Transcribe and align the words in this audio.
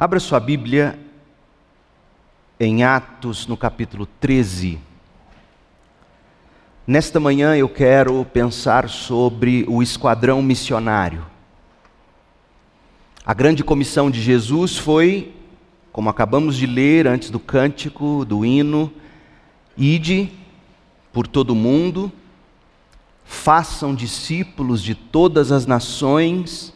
Abra 0.00 0.18
sua 0.18 0.40
Bíblia 0.40 0.98
em 2.58 2.82
Atos, 2.82 3.46
no 3.46 3.54
capítulo 3.54 4.06
13. 4.18 4.78
Nesta 6.86 7.20
manhã 7.20 7.54
eu 7.54 7.68
quero 7.68 8.24
pensar 8.24 8.88
sobre 8.88 9.66
o 9.68 9.82
esquadrão 9.82 10.40
missionário. 10.40 11.26
A 13.26 13.34
grande 13.34 13.62
comissão 13.62 14.10
de 14.10 14.22
Jesus 14.22 14.78
foi, 14.78 15.34
como 15.92 16.08
acabamos 16.08 16.56
de 16.56 16.64
ler 16.64 17.06
antes 17.06 17.28
do 17.28 17.38
cântico, 17.38 18.24
do 18.24 18.42
hino, 18.42 18.90
ide 19.76 20.32
por 21.12 21.26
todo 21.26 21.50
o 21.50 21.54
mundo, 21.54 22.10
façam 23.22 23.94
discípulos 23.94 24.82
de 24.82 24.94
todas 24.94 25.52
as 25.52 25.66
nações, 25.66 26.72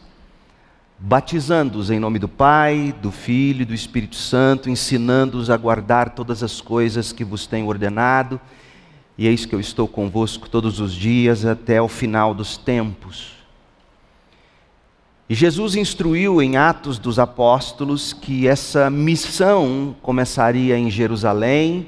batizando-os 0.97 1.89
em 1.89 1.99
nome 1.99 2.19
do 2.19 2.27
Pai, 2.27 2.95
do 3.01 3.11
Filho 3.11 3.63
e 3.63 3.65
do 3.65 3.73
Espírito 3.73 4.15
Santo, 4.15 4.69
ensinando-os 4.69 5.49
a 5.49 5.57
guardar 5.57 6.11
todas 6.11 6.41
as 6.41 6.61
coisas 6.61 7.11
que 7.11 7.23
vos 7.23 7.45
tenho 7.45 7.67
ordenado, 7.67 8.39
e 9.17 9.27
eis 9.27 9.45
que 9.45 9.53
eu 9.53 9.59
estou 9.59 9.87
convosco 9.87 10.49
todos 10.49 10.79
os 10.79 10.93
dias 10.93 11.45
até 11.45 11.81
o 11.81 11.87
final 11.87 12.33
dos 12.33 12.57
tempos. 12.57 13.33
E 15.27 15.33
Jesus 15.33 15.75
instruiu 15.75 16.41
em 16.41 16.55
Atos 16.55 16.99
dos 16.99 17.17
Apóstolos 17.17 18.13
que 18.13 18.47
essa 18.47 18.89
missão 18.89 19.95
começaria 20.01 20.77
em 20.77 20.89
Jerusalém, 20.91 21.87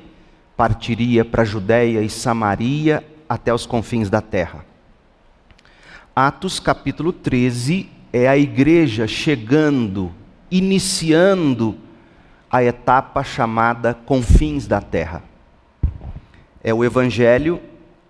partiria 0.56 1.24
para 1.24 1.44
Judéia 1.44 2.02
e 2.02 2.10
Samaria 2.10 3.06
até 3.30 3.54
os 3.54 3.66
confins 3.66 4.10
da 4.10 4.22
terra. 4.22 4.66
Atos 6.16 6.60
capítulo 6.60 7.14
13 7.14 7.97
é 8.18 8.28
a 8.28 8.38
igreja 8.38 9.08
chegando, 9.08 10.12
iniciando 10.50 11.78
a 12.50 12.64
etapa 12.64 13.24
chamada 13.24 13.94
confins 13.94 14.66
da 14.66 14.82
terra. 14.82 15.24
É 16.64 16.74
o 16.74 16.84
evangelho 16.84 17.62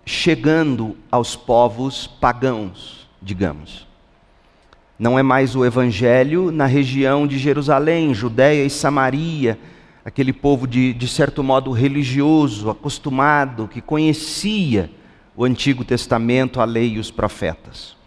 chegando 0.06 0.96
aos 1.10 1.36
povos 1.36 2.06
pagãos, 2.06 3.06
digamos. 3.20 3.86
Não 4.98 5.18
é 5.18 5.22
mais 5.22 5.54
o 5.54 5.64
evangelho 5.64 6.50
na 6.50 6.64
região 6.64 7.26
de 7.26 7.38
Jerusalém, 7.38 8.14
Judéia 8.14 8.64
e 8.64 8.70
Samaria, 8.70 9.58
aquele 10.04 10.32
povo 10.32 10.66
de, 10.66 10.94
de 10.94 11.06
certo 11.06 11.42
modo 11.44 11.70
religioso, 11.70 12.70
acostumado, 12.70 13.68
que 13.68 13.82
conhecia 13.82 14.90
o 15.36 15.44
Antigo 15.44 15.84
Testamento, 15.84 16.60
a 16.60 16.64
lei 16.64 16.94
e 16.94 16.98
os 16.98 17.10
profetas. 17.10 17.97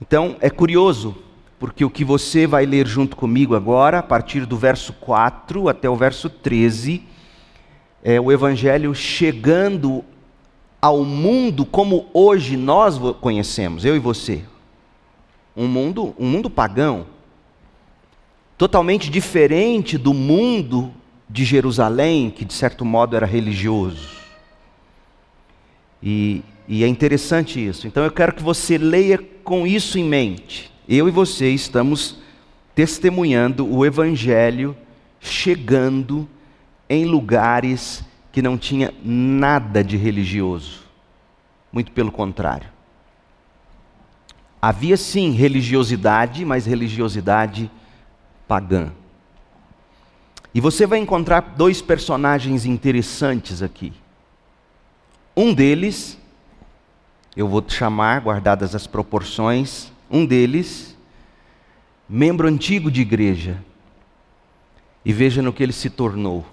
Então, 0.00 0.36
é 0.40 0.50
curioso, 0.50 1.16
porque 1.58 1.84
o 1.84 1.90
que 1.90 2.04
você 2.04 2.46
vai 2.46 2.66
ler 2.66 2.86
junto 2.86 3.16
comigo 3.16 3.54
agora, 3.54 3.98
a 3.98 4.02
partir 4.02 4.44
do 4.44 4.56
verso 4.56 4.92
4 4.92 5.68
até 5.68 5.88
o 5.88 5.96
verso 5.96 6.28
13, 6.28 7.02
é 8.02 8.20
o 8.20 8.30
Evangelho 8.30 8.94
chegando 8.94 10.04
ao 10.80 11.04
mundo 11.04 11.64
como 11.64 12.08
hoje 12.12 12.56
nós 12.56 12.98
conhecemos, 13.20 13.84
eu 13.84 13.96
e 13.96 13.98
você. 13.98 14.44
Um 15.56 15.66
mundo, 15.66 16.14
um 16.18 16.26
mundo 16.26 16.50
pagão, 16.50 17.06
totalmente 18.58 19.10
diferente 19.10 19.96
do 19.96 20.12
mundo 20.12 20.92
de 21.28 21.44
Jerusalém, 21.44 22.30
que 22.30 22.44
de 22.44 22.52
certo 22.52 22.84
modo 22.84 23.16
era 23.16 23.26
religioso. 23.26 24.16
E, 26.02 26.42
e 26.68 26.82
é 26.82 26.88
interessante 26.88 27.64
isso. 27.64 27.86
Então 27.86 28.04
eu 28.04 28.10
quero 28.10 28.32
que 28.32 28.42
você 28.42 28.76
leia 28.76 29.18
com 29.44 29.66
isso 29.66 29.98
em 29.98 30.04
mente. 30.04 30.72
Eu 30.88 31.08
e 31.08 31.10
você 31.10 31.50
estamos 31.50 32.18
testemunhando 32.74 33.66
o 33.66 33.84
Evangelho 33.86 34.76
chegando 35.20 36.28
em 36.88 37.04
lugares 37.04 38.04
que 38.30 38.42
não 38.42 38.58
tinha 38.58 38.92
nada 39.02 39.82
de 39.82 39.96
religioso. 39.96 40.80
Muito 41.72 41.92
pelo 41.92 42.12
contrário. 42.12 42.68
Havia 44.60 44.96
sim 44.96 45.30
religiosidade, 45.30 46.44
mas 46.44 46.66
religiosidade 46.66 47.70
pagã. 48.48 48.92
E 50.54 50.60
você 50.60 50.86
vai 50.86 50.98
encontrar 50.98 51.54
dois 51.56 51.82
personagens 51.82 52.64
interessantes 52.64 53.62
aqui. 53.62 53.92
Um 55.36 55.52
deles, 55.52 56.18
eu 57.36 57.46
vou 57.46 57.60
te 57.60 57.74
chamar, 57.74 58.22
guardadas 58.22 58.74
as 58.74 58.86
proporções, 58.86 59.92
um 60.10 60.24
deles, 60.24 60.96
membro 62.08 62.48
antigo 62.48 62.90
de 62.90 63.02
igreja, 63.02 63.62
e 65.04 65.12
veja 65.12 65.42
no 65.42 65.52
que 65.52 65.62
ele 65.62 65.72
se 65.72 65.90
tornou. 65.90 66.46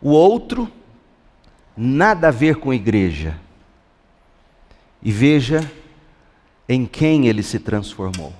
O 0.00 0.10
outro, 0.10 0.70
nada 1.76 2.28
a 2.28 2.30
ver 2.30 2.56
com 2.56 2.72
igreja, 2.72 3.38
e 5.02 5.12
veja 5.12 5.70
em 6.68 6.86
quem 6.86 7.26
ele 7.26 7.42
se 7.42 7.58
transformou. 7.58 8.32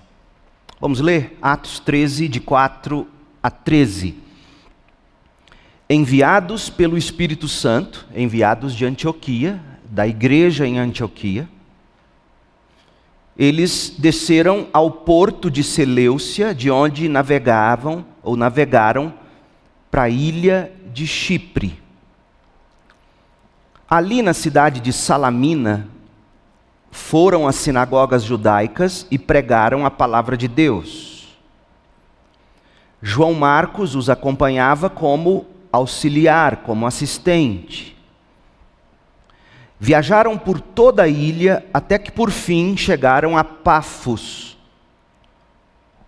Vamos 0.80 1.00
ler 1.00 1.38
Atos 1.42 1.78
13, 1.78 2.28
de 2.28 2.40
4 2.40 3.06
a 3.42 3.50
13 3.50 4.24
enviados 5.88 6.70
pelo 6.70 6.96
Espírito 6.96 7.46
Santo, 7.46 8.06
enviados 8.14 8.74
de 8.74 8.84
Antioquia, 8.84 9.60
da 9.84 10.06
igreja 10.06 10.66
em 10.66 10.78
Antioquia, 10.78 11.48
eles 13.36 13.94
desceram 13.98 14.68
ao 14.72 14.90
porto 14.90 15.50
de 15.50 15.62
Seleucia, 15.64 16.54
de 16.54 16.70
onde 16.70 17.08
navegavam 17.08 18.04
ou 18.22 18.36
navegaram 18.36 19.12
para 19.90 20.04
a 20.04 20.08
ilha 20.08 20.72
de 20.92 21.06
Chipre. 21.06 21.82
Ali 23.90 24.22
na 24.22 24.32
cidade 24.32 24.80
de 24.80 24.92
Salamina, 24.92 25.88
foram 26.90 27.48
às 27.48 27.56
sinagogas 27.56 28.22
judaicas 28.22 29.04
e 29.10 29.18
pregaram 29.18 29.84
a 29.84 29.90
palavra 29.90 30.36
de 30.36 30.46
Deus. 30.46 31.36
João 33.02 33.34
Marcos 33.34 33.96
os 33.96 34.08
acompanhava 34.08 34.88
como 34.88 35.44
auxiliar, 35.72 36.58
como 36.58 36.86
assistente. 36.86 37.93
Viajaram 39.78 40.38
por 40.38 40.60
toda 40.60 41.02
a 41.02 41.08
ilha 41.08 41.64
até 41.72 41.98
que 41.98 42.10
por 42.10 42.30
fim 42.30 42.76
chegaram 42.76 43.36
a 43.36 43.44
Pafos, 43.44 44.56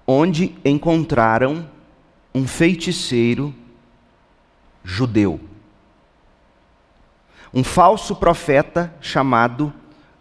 onde 0.07 0.55
encontraram 0.65 1.69
um 2.35 2.47
feiticeiro 2.47 3.55
judeu. 4.85 5.41
Um 7.53 7.65
falso 7.65 8.17
profeta 8.17 8.95
chamado 9.01 9.73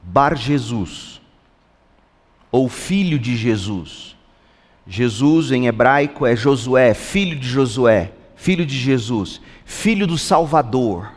Bar 0.02 0.36
Jesus, 0.36 1.22
ou 2.52 2.70
filho 2.70 3.20
de 3.20 3.36
Jesus. 3.36 4.16
Jesus 4.88 5.52
em 5.52 5.68
hebraico 5.68 6.26
é 6.26 6.36
Josué, 6.36 6.94
filho 6.94 7.38
de 7.38 7.48
Josué 7.48 8.12
filho 8.46 8.64
de 8.64 8.78
Jesus, 8.78 9.42
filho 9.66 10.06
do 10.06 10.20
Salvador. 10.20 11.12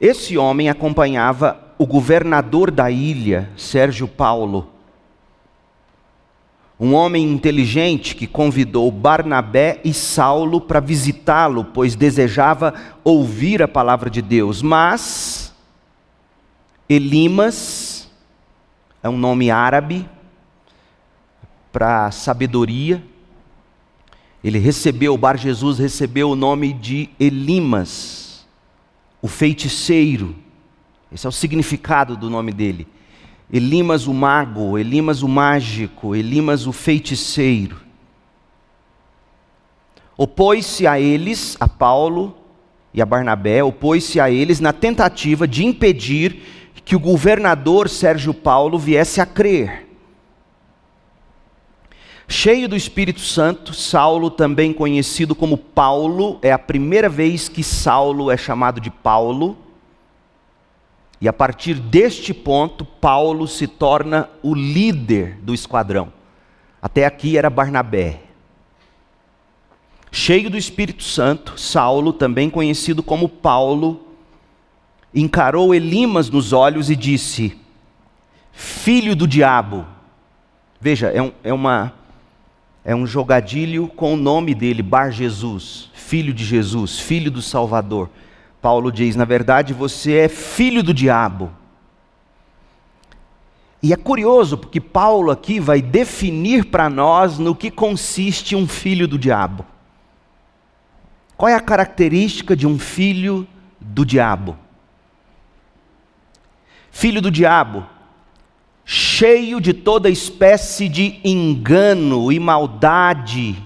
Esse 0.00 0.36
homem 0.36 0.68
acompanhava 0.68 1.74
o 1.78 1.86
governador 1.86 2.70
da 2.70 2.90
ilha, 2.90 3.50
Sérgio 3.56 4.06
Paulo, 4.06 4.70
um 6.78 6.92
homem 6.92 7.24
inteligente 7.24 8.14
que 8.14 8.26
convidou 8.26 8.90
Barnabé 8.90 9.80
e 9.82 9.94
Saulo 9.94 10.60
para 10.60 10.78
visitá-lo, 10.78 11.64
pois 11.64 11.96
desejava 11.96 12.74
ouvir 13.02 13.62
a 13.62 13.68
palavra 13.68 14.10
de 14.10 14.20
Deus. 14.20 14.60
Mas 14.60 15.54
Elimas 16.86 18.10
é 19.02 19.08
um 19.08 19.16
nome 19.16 19.50
árabe 19.50 20.06
para 21.72 22.10
sabedoria. 22.10 23.02
Ele 24.44 24.58
recebeu, 24.58 25.14
o 25.14 25.18
Bar 25.18 25.38
Jesus 25.38 25.78
recebeu 25.78 26.30
o 26.30 26.36
nome 26.36 26.74
de 26.74 27.08
Elimas, 27.18 28.25
o 29.20 29.28
feiticeiro. 29.28 30.34
Esse 31.10 31.26
é 31.26 31.28
o 31.28 31.32
significado 31.32 32.16
do 32.16 32.28
nome 32.28 32.52
dele. 32.52 32.86
Elimas 33.52 34.06
o 34.06 34.14
mago, 34.14 34.76
Elimas 34.76 35.22
o 35.22 35.28
mágico, 35.28 36.14
Elimas 36.14 36.66
o 36.66 36.72
feiticeiro. 36.72 37.80
Opôs-se 40.16 40.86
a 40.86 40.98
eles, 40.98 41.56
a 41.60 41.68
Paulo 41.68 42.36
e 42.92 43.02
a 43.02 43.06
Barnabé, 43.06 43.62
opôs-se 43.62 44.18
a 44.18 44.30
eles 44.30 44.60
na 44.60 44.72
tentativa 44.72 45.46
de 45.46 45.64
impedir 45.64 46.42
que 46.84 46.96
o 46.96 47.00
governador 47.00 47.88
Sérgio 47.88 48.32
Paulo 48.32 48.78
viesse 48.78 49.20
a 49.20 49.26
crer. 49.26 49.85
Cheio 52.28 52.68
do 52.68 52.74
Espírito 52.74 53.20
Santo, 53.20 53.72
Saulo, 53.72 54.30
também 54.30 54.72
conhecido 54.72 55.34
como 55.34 55.56
Paulo, 55.56 56.38
é 56.42 56.50
a 56.50 56.58
primeira 56.58 57.08
vez 57.08 57.48
que 57.48 57.62
Saulo 57.62 58.30
é 58.30 58.36
chamado 58.36 58.80
de 58.80 58.90
Paulo. 58.90 59.56
E 61.20 61.28
a 61.28 61.32
partir 61.32 61.74
deste 61.74 62.34
ponto, 62.34 62.84
Paulo 62.84 63.46
se 63.46 63.66
torna 63.66 64.28
o 64.42 64.54
líder 64.54 65.38
do 65.40 65.54
esquadrão. 65.54 66.12
Até 66.82 67.06
aqui 67.06 67.38
era 67.38 67.48
Barnabé. 67.48 68.20
Cheio 70.10 70.50
do 70.50 70.56
Espírito 70.56 71.02
Santo, 71.02 71.58
Saulo, 71.60 72.12
também 72.12 72.50
conhecido 72.50 73.02
como 73.02 73.28
Paulo, 73.28 74.06
encarou 75.14 75.74
Elimas 75.74 76.28
nos 76.28 76.52
olhos 76.52 76.90
e 76.90 76.96
disse: 76.96 77.56
Filho 78.52 79.14
do 79.14 79.26
diabo. 79.26 79.86
Veja, 80.80 81.08
é, 81.08 81.22
um, 81.22 81.32
é, 81.42 81.52
uma, 81.52 81.92
é 82.88 82.94
um 82.94 83.04
jogadilho 83.04 83.88
com 83.88 84.14
o 84.14 84.16
nome 84.16 84.54
dele, 84.54 84.80
Bar 84.80 85.10
Jesus, 85.10 85.90
filho 85.92 86.32
de 86.32 86.44
Jesus, 86.44 87.00
filho 87.00 87.32
do 87.32 87.42
Salvador. 87.42 88.08
Paulo 88.62 88.92
diz: 88.92 89.16
na 89.16 89.24
verdade, 89.24 89.74
você 89.74 90.18
é 90.18 90.28
filho 90.28 90.84
do 90.84 90.94
diabo. 90.94 91.50
E 93.82 93.92
é 93.92 93.96
curioso, 93.96 94.56
porque 94.56 94.80
Paulo 94.80 95.32
aqui 95.32 95.58
vai 95.58 95.82
definir 95.82 96.66
para 96.66 96.88
nós 96.88 97.40
no 97.40 97.56
que 97.56 97.72
consiste 97.72 98.54
um 98.54 98.68
filho 98.68 99.08
do 99.08 99.18
diabo. 99.18 99.66
Qual 101.36 101.48
é 101.48 101.54
a 101.54 101.60
característica 101.60 102.54
de 102.54 102.68
um 102.68 102.78
filho 102.78 103.48
do 103.80 104.06
diabo? 104.06 104.56
Filho 106.92 107.20
do 107.20 107.32
diabo, 107.32 107.84
cheio 108.86 109.60
de 109.60 109.74
toda 109.74 110.08
espécie 110.08 110.88
de 110.88 111.20
engano 111.22 112.32
e 112.32 112.40
maldade, 112.40 113.62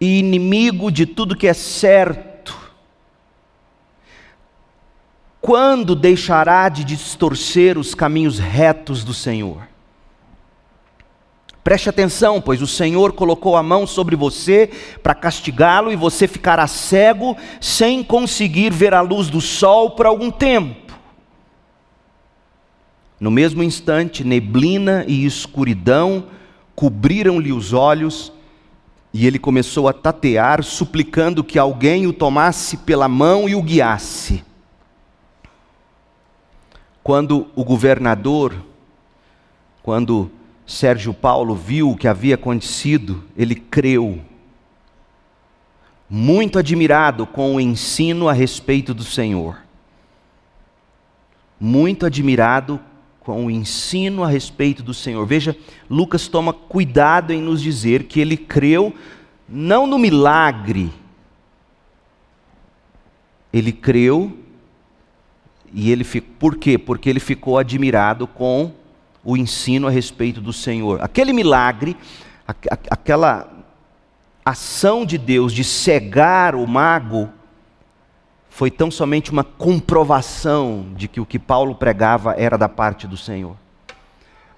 e 0.00 0.18
inimigo 0.18 0.90
de 0.90 1.04
tudo 1.04 1.36
que 1.36 1.46
é 1.46 1.52
certo 1.52 2.30
Quando 5.40 5.94
deixará 5.94 6.68
de 6.68 6.84
distorcer 6.84 7.78
os 7.78 7.94
caminhos 7.94 8.38
retos 8.38 9.02
do 9.02 9.14
Senhor? 9.14 9.68
Preste 11.64 11.88
atenção, 11.88 12.40
pois 12.40 12.60
o 12.60 12.66
Senhor 12.66 13.12
colocou 13.12 13.56
a 13.56 13.62
mão 13.62 13.86
sobre 13.86 14.16
você 14.16 14.70
para 15.02 15.14
castigá-lo 15.14 15.90
e 15.90 15.96
você 15.96 16.28
ficará 16.28 16.66
cego 16.66 17.36
sem 17.60 18.02
conseguir 18.02 18.72
ver 18.72 18.92
a 18.92 19.00
luz 19.00 19.28
do 19.28 19.40
sol 19.40 19.92
por 19.92 20.06
algum 20.06 20.30
tempo. 20.30 20.89
No 23.20 23.30
mesmo 23.30 23.62
instante, 23.62 24.24
neblina 24.24 25.04
e 25.06 25.26
escuridão 25.26 26.24
cobriram-lhe 26.74 27.52
os 27.52 27.74
olhos 27.74 28.32
e 29.12 29.26
ele 29.26 29.38
começou 29.38 29.88
a 29.88 29.92
tatear, 29.92 30.62
suplicando 30.62 31.44
que 31.44 31.58
alguém 31.58 32.06
o 32.06 32.12
tomasse 32.12 32.78
pela 32.78 33.08
mão 33.08 33.46
e 33.46 33.54
o 33.54 33.62
guiasse. 33.62 34.42
Quando 37.02 37.48
o 37.54 37.62
governador, 37.62 38.54
quando 39.82 40.30
Sérgio 40.66 41.12
Paulo 41.12 41.54
viu 41.54 41.90
o 41.90 41.96
que 41.96 42.08
havia 42.08 42.36
acontecido, 42.36 43.24
ele 43.36 43.54
creu. 43.54 44.20
Muito 46.08 46.58
admirado 46.58 47.26
com 47.26 47.56
o 47.56 47.60
ensino 47.60 48.28
a 48.28 48.32
respeito 48.32 48.94
do 48.94 49.04
Senhor. 49.04 49.58
Muito 51.58 52.06
admirado 52.06 52.80
com 53.30 53.46
o 53.46 53.50
ensino 53.50 54.24
a 54.24 54.28
respeito 54.28 54.82
do 54.82 54.92
Senhor. 54.92 55.24
Veja, 55.24 55.56
Lucas 55.88 56.26
toma 56.26 56.52
cuidado 56.52 57.32
em 57.32 57.40
nos 57.40 57.62
dizer 57.62 58.04
que 58.04 58.18
ele 58.18 58.36
creu 58.36 58.92
não 59.48 59.86
no 59.86 60.00
milagre, 60.00 60.92
ele 63.52 63.70
creu 63.70 64.36
e 65.72 65.92
ele 65.92 66.02
ficou, 66.02 66.34
por 66.40 66.56
quê? 66.56 66.76
Porque 66.76 67.08
ele 67.08 67.20
ficou 67.20 67.56
admirado 67.56 68.26
com 68.26 68.72
o 69.22 69.36
ensino 69.36 69.86
a 69.86 69.90
respeito 69.90 70.40
do 70.40 70.52
Senhor. 70.52 71.00
Aquele 71.00 71.32
milagre, 71.32 71.96
aquela 72.90 73.48
ação 74.44 75.06
de 75.06 75.16
Deus 75.16 75.52
de 75.52 75.62
cegar 75.62 76.56
o 76.56 76.66
mago, 76.66 77.28
foi 78.60 78.70
tão 78.70 78.90
somente 78.90 79.30
uma 79.30 79.42
comprovação 79.42 80.88
de 80.94 81.08
que 81.08 81.18
o 81.18 81.24
que 81.24 81.38
Paulo 81.38 81.74
pregava 81.74 82.34
era 82.36 82.58
da 82.58 82.68
parte 82.68 83.06
do 83.06 83.16
Senhor. 83.16 83.56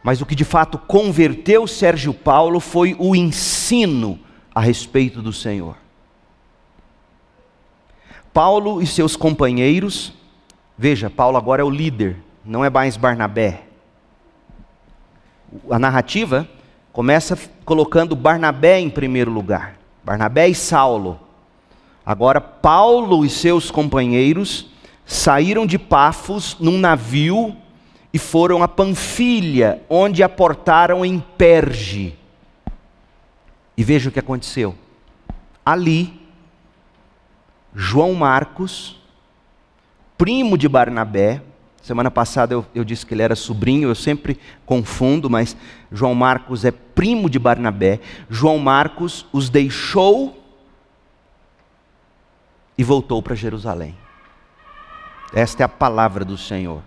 Mas 0.02 0.20
o 0.20 0.26
que 0.26 0.34
de 0.34 0.44
fato 0.44 0.76
converteu 0.76 1.68
Sérgio 1.68 2.12
Paulo 2.12 2.58
foi 2.58 2.96
o 2.98 3.14
ensino 3.14 4.18
a 4.52 4.60
respeito 4.60 5.22
do 5.22 5.32
Senhor. 5.32 5.76
Paulo 8.34 8.82
e 8.82 8.88
seus 8.88 9.14
companheiros 9.14 10.12
Veja, 10.76 11.08
Paulo 11.08 11.36
agora 11.36 11.62
é 11.62 11.64
o 11.64 11.70
líder, 11.70 12.16
não 12.44 12.64
é 12.64 12.68
mais 12.68 12.96
Barnabé. 12.96 13.62
A 15.70 15.78
narrativa 15.78 16.48
começa 16.92 17.38
colocando 17.64 18.16
Barnabé 18.16 18.80
em 18.80 18.90
primeiro 18.90 19.30
lugar. 19.30 19.76
Barnabé 20.02 20.48
e 20.48 20.56
Saulo. 20.56 21.20
Agora, 22.04 22.40
Paulo 22.40 23.24
e 23.24 23.30
seus 23.30 23.70
companheiros 23.70 24.66
saíram 25.04 25.66
de 25.66 25.78
Pafos 25.78 26.56
num 26.58 26.78
navio 26.78 27.56
e 28.12 28.18
foram 28.18 28.62
a 28.62 28.68
Panfilha, 28.68 29.82
onde 29.88 30.22
aportaram 30.22 31.04
em 31.04 31.18
Perge. 31.18 32.16
E 33.76 33.84
veja 33.84 34.08
o 34.08 34.12
que 34.12 34.18
aconteceu. 34.18 34.74
Ali, 35.64 36.20
João 37.74 38.14
Marcos, 38.14 39.00
primo 40.18 40.58
de 40.58 40.68
Barnabé. 40.68 41.40
Semana 41.80 42.10
passada 42.10 42.54
eu, 42.54 42.66
eu, 42.74 42.84
disse 42.84 43.06
que 43.06 43.14
ele 43.14 43.22
era 43.22 43.34
sobrinho, 43.34 43.88
eu 43.88 43.94
sempre 43.94 44.38
confundo, 44.66 45.30
mas 45.30 45.56
João 45.90 46.14
Marcos 46.14 46.64
é 46.64 46.70
primo 46.70 47.30
de 47.30 47.38
Barnabé. 47.38 48.00
João 48.28 48.58
Marcos 48.58 49.26
os 49.32 49.48
deixou 49.48 50.41
e 52.76 52.84
voltou 52.84 53.22
para 53.22 53.34
Jerusalém. 53.34 53.96
Esta 55.32 55.62
é 55.62 55.64
a 55.64 55.68
palavra 55.68 56.24
do 56.24 56.36
Senhor. 56.36 56.82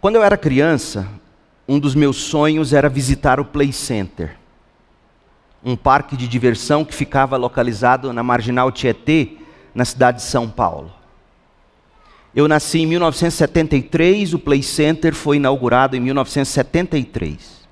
Quando 0.00 0.16
eu 0.16 0.22
era 0.22 0.36
criança, 0.36 1.08
um 1.68 1.78
dos 1.78 1.94
meus 1.94 2.16
sonhos 2.16 2.72
era 2.72 2.88
visitar 2.88 3.38
o 3.38 3.44
Play 3.44 3.72
Center, 3.72 4.36
um 5.64 5.76
parque 5.76 6.16
de 6.16 6.26
diversão 6.26 6.84
que 6.84 6.94
ficava 6.94 7.36
localizado 7.36 8.12
na 8.12 8.22
Marginal 8.22 8.72
Tietê, 8.72 9.36
na 9.74 9.84
cidade 9.84 10.18
de 10.18 10.24
São 10.24 10.50
Paulo. 10.50 10.92
Eu 12.34 12.48
nasci 12.48 12.80
em 12.80 12.86
1973, 12.86 14.34
o 14.34 14.38
Play 14.38 14.62
Center 14.62 15.14
foi 15.14 15.36
inaugurado 15.36 15.94
em 15.94 16.00
1973. 16.00 17.62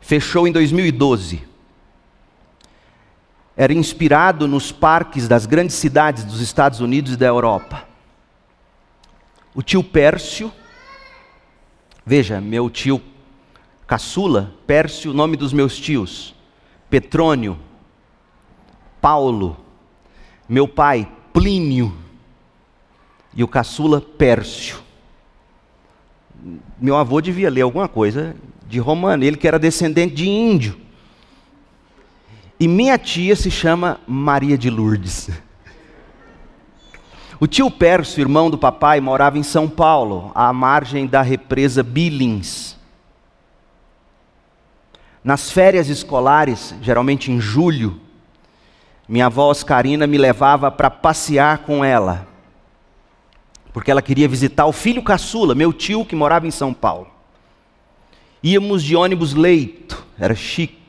Fechou 0.00 0.48
em 0.48 0.52
2012. 0.52 1.49
Era 3.60 3.74
inspirado 3.74 4.48
nos 4.48 4.72
parques 4.72 5.28
das 5.28 5.44
grandes 5.44 5.76
cidades 5.76 6.24
dos 6.24 6.40
Estados 6.40 6.80
Unidos 6.80 7.12
e 7.12 7.16
da 7.18 7.26
Europa. 7.26 7.86
O 9.54 9.62
tio 9.62 9.84
Pércio, 9.84 10.50
veja, 12.06 12.40
meu 12.40 12.70
tio 12.70 13.02
caçula, 13.86 14.54
Pércio, 14.66 15.12
nome 15.12 15.36
dos 15.36 15.52
meus 15.52 15.78
tios, 15.78 16.34
Petrônio, 16.88 17.58
Paulo, 18.98 19.58
meu 20.48 20.66
pai, 20.66 21.06
Plínio, 21.30 21.94
e 23.34 23.44
o 23.44 23.48
caçula 23.48 24.00
Pércio. 24.00 24.78
Meu 26.80 26.96
avô 26.96 27.20
devia 27.20 27.50
ler 27.50 27.60
alguma 27.60 27.88
coisa 27.88 28.34
de 28.66 28.78
romano, 28.78 29.22
ele 29.22 29.36
que 29.36 29.46
era 29.46 29.58
descendente 29.58 30.14
de 30.14 30.26
índio. 30.30 30.80
E 32.60 32.68
minha 32.68 32.98
tia 32.98 33.34
se 33.34 33.50
chama 33.50 33.98
Maria 34.06 34.56
de 34.56 34.68
Lourdes. 34.68 35.30
O 37.40 37.46
tio 37.46 37.70
Pércio, 37.70 38.20
irmão 38.20 38.50
do 38.50 38.58
papai, 38.58 39.00
morava 39.00 39.38
em 39.38 39.42
São 39.42 39.66
Paulo, 39.66 40.30
à 40.34 40.52
margem 40.52 41.06
da 41.06 41.22
represa 41.22 41.82
Billings. 41.82 42.76
Nas 45.24 45.50
férias 45.50 45.88
escolares, 45.88 46.74
geralmente 46.82 47.32
em 47.32 47.40
julho, 47.40 47.98
minha 49.08 49.26
avó 49.26 49.50
Oscarina 49.50 50.06
me 50.06 50.18
levava 50.18 50.70
para 50.70 50.90
passear 50.90 51.58
com 51.58 51.82
ela 51.82 52.28
porque 53.72 53.90
ela 53.90 54.02
queria 54.02 54.28
visitar 54.28 54.66
o 54.66 54.72
filho 54.72 55.02
caçula, 55.02 55.54
meu 55.54 55.72
tio 55.72 56.04
que 56.04 56.16
morava 56.16 56.46
em 56.46 56.50
São 56.50 56.74
Paulo. 56.74 57.08
Íamos 58.42 58.82
de 58.82 58.96
ônibus 58.96 59.34
leito, 59.34 60.04
era 60.18 60.34
chique. 60.34 60.79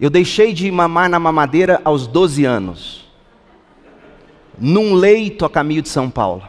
Eu 0.00 0.10
deixei 0.10 0.52
de 0.52 0.70
mamar 0.70 1.08
na 1.08 1.18
mamadeira 1.18 1.80
aos 1.84 2.06
12 2.06 2.44
anos, 2.44 3.08
num 4.56 4.94
leito 4.94 5.44
a 5.44 5.50
caminho 5.50 5.82
de 5.82 5.88
São 5.88 6.08
Paulo. 6.08 6.48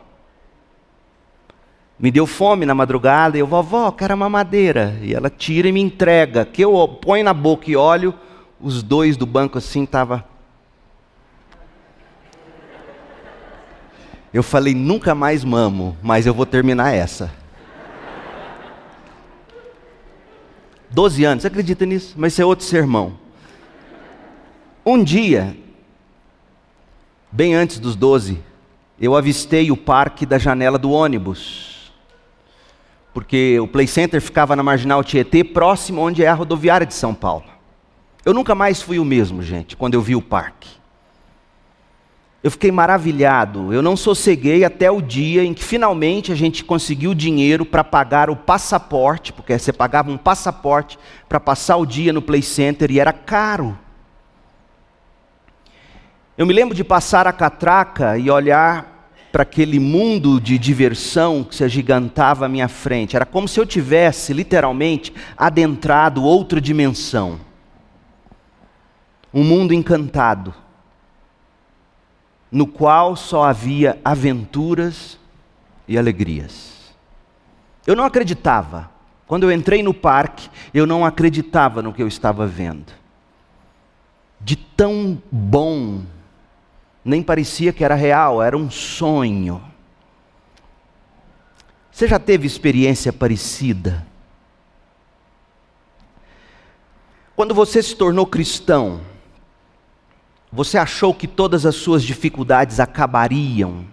Me 1.97 2.11
deu 2.11 2.27
fome 2.27 2.65
na 2.65 2.75
madrugada, 2.75 3.37
e 3.37 3.41
eu, 3.41 3.47
vovó, 3.47 3.91
quero 3.91 4.13
a 4.13 4.15
mamadeira. 4.15 4.97
E 5.01 5.13
ela 5.13 5.29
tira 5.29 5.67
e 5.67 5.71
me 5.71 5.81
entrega, 5.81 6.45
que 6.45 6.63
eu 6.63 6.87
ponho 6.87 7.25
na 7.25 7.33
boca 7.33 7.69
e 7.69 7.75
olho, 7.75 8.13
os 8.61 8.83
dois 8.83 9.17
do 9.17 9.25
banco 9.25 9.57
assim 9.57 9.85
tava. 9.85 10.23
Eu 14.31 14.43
falei, 14.43 14.75
nunca 14.75 15.15
mais 15.15 15.43
mamo, 15.43 15.97
mas 16.03 16.27
eu 16.27 16.33
vou 16.33 16.45
terminar 16.45 16.93
essa. 16.93 17.31
12 20.91 21.23
anos, 21.25 21.41
você 21.41 21.47
acredita 21.47 21.85
nisso? 21.85 22.13
Mas 22.15 22.33
isso 22.33 22.41
é 22.43 22.45
outro 22.45 22.63
sermão. 22.63 23.28
Um 24.91 25.03
dia, 25.03 25.55
bem 27.31 27.53
antes 27.53 27.77
dos 27.77 27.95
12, 27.95 28.39
eu 28.99 29.15
avistei 29.15 29.69
o 29.69 29.77
parque 29.77 30.25
da 30.25 30.39
janela 30.39 30.79
do 30.79 30.89
ônibus. 30.89 31.93
Porque 33.13 33.59
o 33.59 33.67
Play 33.67 33.85
Center 33.85 34.19
ficava 34.19 34.55
na 34.55 34.63
Marginal 34.63 35.03
Tietê, 35.03 35.43
próximo 35.43 36.01
onde 36.01 36.23
é 36.23 36.27
a 36.27 36.33
rodoviária 36.33 36.87
de 36.87 36.95
São 36.95 37.13
Paulo. 37.13 37.45
Eu 38.25 38.33
nunca 38.33 38.55
mais 38.55 38.81
fui 38.81 38.97
o 38.97 39.05
mesmo, 39.05 39.43
gente, 39.43 39.77
quando 39.77 39.93
eu 39.93 40.01
vi 40.01 40.15
o 40.15 40.23
parque. 40.23 40.71
Eu 42.43 42.49
fiquei 42.49 42.71
maravilhado. 42.71 43.71
Eu 43.71 43.83
não 43.83 43.95
sosseguei 43.95 44.65
até 44.65 44.89
o 44.89 45.03
dia 45.03 45.43
em 45.43 45.53
que 45.53 45.63
finalmente 45.63 46.31
a 46.31 46.35
gente 46.35 46.65
conseguiu 46.65 47.13
dinheiro 47.13 47.63
para 47.63 47.83
pagar 47.83 48.27
o 48.27 48.35
passaporte, 48.35 49.33
porque 49.33 49.59
você 49.59 49.71
pagava 49.71 50.09
um 50.09 50.17
passaporte 50.17 50.97
para 51.27 51.39
passar 51.39 51.77
o 51.77 51.85
dia 51.85 52.11
no 52.11 52.23
Play 52.23 52.41
Center 52.41 52.89
e 52.89 52.99
era 52.99 53.13
caro. 53.13 53.77
Eu 56.39 56.45
me 56.45 56.53
lembro 56.53 56.73
de 56.73 56.85
passar 56.85 57.27
a 57.27 57.33
catraca 57.33 58.17
e 58.17 58.31
olhar 58.31 59.09
para 59.29 59.43
aquele 59.43 59.77
mundo 59.77 60.39
de 60.39 60.57
diversão 60.57 61.43
que 61.43 61.53
se 61.53 61.65
agigantava 61.65 62.45
à 62.45 62.47
minha 62.47 62.69
frente. 62.69 63.13
Era 63.13 63.25
como 63.25 63.45
se 63.45 63.59
eu 63.59 63.65
tivesse, 63.65 64.31
literalmente, 64.31 65.13
adentrado 65.35 66.23
outra 66.23 66.61
dimensão. 66.61 67.41
Um 69.33 69.43
mundo 69.43 69.73
encantado, 69.73 70.53
no 72.49 72.65
qual 72.65 73.17
só 73.17 73.43
havia 73.43 73.99
aventuras 74.05 75.19
e 75.89 75.97
alegrias. 75.97 76.95
Eu 77.85 77.97
não 77.97 78.05
acreditava. 78.05 78.89
Quando 79.27 79.43
eu 79.43 79.51
entrei 79.51 79.83
no 79.83 79.93
parque, 79.93 80.49
eu 80.73 80.87
não 80.87 81.03
acreditava 81.03 81.81
no 81.81 81.91
que 81.91 82.01
eu 82.01 82.07
estava 82.07 82.47
vendo. 82.47 82.93
De 84.39 84.55
tão 84.55 85.21
bom 85.29 86.03
nem 87.03 87.23
parecia 87.23 87.71
que 87.71 87.83
era 87.83 87.95
real, 87.95 88.41
era 88.41 88.57
um 88.57 88.69
sonho. 88.69 89.61
Você 91.91 92.07
já 92.07 92.19
teve 92.19 92.47
experiência 92.47 93.11
parecida? 93.11 94.05
Quando 97.35 97.53
você 97.53 97.81
se 97.81 97.95
tornou 97.95 98.25
cristão, 98.25 99.01
você 100.51 100.77
achou 100.77 101.13
que 101.13 101.27
todas 101.27 101.65
as 101.65 101.75
suas 101.75 102.03
dificuldades 102.03 102.79
acabariam? 102.79 103.85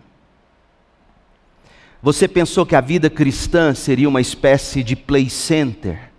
Você 2.02 2.28
pensou 2.28 2.64
que 2.64 2.76
a 2.76 2.80
vida 2.80 3.10
cristã 3.10 3.74
seria 3.74 4.08
uma 4.08 4.20
espécie 4.20 4.82
de 4.82 4.96
play 4.96 5.28
center? 5.28 6.10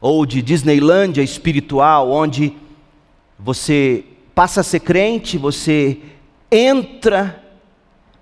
Ou 0.00 0.26
de 0.26 0.42
Disneylândia 0.42 1.22
espiritual, 1.22 2.10
onde 2.10 2.56
você 3.38 4.04
passa 4.34 4.60
a 4.60 4.64
ser 4.64 4.80
crente, 4.80 5.38
você 5.38 5.98
entra 6.50 7.42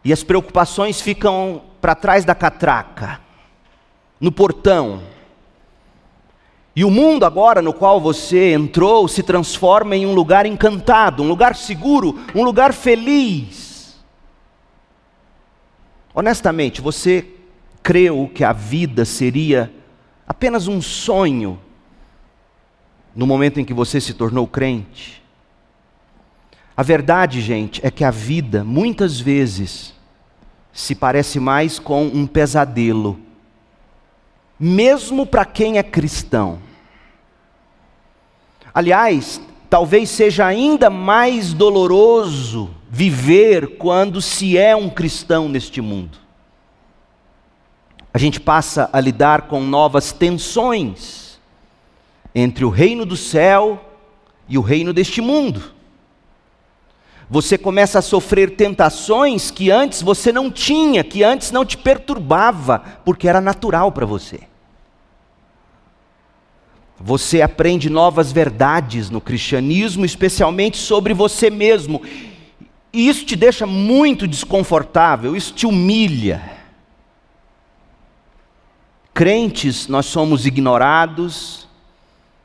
e 0.05 0.13
as 0.13 0.23
preocupações 0.23 1.01
ficam 1.01 1.63
para 1.81 1.95
trás 1.95 2.25
da 2.25 2.35
catraca, 2.35 3.21
no 4.21 4.31
portão. 4.31 5.03
E 6.75 6.85
o 6.85 6.91
mundo 6.91 7.25
agora 7.25 7.61
no 7.61 7.73
qual 7.73 8.01
você 8.01 8.53
entrou 8.53 9.07
se 9.07 9.23
transforma 9.23 9.95
em 9.95 10.07
um 10.07 10.15
lugar 10.15 10.47
encantado, 10.47 11.23
um 11.23 11.29
lugar 11.29 11.55
seguro, 11.55 12.19
um 12.35 12.43
lugar 12.43 12.73
feliz. 12.73 14.03
Honestamente, 16.15 16.81
você 16.81 17.27
creu 17.83 18.31
que 18.35 18.45
a 18.45 18.53
vida 18.53 19.05
seria 19.05 19.73
apenas 20.27 20.69
um 20.69 20.81
sonho 20.81 21.59
no 23.15 23.27
momento 23.27 23.61
em 23.61 23.65
que 23.65 23.75
você 23.75 24.01
se 24.01 24.15
tornou 24.15 24.47
crente? 24.47 25.22
A 26.77 26.83
verdade, 26.83 27.41
gente, 27.41 27.81
é 27.85 27.91
que 27.91 28.05
a 28.05 28.11
vida 28.11 28.65
muitas 28.65 29.21
vezes 29.21 29.93
se 30.73 30.95
parece 30.95 31.39
mais 31.39 31.79
com 31.79 32.07
um 32.07 32.27
pesadelo, 32.27 33.19
mesmo 34.59 35.27
para 35.27 35.45
quem 35.45 35.77
é 35.77 35.83
cristão. 35.83 36.59
Aliás, 38.73 39.41
talvez 39.69 40.09
seja 40.09 40.47
ainda 40.47 40.89
mais 40.89 41.53
doloroso 41.53 42.71
viver 42.89 43.77
quando 43.77 44.23
se 44.23 44.57
é 44.57 44.75
um 44.75 44.89
cristão 44.89 45.49
neste 45.49 45.83
mundo. 45.83 46.19
A 48.15 48.19
gente 48.19 48.41
passa 48.41 48.89
a 48.93 49.01
lidar 49.01 49.43
com 49.43 49.61
novas 49.61 50.13
tensões 50.13 51.39
entre 52.35 52.65
o 52.65 52.71
reino 52.71 53.05
do 53.05 53.17
céu 53.17 53.83
e 54.49 54.57
o 54.57 54.63
reino 54.63 54.93
deste 54.93 55.21
mundo. 55.21 55.82
Você 57.33 57.57
começa 57.57 57.99
a 57.99 58.03
sofrer 58.03 58.57
tentações 58.57 59.51
que 59.51 59.71
antes 59.71 60.03
você 60.03 60.31
não 60.31 60.51
tinha, 60.51 61.03
que 61.03 61.25
antes 61.25 61.51
não 61.51 61.65
te 61.65 61.79
perturbava, 61.79 62.81
porque 63.07 63.27
era 63.27 63.41
natural 63.41 63.91
para 63.91 64.05
você. 64.05 64.41
Você 67.01 67.41
aprende 67.41 67.89
novas 67.89 68.31
verdades 68.31 69.09
no 69.09 69.19
cristianismo, 69.19 70.05
especialmente 70.05 70.77
sobre 70.77 71.15
você 71.15 71.49
mesmo. 71.49 72.03
E 72.93 73.09
isso 73.09 73.25
te 73.25 73.35
deixa 73.35 73.67
muito 73.67 74.29
desconfortável, 74.29 75.35
isso 75.35 75.55
te 75.55 75.67
humilha. 75.67 76.43
Crentes, 79.15 79.89
nós 79.89 80.05
somos 80.05 80.45
ignorados, 80.45 81.67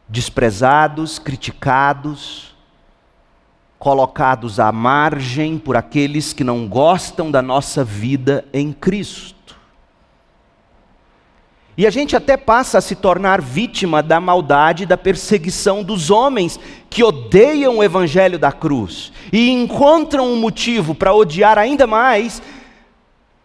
desprezados, 0.08 1.20
criticados, 1.20 2.56
colocados 3.79 4.60
à 4.60 4.72
margem 4.72 5.57
por 5.57 5.77
aqueles 5.77 6.34
que 6.34 6.43
não 6.43 6.67
gostam 6.67 7.29
da 7.29 7.41
nossa 7.41 7.84
vida 7.84 8.46
em 8.51 8.74
Cristo. 8.74 9.38
E 11.77 11.86
a 11.86 11.91
gente 11.91 12.15
até 12.15 12.36
passa 12.36 12.79
a 12.79 12.81
se 12.81 12.96
tornar 12.96 13.39
vítima 13.39 14.01
da 14.01 14.19
maldade 14.19 14.84
e 14.84 14.86
da 14.88 14.98
perseguição 14.98 15.84
dos 15.84 16.10
homens 16.10 16.60
que 16.89 17.03
odeiam 17.03 17.77
o 17.77 17.84
evangelho 17.84 18.39
da 18.39 18.51
cruz 18.51 19.13
e 19.31 19.51
encontram 19.51 20.27
um 20.27 20.38
motivo 20.38 20.96
para 20.96 21.13
odiar 21.13 21.60
ainda 21.60 21.86
mais 21.86 22.41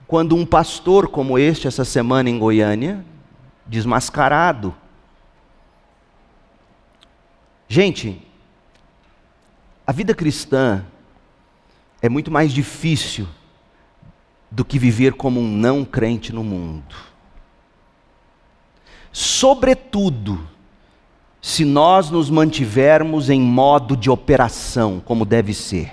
quando 0.07 0.35
um 0.35 0.47
pastor 0.47 1.09
como 1.09 1.39
este 1.39 1.69
essa 1.69 1.85
semana 1.85 2.31
em 2.31 2.39
Goiânia, 2.39 3.05
desmascarado. 3.67 4.75
Gente, 7.69 8.21
a 9.87 9.93
vida 9.93 10.15
cristã 10.15 10.85
é 12.01 12.09
muito 12.09 12.31
mais 12.31 12.53
difícil 12.53 13.27
do 14.51 14.65
que 14.65 14.79
viver 14.79 15.15
como 15.15 15.41
um 15.41 15.49
não 15.49 15.85
crente 15.85 16.33
no 16.33 16.45
mundo. 16.45 16.95
Sobretudo, 19.11 20.47
se 21.41 21.65
nós 21.65 22.11
nos 22.11 22.31
mantivermos 22.31 23.29
em 23.29 23.41
modo 23.41 23.97
de 23.97 24.09
operação, 24.09 25.03
como 25.05 25.25
deve 25.25 25.53
ser. 25.53 25.93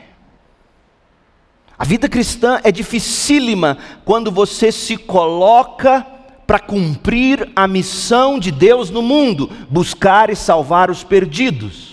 A 1.78 1.84
vida 1.84 2.08
cristã 2.10 2.60
é 2.64 2.72
dificílima 2.72 3.78
quando 4.06 4.32
você 4.32 4.72
se 4.72 4.98
coloca 4.98 6.06
para 6.46 6.60
cumprir 6.60 7.50
a 7.56 7.68
missão 7.68 8.38
de 8.38 8.52
Deus 8.52 8.90
no 8.90 9.02
mundo, 9.02 9.50
buscar 9.70 10.30
e 10.30 10.36
salvar 10.36 10.92
os 10.92 11.04
perdidos. 11.04 11.89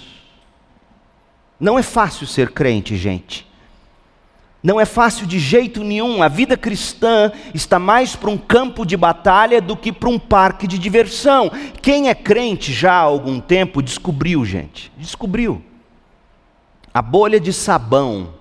Não 1.59 1.79
é 1.79 1.83
fácil 1.83 2.27
ser 2.27 2.51
crente, 2.51 2.97
gente. 2.97 3.47
Não 4.63 4.81
é 4.81 4.85
fácil 4.85 5.27
de 5.27 5.39
jeito 5.39 5.85
nenhum. 5.85 6.23
A 6.23 6.29
vida 6.29 6.57
cristã 6.57 7.31
está 7.55 7.79
mais 7.79 8.17
para 8.17 8.31
um 8.31 8.37
campo 8.37 8.85
de 8.85 8.97
batalha 8.97 9.61
do 9.61 9.77
que 9.77 9.93
para 9.93 10.09
um 10.09 10.19
parque 10.19 10.67
de 10.67 10.79
diversão. 10.79 11.51
Quem 11.81 12.09
é 12.09 12.15
crente 12.15 12.73
já 12.73 12.95
há 12.95 13.01
algum 13.01 13.39
tempo 13.39 13.81
descobriu, 13.81 14.45
gente. 14.45 14.91
Descobriu. 14.99 15.63
A 16.93 17.01
bolha 17.01 17.39
de 17.39 17.53
sabão 17.53 18.35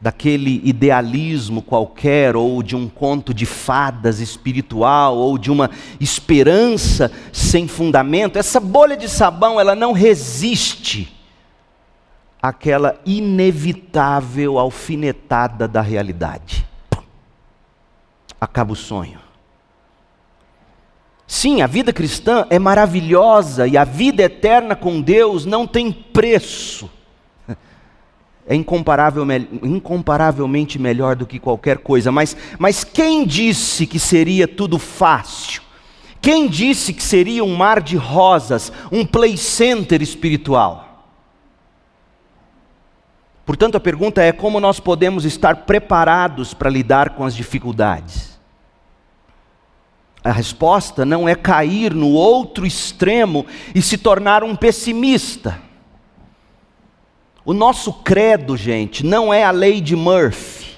daquele 0.00 0.60
idealismo 0.64 1.60
qualquer, 1.62 2.36
ou 2.36 2.62
de 2.62 2.74
um 2.74 2.88
conto 2.88 3.34
de 3.34 3.44
fadas 3.44 4.18
espiritual, 4.18 5.16
ou 5.16 5.36
de 5.36 5.50
uma 5.50 5.70
esperança 5.98 7.12
sem 7.32 7.68
fundamento, 7.68 8.38
essa 8.38 8.58
bolha 8.58 8.96
de 8.96 9.08
sabão, 9.08 9.60
ela 9.60 9.74
não 9.74 9.92
resiste 9.92 11.19
aquela 12.42 12.98
inevitável 13.04 14.58
alfinetada 14.58 15.68
da 15.68 15.80
realidade. 15.80 16.66
Acaba 18.40 18.72
o 18.72 18.76
sonho. 18.76 19.18
Sim, 21.26 21.62
a 21.62 21.66
vida 21.66 21.92
cristã 21.92 22.46
é 22.50 22.58
maravilhosa 22.58 23.66
e 23.66 23.76
a 23.76 23.84
vida 23.84 24.22
eterna 24.22 24.74
com 24.74 25.00
Deus 25.00 25.44
não 25.44 25.66
tem 25.66 25.92
preço. 25.92 26.90
É 28.48 28.54
incomparavelmente 28.54 30.76
melhor 30.76 31.14
do 31.14 31.26
que 31.26 31.38
qualquer 31.38 31.78
coisa, 31.78 32.10
mas, 32.10 32.36
mas 32.58 32.82
quem 32.82 33.24
disse 33.24 33.86
que 33.86 34.00
seria 34.00 34.48
tudo 34.48 34.76
fácil? 34.76 35.62
Quem 36.20 36.48
disse 36.48 36.92
que 36.92 37.02
seria 37.02 37.44
um 37.44 37.54
mar 37.54 37.80
de 37.80 37.96
rosas, 37.96 38.72
um 38.90 39.06
play 39.06 39.36
center 39.36 40.02
espiritual? 40.02 40.89
Portanto, 43.50 43.74
a 43.74 43.80
pergunta 43.80 44.22
é 44.22 44.30
como 44.30 44.60
nós 44.60 44.78
podemos 44.78 45.24
estar 45.24 45.66
preparados 45.66 46.54
para 46.54 46.70
lidar 46.70 47.16
com 47.16 47.24
as 47.24 47.34
dificuldades? 47.34 48.38
A 50.22 50.30
resposta 50.30 51.04
não 51.04 51.28
é 51.28 51.34
cair 51.34 51.92
no 51.92 52.10
outro 52.10 52.64
extremo 52.64 53.44
e 53.74 53.82
se 53.82 53.98
tornar 53.98 54.44
um 54.44 54.54
pessimista. 54.54 55.60
O 57.44 57.52
nosso 57.52 57.92
credo, 57.92 58.56
gente, 58.56 59.04
não 59.04 59.34
é 59.34 59.42
a 59.42 59.50
lei 59.50 59.80
de 59.80 59.96
Murphy. 59.96 60.69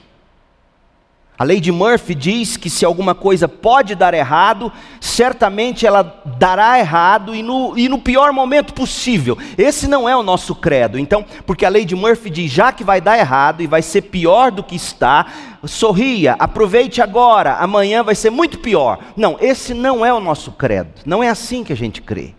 A 1.38 1.44
lei 1.44 1.60
de 1.60 1.72
Murphy 1.72 2.14
diz 2.14 2.56
que 2.58 2.68
se 2.68 2.84
alguma 2.84 3.14
coisa 3.14 3.48
pode 3.48 3.94
dar 3.94 4.12
errado, 4.12 4.70
certamente 5.00 5.86
ela 5.86 6.22
dará 6.38 6.78
errado 6.78 7.34
e 7.34 7.42
no, 7.42 7.76
e 7.76 7.88
no 7.88 7.98
pior 7.98 8.32
momento 8.32 8.74
possível. 8.74 9.36
Esse 9.56 9.88
não 9.88 10.06
é 10.06 10.14
o 10.14 10.22
nosso 10.22 10.54
credo. 10.54 10.98
Então, 10.98 11.24
porque 11.46 11.64
a 11.64 11.70
lei 11.70 11.86
de 11.86 11.96
Murphy 11.96 12.28
diz 12.28 12.52
já 12.52 12.70
que 12.70 12.84
vai 12.84 13.00
dar 13.00 13.18
errado 13.18 13.62
e 13.62 13.66
vai 13.66 13.80
ser 13.80 14.02
pior 14.02 14.50
do 14.50 14.62
que 14.62 14.76
está, 14.76 15.26
sorria, 15.64 16.36
aproveite 16.38 17.00
agora, 17.00 17.56
amanhã 17.56 18.02
vai 18.02 18.14
ser 18.14 18.30
muito 18.30 18.58
pior. 18.58 18.98
Não, 19.16 19.38
esse 19.40 19.72
não 19.72 20.04
é 20.04 20.12
o 20.12 20.20
nosso 20.20 20.52
credo. 20.52 20.92
Não 21.06 21.24
é 21.24 21.30
assim 21.30 21.64
que 21.64 21.72
a 21.72 21.76
gente 21.76 22.02
crê. 22.02 22.34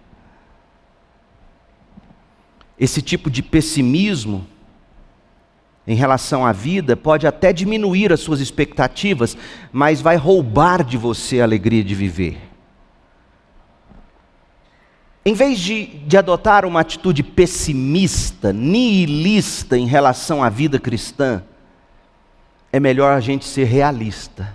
Esse 2.80 3.02
tipo 3.02 3.30
de 3.30 3.42
pessimismo 3.42 4.46
em 5.86 5.96
relação 5.96 6.46
à 6.46 6.52
vida 6.52 6.96
pode 6.96 7.28
até 7.28 7.52
diminuir 7.52 8.12
as 8.14 8.22
suas 8.22 8.40
expectativas, 8.40 9.38
mas 9.72 10.02
vai 10.02 10.16
roubar 10.16 10.84
de 10.84 10.98
você 10.98 11.42
a 11.42 11.44
alegria 11.44 11.84
de 11.84 11.94
viver. 11.94 12.38
Em 15.26 15.34
vez 15.34 15.60
de, 15.60 15.86
de 15.86 16.18
adotar 16.18 16.66
uma 16.66 16.82
atitude 16.82 17.24
pessimista, 17.24 18.52
nihilista 18.52 19.78
em 19.78 19.86
relação 19.86 20.44
à 20.44 20.50
vida 20.50 20.80
cristã, 20.80 21.44
é 22.72 22.80
melhor 22.80 23.14
a 23.14 23.20
gente 23.20 23.46
ser 23.46 23.66
realista. 23.66 24.54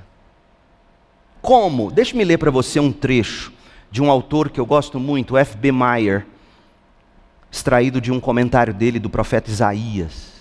Como? 1.41 1.91
Deixe-me 1.91 2.25
ler 2.25 2.37
para 2.37 2.51
você 2.51 2.81
um 2.81 2.93
trecho 2.93 3.53
de 3.91 4.03
um 4.03 4.11
autor 4.11 4.51
que 4.51 4.61
eu 4.61 4.67
gosto 4.67 5.01
muito, 5.01 5.37
F.B. 5.37 5.73
Meyer, 5.73 6.27
extraído 7.51 8.01
de 8.01 8.13
um 8.13 8.21
comentário 8.21 8.75
dele 8.75 8.99
do 8.99 9.09
profeta 9.09 9.51
Isaías. 9.51 10.38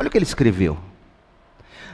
Olha 0.00 0.08
o 0.08 0.10
que 0.10 0.16
ele 0.16 0.24
escreveu. 0.24 0.78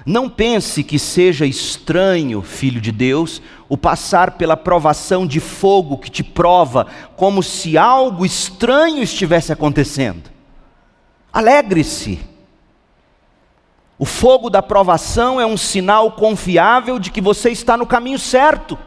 Não 0.07 0.29
pense 0.29 0.85
que 0.85 0.97
seja 0.97 1.45
estranho, 1.45 2.41
filho 2.41 2.81
de 2.81 2.93
Deus, 2.93 3.43
o 3.69 3.77
passar 3.77 4.39
pela 4.39 4.57
provação 4.57 5.27
de 5.27 5.41
fogo 5.41 5.99
que 5.99 6.09
te 6.09 6.23
prova, 6.23 6.87
como 7.17 7.43
se 7.43 7.77
algo 7.77 8.25
estranho 8.25 9.03
estivesse 9.03 9.53
acontecendo. 9.53 10.31
Alegre-se. 11.33 12.21
O 13.99 14.05
fogo 14.05 14.49
da 14.49 14.63
provação 14.63 15.41
é 15.41 15.45
um 15.45 15.57
sinal 15.57 16.13
confiável 16.13 17.01
de 17.01 17.11
que 17.11 17.21
você 17.21 17.51
está 17.51 17.77
no 17.77 17.87
caminho 17.89 18.21
certo. 18.21 18.79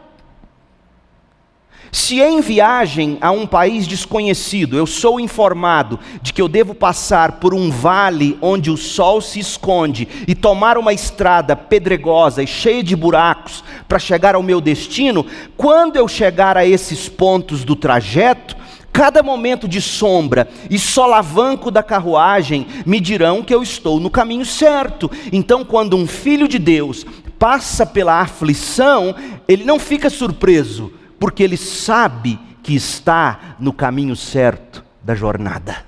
Se 1.92 2.20
em 2.20 2.40
viagem 2.40 3.18
a 3.20 3.32
um 3.32 3.46
país 3.46 3.86
desconhecido 3.86 4.76
eu 4.76 4.86
sou 4.86 5.18
informado 5.18 5.98
de 6.22 6.32
que 6.32 6.40
eu 6.40 6.48
devo 6.48 6.72
passar 6.72 7.32
por 7.32 7.52
um 7.52 7.68
vale 7.68 8.38
onde 8.40 8.70
o 8.70 8.76
sol 8.76 9.20
se 9.20 9.40
esconde 9.40 10.06
e 10.26 10.34
tomar 10.34 10.78
uma 10.78 10.92
estrada 10.92 11.56
pedregosa 11.56 12.44
e 12.44 12.46
cheia 12.46 12.82
de 12.82 12.94
buracos 12.94 13.64
para 13.88 13.98
chegar 13.98 14.36
ao 14.36 14.42
meu 14.42 14.60
destino, 14.60 15.26
quando 15.56 15.96
eu 15.96 16.06
chegar 16.06 16.56
a 16.56 16.64
esses 16.64 17.08
pontos 17.08 17.64
do 17.64 17.74
trajeto, 17.74 18.56
cada 18.92 19.20
momento 19.20 19.66
de 19.66 19.80
sombra 19.80 20.48
e 20.70 20.78
solavanco 20.78 21.72
da 21.72 21.82
carruagem 21.82 22.68
me 22.86 23.00
dirão 23.00 23.42
que 23.42 23.54
eu 23.54 23.64
estou 23.64 23.98
no 23.98 24.10
caminho 24.10 24.44
certo. 24.44 25.10
Então, 25.32 25.64
quando 25.64 25.96
um 25.96 26.06
filho 26.06 26.46
de 26.46 26.58
Deus 26.58 27.04
passa 27.36 27.84
pela 27.84 28.20
aflição, 28.20 29.14
ele 29.48 29.64
não 29.64 29.78
fica 29.78 30.08
surpreso 30.08 30.92
porque 31.20 31.42
ele 31.42 31.58
sabe 31.58 32.40
que 32.62 32.74
está 32.74 33.54
no 33.60 33.74
caminho 33.74 34.16
certo 34.16 34.82
da 35.02 35.14
jornada. 35.14 35.84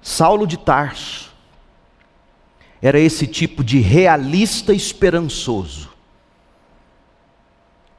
Saulo 0.00 0.46
de 0.46 0.56
Tarso 0.56 1.30
era 2.80 2.98
esse 2.98 3.26
tipo 3.26 3.62
de 3.62 3.80
realista 3.80 4.72
esperançoso. 4.72 5.90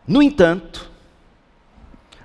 No 0.08 0.24
entanto, 0.24 0.90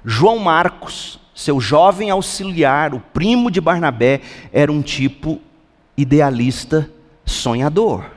João 0.03 0.39
Marcos, 0.39 1.21
seu 1.35 1.61
jovem 1.61 2.09
auxiliar, 2.09 2.95
o 2.95 3.01
primo 3.01 3.51
de 3.51 3.61
Barnabé, 3.61 4.23
era 4.51 4.73
um 4.73 4.81
tipo 4.81 5.43
idealista 5.95 6.91
sonhador. 7.27 8.14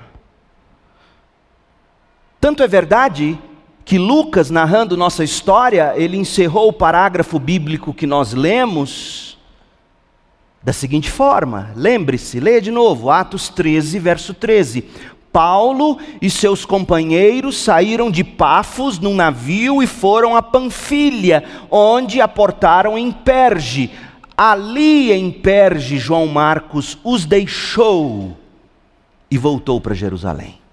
Tanto 2.40 2.62
é 2.62 2.68
verdade 2.68 3.38
que 3.84 3.98
Lucas, 3.98 4.50
narrando 4.50 4.98
nossa 4.98 5.24
história, 5.24 5.94
ele 5.96 6.18
encerrou 6.18 6.68
o 6.68 6.74
parágrafo 6.74 7.40
bíblico 7.40 7.94
que 7.94 8.06
nós 8.06 8.34
lemos 8.34 9.38
da 10.62 10.74
seguinte 10.74 11.10
forma: 11.10 11.72
lembre-se, 11.76 12.40
leia 12.40 12.62
de 12.62 12.70
novo, 12.70 13.10
Atos 13.10 13.50
13, 13.50 13.98
verso 13.98 14.34
13. 14.34 14.86
Paulo 15.32 16.00
e 16.22 16.30
seus 16.30 16.66
companheiros 16.66 17.58
saíram 17.58 18.10
de 18.10 18.24
Pafos 18.24 19.00
num 19.00 19.16
navio 19.16 19.82
e 19.82 19.88
foram 19.88 20.36
a 20.36 20.42
Panfilha, 20.42 21.44
onde 21.70 22.20
aportaram 22.20 22.98
em 22.98 23.12
Perge. 23.12 23.92
Ali 24.36 25.12
em 25.12 25.32
Perge, 25.32 25.98
João 25.98 26.28
Marcos 26.28 26.98
os 27.04 27.26
deixou 27.26 28.38
e 29.30 29.38
voltou 29.38 29.80
para 29.80 29.96
Jerusalém 29.96 30.67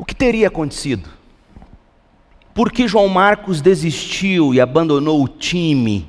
o 0.00 0.04
que 0.06 0.14
teria 0.14 0.48
acontecido? 0.48 1.10
Por 2.54 2.72
que 2.72 2.88
João 2.88 3.06
Marcos 3.06 3.60
desistiu 3.60 4.54
e 4.54 4.58
abandonou 4.58 5.22
o 5.22 5.28
time? 5.28 6.08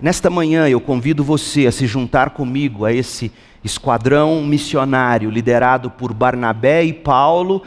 Nesta 0.00 0.28
manhã 0.28 0.68
eu 0.68 0.80
convido 0.80 1.22
você 1.22 1.64
a 1.68 1.70
se 1.70 1.86
juntar 1.86 2.30
comigo 2.30 2.84
a 2.84 2.92
esse 2.92 3.30
esquadrão 3.62 4.42
missionário 4.42 5.30
liderado 5.30 5.92
por 5.92 6.12
Barnabé 6.12 6.82
e 6.82 6.92
Paulo 6.92 7.62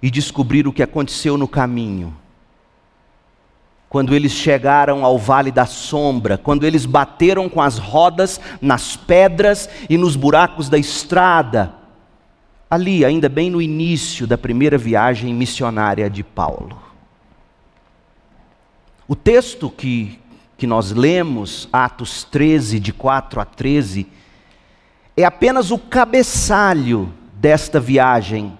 e 0.00 0.08
descobrir 0.08 0.68
o 0.68 0.72
que 0.72 0.84
aconteceu 0.84 1.36
no 1.36 1.48
caminho. 1.48 2.16
Quando 3.88 4.14
eles 4.14 4.30
chegaram 4.30 5.04
ao 5.04 5.18
vale 5.18 5.50
da 5.50 5.66
sombra, 5.66 6.38
quando 6.38 6.64
eles 6.64 6.86
bateram 6.86 7.48
com 7.48 7.60
as 7.60 7.76
rodas 7.76 8.40
nas 8.62 8.94
pedras 8.94 9.68
e 9.90 9.98
nos 9.98 10.14
buracos 10.14 10.68
da 10.68 10.78
estrada, 10.78 11.76
ali, 12.70 13.04
ainda 13.04 13.28
bem 13.28 13.50
no 13.50 13.62
início 13.62 14.26
da 14.26 14.36
primeira 14.36 14.76
viagem 14.76 15.32
missionária 15.32 16.08
de 16.10 16.22
Paulo. 16.22 16.88
O 19.06 19.16
texto 19.16 19.70
que, 19.70 20.18
que 20.58 20.66
nós 20.66 20.92
lemos, 20.92 21.68
Atos 21.72 22.24
13, 22.24 22.78
de 22.78 22.92
4 22.92 23.40
a 23.40 23.44
13, 23.44 24.06
é 25.16 25.24
apenas 25.24 25.70
o 25.70 25.78
cabeçalho 25.78 27.12
desta 27.32 27.80
viagem, 27.80 28.56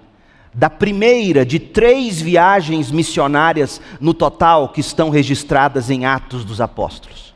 da 0.55 0.71
primeira 0.71 1.44
de 1.44 1.59
três 1.59 2.21
viagens 2.21 2.90
missionárias 2.90 3.81
no 4.01 4.14
total 4.14 4.71
que 4.71 4.81
estão 4.81 5.11
registradas 5.11 5.90
em 5.90 6.07
Atos 6.07 6.44
dos 6.44 6.61
Apóstolos. 6.61 7.35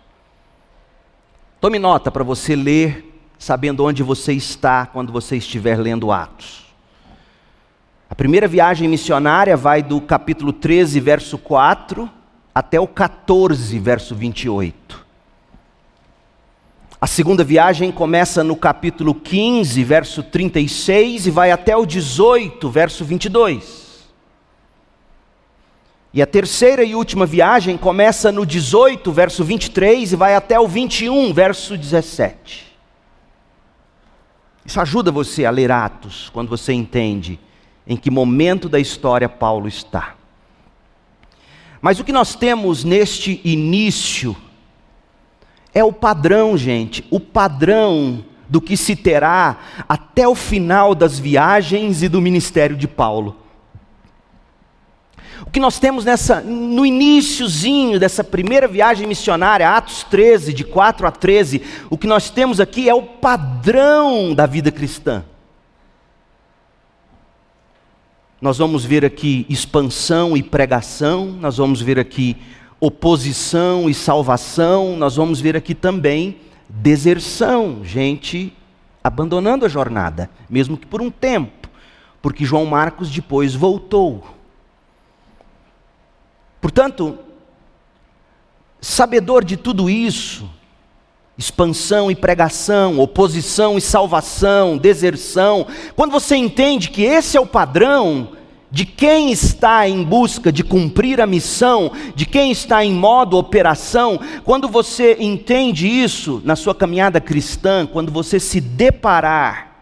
Tome 1.61 1.79
nota 1.79 2.11
para 2.11 2.25
você 2.25 2.57
ler, 2.57 3.23
sabendo 3.39 3.85
onde 3.85 4.03
você 4.03 4.33
está 4.33 4.87
quando 4.87 5.13
você 5.13 5.37
estiver 5.37 5.79
lendo 5.79 6.11
Atos. 6.11 6.62
A 8.13 8.15
primeira 8.15 8.47
viagem 8.47 8.91
missionária 8.91 9.57
vai 9.57 9.83
do 9.83 9.99
capítulo 9.99 10.53
13, 10.53 11.01
verso 11.01 11.39
4, 11.39 12.11
até 12.55 12.79
o 12.79 12.87
14, 12.87 13.79
verso 13.79 14.15
28. 14.15 15.07
A 17.01 17.07
segunda 17.07 17.43
viagem 17.43 17.91
começa 17.91 18.45
no 18.45 18.55
capítulo 18.55 19.15
15, 19.15 19.83
verso 19.83 20.23
36, 20.23 21.29
e 21.29 21.31
vai 21.31 21.53
até 21.53 21.75
o 21.75 21.87
18, 21.87 22.69
verso 22.69 23.03
22. 23.03 24.05
E 26.13 26.21
a 26.21 26.27
terceira 26.27 26.85
e 26.85 26.95
última 26.95 27.25
viagem 27.25 27.79
começa 27.79 28.31
no 28.31 28.45
18, 28.45 29.11
verso 29.11 29.43
23, 29.43 30.13
e 30.13 30.17
vai 30.17 30.35
até 30.35 30.61
o 30.61 30.69
21, 30.69 31.33
verso 31.33 31.79
17. 31.79 32.77
Isso 34.67 34.79
ajuda 34.79 35.11
você 35.11 35.47
a 35.47 35.51
ler 35.51 35.73
Atos, 35.73 36.29
quando 36.29 36.51
você 36.51 36.75
entende 36.75 37.41
em 37.87 37.97
que 37.97 38.11
momento 38.11 38.69
da 38.69 38.79
história 38.79 39.29
Paulo 39.29 39.69
está. 39.69 40.15
Mas 41.81 41.99
o 41.99 42.05
que 42.05 42.13
nós 42.13 42.35
temos 42.35 42.85
neste 42.85 43.41
início 43.45 44.37
é 45.75 45.83
o 45.83 45.93
padrão, 45.93 46.57
gente, 46.57 47.05
o 47.11 47.19
padrão 47.19 48.25
do 48.49 48.61
que 48.61 48.77
se 48.77 48.95
terá 48.95 49.59
até 49.89 50.29
o 50.29 50.35
final 50.35 50.95
das 50.95 51.19
viagens 51.19 52.03
e 52.03 52.09
do 52.09 52.21
ministério 52.21 52.77
de 52.77 52.87
Paulo. 52.87 53.39
O 55.47 55.51
que 55.51 55.59
nós 55.59 55.79
temos 55.79 56.05
nessa 56.05 56.41
no 56.41 56.87
iníciozinho 56.87 57.99
dessa 57.99 58.23
primeira 58.23 58.69
viagem 58.69 59.09
missionária, 59.09 59.69
Atos 59.69 60.05
13, 60.05 60.53
de 60.53 60.65
4 60.65 61.07
a 61.07 61.11
13, 61.11 61.63
o 61.91 61.99
que 61.99 62.07
nós 62.07 62.31
temos 62.31 62.61
aqui 62.61 62.89
é 62.89 62.95
o 62.95 63.03
padrão 63.03 64.35
da 64.35 64.47
vida 64.47 64.71
cristã. 64.71 65.25
Nós 68.43 68.59
vamos 68.59 68.85
ver 68.85 69.05
aqui 69.05 69.47
expansão 69.49 70.37
e 70.37 70.43
pregação, 70.43 71.27
nós 71.27 71.59
vamos 71.59 71.81
ver 71.81 71.97
aqui 71.97 72.37
oposição 72.81 73.89
e 73.89 73.95
salvação, 73.95 74.97
nós 74.97 75.15
vamos 75.15 75.41
ver 75.41 75.57
aqui 75.57 75.77
também 75.77 76.39
deserção, 76.69 77.85
gente 77.85 78.53
abandonando 79.05 79.65
a 79.65 79.69
jornada, 79.69 80.29
mesmo 80.51 80.77
que 80.77 80.85
por 80.85 81.01
um 81.01 81.09
tempo, 81.09 81.69
porque 82.21 82.45
João 82.45 82.67
Marcos 82.67 83.09
depois 83.09 83.55
voltou. 83.55 84.25
Portanto, 86.61 87.17
sabedor 88.81 89.45
de 89.45 89.57
tudo 89.57 89.89
isso, 89.89 90.51
expansão 91.43 92.11
e 92.11 92.15
pregação, 92.15 92.99
oposição 93.01 93.77
e 93.77 93.81
salvação, 93.81 94.79
deserção, 94.79 95.67
quando 95.97 96.13
você 96.13 96.37
entende 96.37 96.89
que 96.89 97.03
esse 97.03 97.37
é 97.37 97.41
o 97.41 97.47
padrão, 97.47 98.29
de 98.71 98.87
quem 98.87 99.31
está 99.31 99.87
em 99.87 100.03
busca 100.03 100.51
de 100.51 100.65
cumprir 100.65 101.21
a 101.21 101.27
missão, 101.27 101.93
de 102.15 102.25
quem 102.25 102.51
está 102.51 102.83
em 102.83 102.95
modo 102.95 103.37
operação, 103.37 104.19
quando 104.45 104.67
você 104.67 105.19
entende 105.21 105.87
isso 105.87 106.41
na 106.45 106.57
sua 106.57 106.75
caminhada 106.75 107.21
cristã, 107.21 107.87
quando 107.87 108.11
você 108.11 108.41
se 108.41 108.61
deparar 108.61 109.73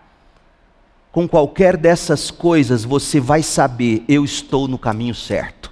com 1.12 1.28
qualquer 1.28 1.76
dessas 1.76 2.32
coisas, 2.32 2.84
você 2.84 3.20
vai 3.20 3.44
saber: 3.44 4.02
eu 4.08 4.24
estou 4.24 4.66
no 4.66 4.78
caminho 4.78 5.14
certo. 5.14 5.70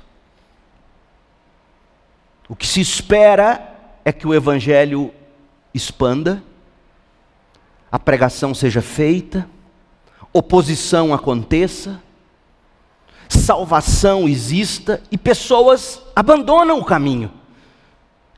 O 2.49 2.55
que 2.55 2.67
se 2.67 2.81
espera 2.81 3.75
é 4.05 4.13
que 4.13 4.27
o 4.27 4.35
Evangelho 4.35 5.13
expanda, 5.73 6.43
a 7.91 7.99
pregação 7.99 8.55
seja 8.55 8.83
feita, 8.83 9.49
oposição 10.33 11.15
aconteça, 11.15 12.03
salvação 13.29 14.29
exista 14.29 15.03
e 15.11 15.19
pessoas 15.19 16.03
abandonam 16.15 16.79
o 16.79 16.85
caminho. 16.85 17.31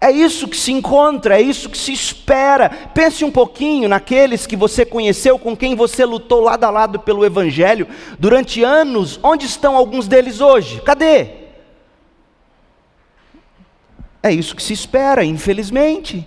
É 0.01 0.11
isso 0.11 0.49
que 0.49 0.57
se 0.57 0.73
encontra, 0.73 1.39
é 1.39 1.43
isso 1.43 1.69
que 1.69 1.77
se 1.77 1.93
espera. 1.93 2.71
Pense 2.71 3.23
um 3.23 3.31
pouquinho 3.31 3.87
naqueles 3.87 4.47
que 4.47 4.57
você 4.57 4.87
conheceu, 4.87 5.39
com 5.39 5.55
quem 5.55 5.75
você 5.75 6.07
lutou 6.07 6.41
lado 6.41 6.65
a 6.65 6.71
lado 6.71 7.01
pelo 7.01 7.25
Evangelho 7.25 7.87
durante 8.19 8.63
anos. 8.63 9.21
Onde 9.23 9.45
estão 9.45 9.77
alguns 9.77 10.09
deles 10.09 10.41
hoje? 10.41 10.81
Cadê? 10.81 11.29
É 14.23 14.33
isso 14.33 14.57
que 14.57 14.63
se 14.63 14.73
espera, 14.73 15.23
infelizmente. 15.23 16.27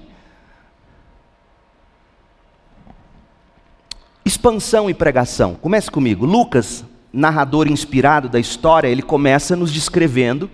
Expansão 4.33 4.89
e 4.89 4.95
pregação. 4.95 5.53
Comece 5.53 5.91
comigo. 5.91 6.25
Lucas 6.25 6.83
narrador 7.13 7.67
inspirado 7.67 8.27
da 8.27 8.39
história, 8.39 8.87
ele 8.87 9.03
começa 9.03 9.55
nos 9.55 9.71
descrevendo 9.71 10.49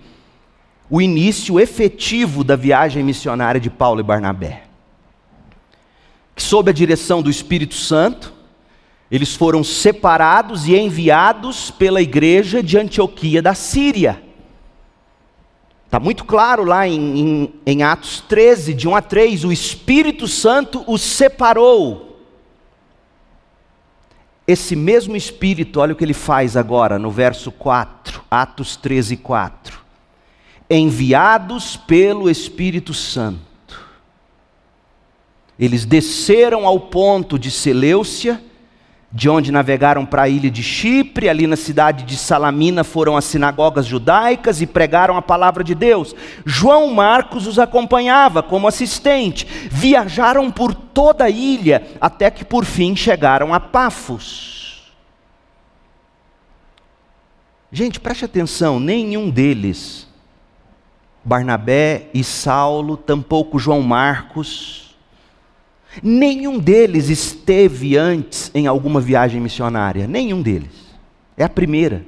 o 0.90 1.00
início 1.00 1.58
efetivo 1.58 2.44
da 2.44 2.56
viagem 2.56 3.02
missionária 3.02 3.58
de 3.58 3.70
Paulo 3.70 4.00
e 4.00 4.02
Barnabé. 4.02 4.64
Que, 6.36 6.42
sob 6.42 6.70
a 6.70 6.74
direção 6.74 7.22
do 7.22 7.30
Espírito 7.30 7.74
Santo, 7.74 8.34
eles 9.10 9.34
foram 9.34 9.64
separados 9.64 10.68
e 10.68 10.76
enviados 10.76 11.70
pela 11.70 12.02
igreja 12.02 12.62
de 12.62 12.76
Antioquia 12.76 13.40
da 13.40 13.54
Síria. 13.54 14.22
Está 15.86 15.98
muito 15.98 16.26
claro 16.26 16.64
lá 16.64 16.86
em, 16.86 17.18
em, 17.18 17.54
em, 17.64 17.82
Atos 17.82 18.22
13, 18.28 18.74
de 18.74 18.86
1 18.86 18.94
a 18.94 19.00
3, 19.00 19.44
o 19.44 19.50
Espírito 19.50 20.28
Santo 20.28 20.84
os 20.86 21.00
separou 21.00 22.09
esse 24.50 24.74
mesmo 24.74 25.16
Espírito, 25.16 25.80
olha 25.80 25.92
o 25.92 25.96
que 25.96 26.04
ele 26.04 26.14
faz 26.14 26.56
agora 26.56 26.98
no 26.98 27.10
verso 27.10 27.52
4, 27.52 28.22
Atos 28.30 28.76
13, 28.76 29.16
4. 29.16 29.80
Enviados 30.68 31.76
pelo 31.76 32.30
Espírito 32.30 32.94
Santo, 32.94 33.40
eles 35.58 35.84
desceram 35.84 36.66
ao 36.66 36.80
ponto 36.80 37.38
de 37.38 37.50
Seleucia 37.50 38.42
de 39.12 39.28
onde 39.28 39.50
navegaram 39.50 40.06
para 40.06 40.22
a 40.22 40.28
ilha 40.28 40.48
de 40.50 40.62
Chipre, 40.62 41.28
ali 41.28 41.46
na 41.46 41.56
cidade 41.56 42.04
de 42.04 42.16
Salamina 42.16 42.84
foram 42.84 43.16
as 43.16 43.24
sinagogas 43.24 43.84
judaicas 43.84 44.60
e 44.62 44.66
pregaram 44.66 45.16
a 45.16 45.22
palavra 45.22 45.64
de 45.64 45.74
Deus. 45.74 46.14
João 46.46 46.94
Marcos 46.94 47.46
os 47.46 47.58
acompanhava 47.58 48.40
como 48.40 48.68
assistente. 48.68 49.44
Viajaram 49.68 50.48
por 50.50 50.72
toda 50.72 51.24
a 51.24 51.30
ilha 51.30 51.88
até 52.00 52.30
que 52.30 52.44
por 52.44 52.64
fim 52.64 52.94
chegaram 52.94 53.52
a 53.52 53.58
Pafos. 53.58 54.92
Gente, 57.72 58.00
preste 58.00 58.24
atenção, 58.24 58.80
nenhum 58.80 59.30
deles, 59.30 60.08
Barnabé 61.24 62.08
e 62.12 62.24
Saulo, 62.24 62.96
tampouco 62.96 63.60
João 63.60 63.80
Marcos, 63.80 64.89
Nenhum 66.02 66.58
deles 66.58 67.08
esteve 67.08 67.96
antes 67.96 68.50
em 68.54 68.66
alguma 68.66 69.00
viagem 69.00 69.40
missionária, 69.40 70.06
nenhum 70.06 70.40
deles. 70.40 70.70
É 71.36 71.44
a 71.44 71.48
primeira. 71.48 72.06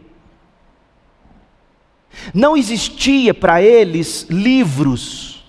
Não 2.32 2.56
existia 2.56 3.34
para 3.34 3.62
eles 3.62 4.26
livros, 4.30 5.44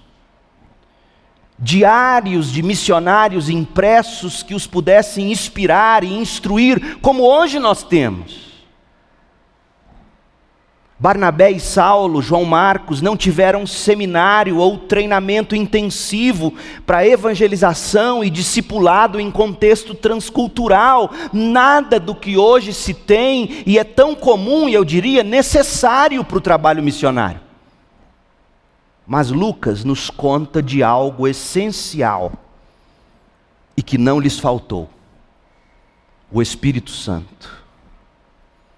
diários 1.59 2.51
de 2.51 2.63
missionários 2.63 3.49
impressos 3.49 4.41
que 4.41 4.55
os 4.55 4.65
pudessem 4.65 5.31
inspirar 5.31 6.03
e 6.03 6.13
instruir, 6.13 6.97
como 7.01 7.23
hoje 7.23 7.59
nós 7.59 7.83
temos. 7.83 8.52
Barnabé 11.03 11.51
e 11.51 11.59
Saulo, 11.59 12.21
João 12.21 12.45
Marcos, 12.45 13.01
não 13.01 13.17
tiveram 13.17 13.67
seminário 13.67 14.55
ou 14.55 14.77
treinamento 14.77 15.53
intensivo 15.53 16.53
para 16.85 17.05
evangelização 17.05 18.23
e 18.23 18.29
discipulado 18.29 19.19
em 19.19 19.29
contexto 19.29 19.93
transcultural, 19.93 21.11
nada 21.33 21.99
do 21.99 22.15
que 22.15 22.37
hoje 22.37 22.73
se 22.73 22.93
tem 22.93 23.63
e 23.65 23.77
é 23.77 23.83
tão 23.83 24.15
comum 24.15 24.69
e 24.69 24.73
eu 24.73 24.85
diria 24.85 25.23
necessário 25.25 26.23
para 26.23 26.37
o 26.37 26.41
trabalho 26.41 26.81
missionário. 26.81 27.41
Mas 29.05 29.29
Lucas 29.29 29.83
nos 29.83 30.09
conta 30.09 30.63
de 30.63 30.81
algo 30.81 31.27
essencial 31.27 32.31
e 33.75 33.83
que 33.83 33.97
não 33.97 34.21
lhes 34.21 34.39
faltou: 34.39 34.89
o 36.31 36.41
Espírito 36.41 36.91
Santo. 36.91 37.61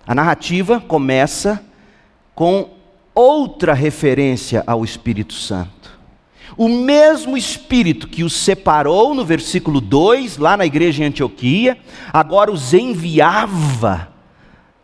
A 0.07 0.15
narrativa 0.15 0.79
começa 0.79 1.63
com 2.35 2.69
outra 3.15 3.73
referência 3.73 4.61
ao 4.67 4.83
Espírito 4.83 5.33
Santo. 5.33 5.75
O 6.57 6.69
mesmo 6.69 7.37
Espírito 7.37 8.07
que 8.07 8.23
os 8.23 8.33
separou 8.33 9.15
no 9.15 9.25
versículo 9.25 9.81
2, 9.81 10.37
lá 10.37 10.55
na 10.55 10.65
igreja 10.65 11.03
em 11.03 11.07
Antioquia, 11.07 11.77
agora 12.13 12.51
os 12.51 12.73
enviava 12.73 14.09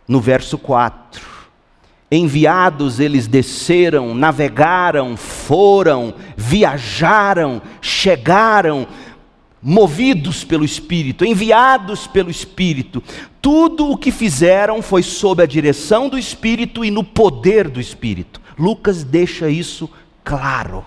no 0.08 0.20
verso 0.20 0.58
4. 0.58 1.30
Enviados, 2.12 3.00
eles 3.00 3.26
desceram, 3.26 4.14
navegaram, 4.14 5.16
foram, 5.16 6.14
viajaram, 6.36 7.62
chegaram, 7.80 8.86
movidos 9.62 10.44
pelo 10.44 10.66
Espírito, 10.66 11.24
enviados 11.24 12.08
pelo 12.08 12.32
Espírito. 12.32 13.04
Tudo 13.42 13.90
o 13.90 13.98
que 13.98 14.12
fizeram 14.12 14.82
foi 14.82 15.04
sob 15.04 15.44
a 15.44 15.46
direção 15.46 16.10
do 16.10 16.18
Espírito 16.18 16.84
e 16.84 16.90
no 16.90 17.04
poder 17.04 17.70
do 17.70 17.80
Espírito. 17.80 18.42
Lucas 18.58 19.04
deixa 19.04 19.50
isso 19.50 19.90
claro. 20.24 20.86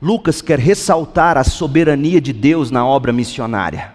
Lucas 0.00 0.40
quer 0.42 0.58
ressaltar 0.58 1.36
a 1.36 1.44
soberania 1.44 2.20
de 2.20 2.32
Deus 2.32 2.70
na 2.70 2.86
obra 2.86 3.12
missionária. 3.12 3.94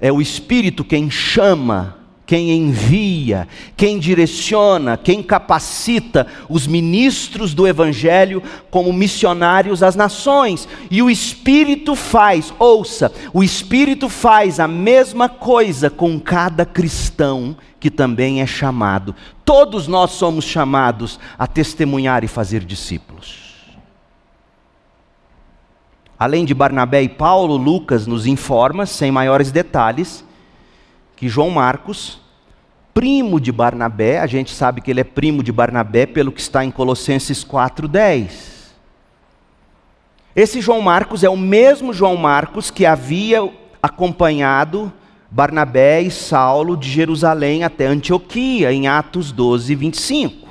É 0.00 0.12
o 0.12 0.20
Espírito 0.20 0.84
quem 0.84 1.10
chama 1.10 1.97
quem 2.28 2.50
envia, 2.50 3.48
quem 3.74 3.98
direciona, 3.98 4.98
quem 4.98 5.22
capacita 5.22 6.26
os 6.46 6.66
ministros 6.66 7.54
do 7.54 7.66
Evangelho 7.66 8.42
como 8.70 8.92
missionários 8.92 9.82
às 9.82 9.96
nações. 9.96 10.68
E 10.90 11.00
o 11.00 11.08
Espírito 11.08 11.96
faz, 11.96 12.52
ouça, 12.58 13.10
o 13.32 13.42
Espírito 13.42 14.10
faz 14.10 14.60
a 14.60 14.68
mesma 14.68 15.26
coisa 15.26 15.88
com 15.88 16.20
cada 16.20 16.66
cristão 16.66 17.56
que 17.80 17.90
também 17.90 18.42
é 18.42 18.46
chamado. 18.46 19.14
Todos 19.42 19.88
nós 19.88 20.10
somos 20.10 20.44
chamados 20.44 21.18
a 21.38 21.46
testemunhar 21.46 22.24
e 22.24 22.28
fazer 22.28 22.62
discípulos. 22.62 23.38
Além 26.18 26.44
de 26.44 26.52
Barnabé 26.52 27.00
e 27.00 27.08
Paulo, 27.08 27.56
Lucas 27.56 28.06
nos 28.06 28.26
informa, 28.26 28.84
sem 28.84 29.10
maiores 29.10 29.50
detalhes, 29.50 30.27
que 31.18 31.28
João 31.28 31.50
Marcos, 31.50 32.20
primo 32.94 33.40
de 33.40 33.50
Barnabé, 33.50 34.20
a 34.20 34.26
gente 34.26 34.52
sabe 34.54 34.80
que 34.80 34.88
ele 34.88 35.00
é 35.00 35.04
primo 35.04 35.42
de 35.42 35.50
Barnabé 35.50 36.06
pelo 36.06 36.30
que 36.30 36.40
está 36.40 36.64
em 36.64 36.70
Colossenses 36.70 37.42
4:10. 37.42 38.72
Esse 40.34 40.60
João 40.60 40.80
Marcos 40.80 41.24
é 41.24 41.28
o 41.28 41.36
mesmo 41.36 41.92
João 41.92 42.16
Marcos 42.16 42.70
que 42.70 42.86
havia 42.86 43.52
acompanhado 43.82 44.92
Barnabé 45.28 46.02
e 46.02 46.10
Saulo 46.10 46.76
de 46.76 46.88
Jerusalém 46.88 47.64
até 47.64 47.86
Antioquia, 47.86 48.72
em 48.72 48.86
Atos 48.86 49.32
12, 49.32 49.74
25. 49.74 50.48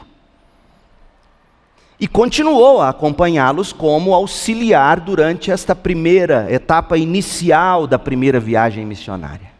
E 1.97 2.09
continuou 2.09 2.81
a 2.81 2.89
acompanhá-los 2.89 3.71
como 3.71 4.13
auxiliar 4.13 4.99
durante 4.99 5.49
esta 5.49 5.73
primeira 5.73 6.45
etapa 6.51 6.97
inicial 6.97 7.87
da 7.87 7.97
primeira 7.97 8.37
viagem 8.37 8.85
missionária. 8.85 9.56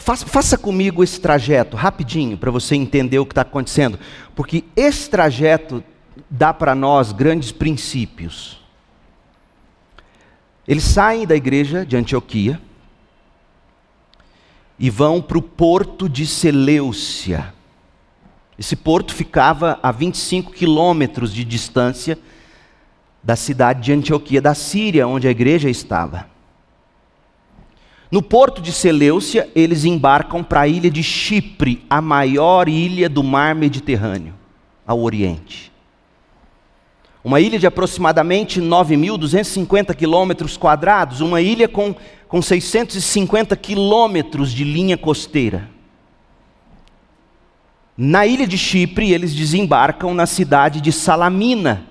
Faça, 0.00 0.56
comigo 0.56 1.04
esse 1.04 1.20
trajeto 1.20 1.76
rapidinho 1.76 2.38
para 2.38 2.50
você 2.50 2.74
entender 2.74 3.18
o 3.18 3.26
que 3.26 3.32
está 3.32 3.42
acontecendo, 3.42 3.98
porque 4.34 4.64
esse 4.74 5.10
trajeto 5.10 5.84
dá 6.28 6.54
para 6.54 6.74
nós 6.74 7.12
grandes 7.12 7.52
princípios. 7.52 8.58
Eles 10.66 10.84
saem 10.84 11.26
da 11.26 11.36
igreja 11.36 11.84
de 11.84 11.98
Antioquia 11.98 12.60
e 14.78 14.88
vão 14.88 15.20
para 15.20 15.36
o 15.36 15.42
porto 15.42 16.08
de 16.08 16.26
Seleucia. 16.26 17.52
Esse 18.58 18.74
porto 18.74 19.14
ficava 19.14 19.78
a 19.82 19.92
25 19.92 20.50
quilômetros 20.52 21.32
de 21.32 21.44
distância 21.44 22.18
da 23.22 23.36
cidade 23.36 23.82
de 23.82 23.92
Antioquia 23.92 24.40
da 24.40 24.54
Síria, 24.54 25.06
onde 25.06 25.28
a 25.28 25.30
igreja 25.30 25.68
estava. 25.68 26.39
No 28.10 28.20
porto 28.20 28.60
de 28.60 28.72
Seleucia, 28.72 29.48
eles 29.54 29.84
embarcam 29.84 30.42
para 30.42 30.62
a 30.62 30.68
ilha 30.68 30.90
de 30.90 31.02
Chipre, 31.02 31.84
a 31.88 32.00
maior 32.00 32.68
ilha 32.68 33.08
do 33.08 33.22
mar 33.22 33.54
Mediterrâneo, 33.54 34.34
ao 34.86 35.00
oriente. 35.00 35.70
Uma 37.22 37.40
ilha 37.40 37.58
de 37.58 37.66
aproximadamente 37.66 38.60
9.250 38.60 39.94
quilômetros 39.94 40.56
quadrados, 40.56 41.20
uma 41.20 41.40
ilha 41.40 41.68
com 41.68 41.94
com 42.30 42.40
650 42.40 43.56
quilômetros 43.56 44.52
de 44.52 44.62
linha 44.62 44.96
costeira. 44.96 45.68
Na 47.98 48.24
ilha 48.24 48.46
de 48.46 48.56
Chipre, 48.56 49.12
eles 49.12 49.34
desembarcam 49.34 50.14
na 50.14 50.26
cidade 50.26 50.80
de 50.80 50.92
Salamina, 50.92 51.84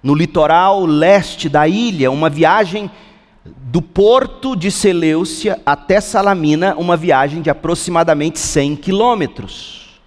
no 0.00 0.14
litoral 0.14 0.86
leste 0.86 1.48
da 1.48 1.66
ilha, 1.66 2.12
uma 2.12 2.30
viagem 2.30 2.88
do 3.44 3.80
porto 3.80 4.54
de 4.54 4.70
Seleucia 4.70 5.60
até 5.64 6.00
Salamina, 6.00 6.74
uma 6.76 6.96
viagem 6.96 7.40
de 7.40 7.48
aproximadamente 7.48 8.38
100 8.38 8.76
quilômetros. 8.76 10.00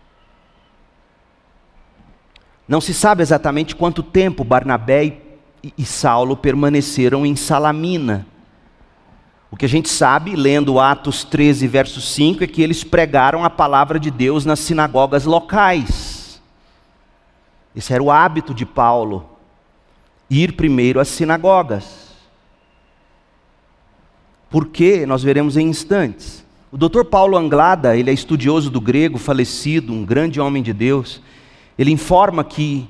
Não 2.67 2.79
se 2.79 2.93
sabe 2.93 3.21
exatamente 3.21 3.75
quanto 3.75 4.03
tempo 4.03 4.43
Barnabé 4.43 5.17
e 5.77 5.85
Saulo 5.85 6.37
permaneceram 6.37 7.25
em 7.25 7.35
Salamina. 7.35 8.27
O 9.49 9.55
que 9.55 9.65
a 9.65 9.69
gente 9.69 9.89
sabe, 9.89 10.35
lendo 10.35 10.79
Atos 10.79 11.23
13, 11.23 11.67
verso 11.67 12.01
5, 12.01 12.43
é 12.43 12.47
que 12.47 12.61
eles 12.61 12.83
pregaram 12.83 13.43
a 13.43 13.49
palavra 13.49 13.99
de 13.99 14.09
Deus 14.09 14.45
nas 14.45 14.59
sinagogas 14.59 15.25
locais. 15.25 16.41
Esse 17.75 17.93
era 17.93 18.01
o 18.01 18.11
hábito 18.11 18.53
de 18.53 18.65
Paulo, 18.65 19.29
ir 20.29 20.53
primeiro 20.53 20.99
às 20.99 21.07
sinagogas. 21.07 22.02
Por 24.53 24.67
quê? 24.67 25.03
Nós 25.07 25.23
veremos 25.23 25.57
em 25.57 25.67
instantes. 25.67 26.45
O 26.71 26.77
Dr. 26.77 27.05
Paulo 27.05 27.35
Anglada, 27.35 27.97
ele 27.97 28.11
é 28.11 28.13
estudioso 28.13 28.69
do 28.69 28.79
grego, 28.79 29.17
falecido, 29.17 29.91
um 29.91 30.05
grande 30.05 30.39
homem 30.39 30.61
de 30.61 30.71
Deus. 30.71 31.23
Ele 31.75 31.89
informa 31.89 32.43
que 32.43 32.87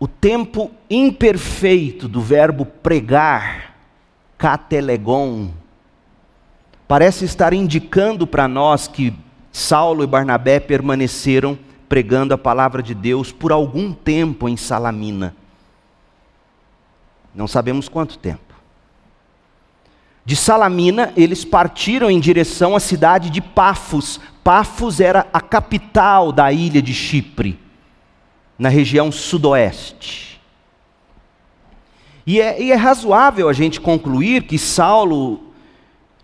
o 0.00 0.08
tempo 0.08 0.72
imperfeito 0.90 2.08
do 2.08 2.20
verbo 2.20 2.66
pregar 2.66 3.76
catelegon, 4.36 5.50
parece 6.88 7.24
estar 7.24 7.52
indicando 7.52 8.26
para 8.26 8.48
nós 8.48 8.88
que 8.88 9.14
Saulo 9.52 10.02
e 10.02 10.08
Barnabé 10.08 10.58
permaneceram 10.58 11.56
pregando 11.88 12.34
a 12.34 12.38
palavra 12.38 12.82
de 12.82 12.96
Deus 12.96 13.30
por 13.30 13.52
algum 13.52 13.92
tempo 13.92 14.48
em 14.48 14.56
Salamina. 14.56 15.36
Não 17.32 17.46
sabemos 17.46 17.88
quanto 17.88 18.18
tempo. 18.18 18.51
De 20.24 20.36
Salamina, 20.36 21.12
eles 21.16 21.44
partiram 21.44 22.10
em 22.10 22.20
direção 22.20 22.76
à 22.76 22.80
cidade 22.80 23.28
de 23.28 23.40
Pafos. 23.40 24.20
Pafos 24.44 25.00
era 25.00 25.26
a 25.32 25.40
capital 25.40 26.30
da 26.30 26.52
ilha 26.52 26.80
de 26.80 26.94
Chipre, 26.94 27.58
na 28.58 28.68
região 28.68 29.10
sudoeste. 29.10 30.40
E 32.24 32.40
é, 32.40 32.62
e 32.62 32.70
é 32.70 32.76
razoável 32.76 33.48
a 33.48 33.52
gente 33.52 33.80
concluir 33.80 34.44
que 34.44 34.58
Saulo 34.58 35.40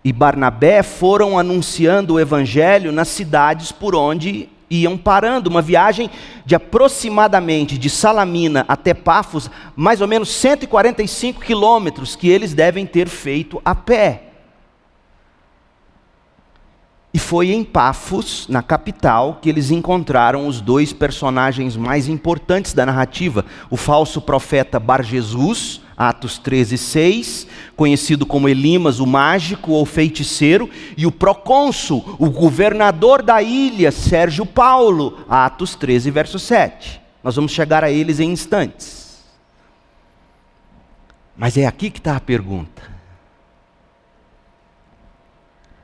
e 0.03 0.13
Barnabé 0.13 0.81
foram 0.81 1.37
anunciando 1.37 2.13
o 2.13 2.19
evangelho 2.19 2.91
nas 2.91 3.09
cidades 3.09 3.71
por 3.71 3.93
onde 3.93 4.47
iam 4.69 4.97
parando, 4.97 5.49
uma 5.49 5.61
viagem 5.61 6.09
de 6.45 6.55
aproximadamente 6.55 7.77
de 7.77 7.89
Salamina 7.89 8.65
até 8.67 8.93
Pafos, 8.93 9.49
mais 9.75 10.01
ou 10.01 10.07
menos 10.07 10.29
145 10.29 11.41
quilômetros 11.41 12.15
que 12.15 12.29
eles 12.29 12.53
devem 12.53 12.85
ter 12.85 13.07
feito 13.07 13.61
a 13.65 13.73
pé. 13.73 14.23
E 17.11 17.17
foi 17.17 17.51
em 17.51 17.63
Pafos, 17.63 18.47
na 18.47 18.61
capital, 18.61 19.39
que 19.41 19.49
eles 19.49 19.71
encontraram 19.71 20.47
os 20.47 20.61
dois 20.61 20.93
personagens 20.93 21.75
mais 21.75 22.07
importantes 22.07 22.71
da 22.73 22.85
narrativa: 22.85 23.45
o 23.69 23.75
falso 23.75 24.21
profeta 24.21 24.79
Bar 24.79 25.01
Jesus, 25.01 25.81
Atos 25.99 26.37
13, 26.37 26.77
6, 26.77 27.47
conhecido 27.75 28.25
como 28.25 28.47
Elimas, 28.47 29.01
o 29.01 29.05
mágico 29.05 29.73
ou 29.73 29.85
feiticeiro, 29.85 30.69
e 30.95 31.05
o 31.05 31.11
procônsul, 31.11 32.15
o 32.17 32.29
governador 32.29 33.21
da 33.21 33.41
ilha, 33.41 33.91
Sérgio 33.91 34.45
Paulo, 34.45 35.25
Atos 35.27 35.75
13, 35.75 36.09
verso 36.09 36.39
7. 36.39 37.01
Nós 37.21 37.35
vamos 37.35 37.51
chegar 37.51 37.83
a 37.83 37.91
eles 37.91 38.21
em 38.21 38.31
instantes. 38.31 39.19
Mas 41.35 41.57
é 41.57 41.65
aqui 41.65 41.89
que 41.89 41.99
está 41.99 42.15
a 42.15 42.21
pergunta. 42.21 42.81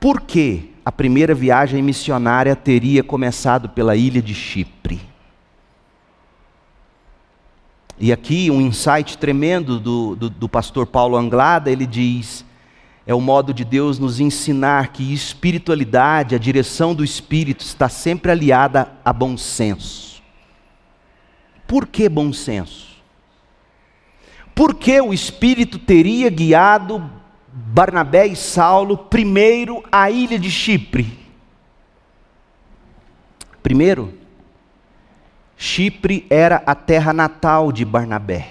Por 0.00 0.22
que 0.22 0.72
a 0.82 0.92
primeira 0.92 1.34
viagem 1.34 1.82
missionária 1.82 2.56
teria 2.56 3.02
começado 3.02 3.68
pela 3.68 3.96
ilha 3.96 4.22
de 4.22 4.34
Chipre? 4.34 4.75
E 7.98 8.12
aqui 8.12 8.50
um 8.50 8.60
insight 8.60 9.16
tremendo 9.16 9.80
do, 9.80 10.16
do, 10.16 10.30
do, 10.30 10.48
pastor 10.48 10.86
Paulo 10.86 11.16
Anglada, 11.16 11.70
ele 11.70 11.86
diz: 11.86 12.44
é 13.06 13.14
o 13.14 13.20
modo 13.20 13.54
de 13.54 13.64
Deus 13.64 13.98
nos 13.98 14.20
ensinar 14.20 14.88
que 14.88 15.14
espiritualidade, 15.14 16.34
a 16.34 16.38
direção 16.38 16.94
do 16.94 17.02
espírito, 17.02 17.64
está 17.64 17.88
sempre 17.88 18.30
aliada 18.30 18.92
a 19.04 19.12
bom 19.12 19.36
senso. 19.36 20.22
Por 21.66 21.86
que 21.86 22.08
bom 22.08 22.32
senso? 22.32 22.86
Por 24.54 24.74
que 24.74 25.00
o 25.00 25.12
espírito 25.12 25.78
teria 25.78 26.30
guiado 26.30 27.10
Barnabé 27.52 28.26
e 28.26 28.36
Saulo 28.36 28.96
primeiro 28.96 29.82
à 29.90 30.10
ilha 30.10 30.38
de 30.38 30.50
Chipre? 30.50 31.18
Primeiro, 33.62 34.14
Chipre 35.56 36.26
era 36.28 36.62
a 36.66 36.74
terra 36.74 37.12
natal 37.12 37.72
de 37.72 37.84
Barnabé. 37.84 38.48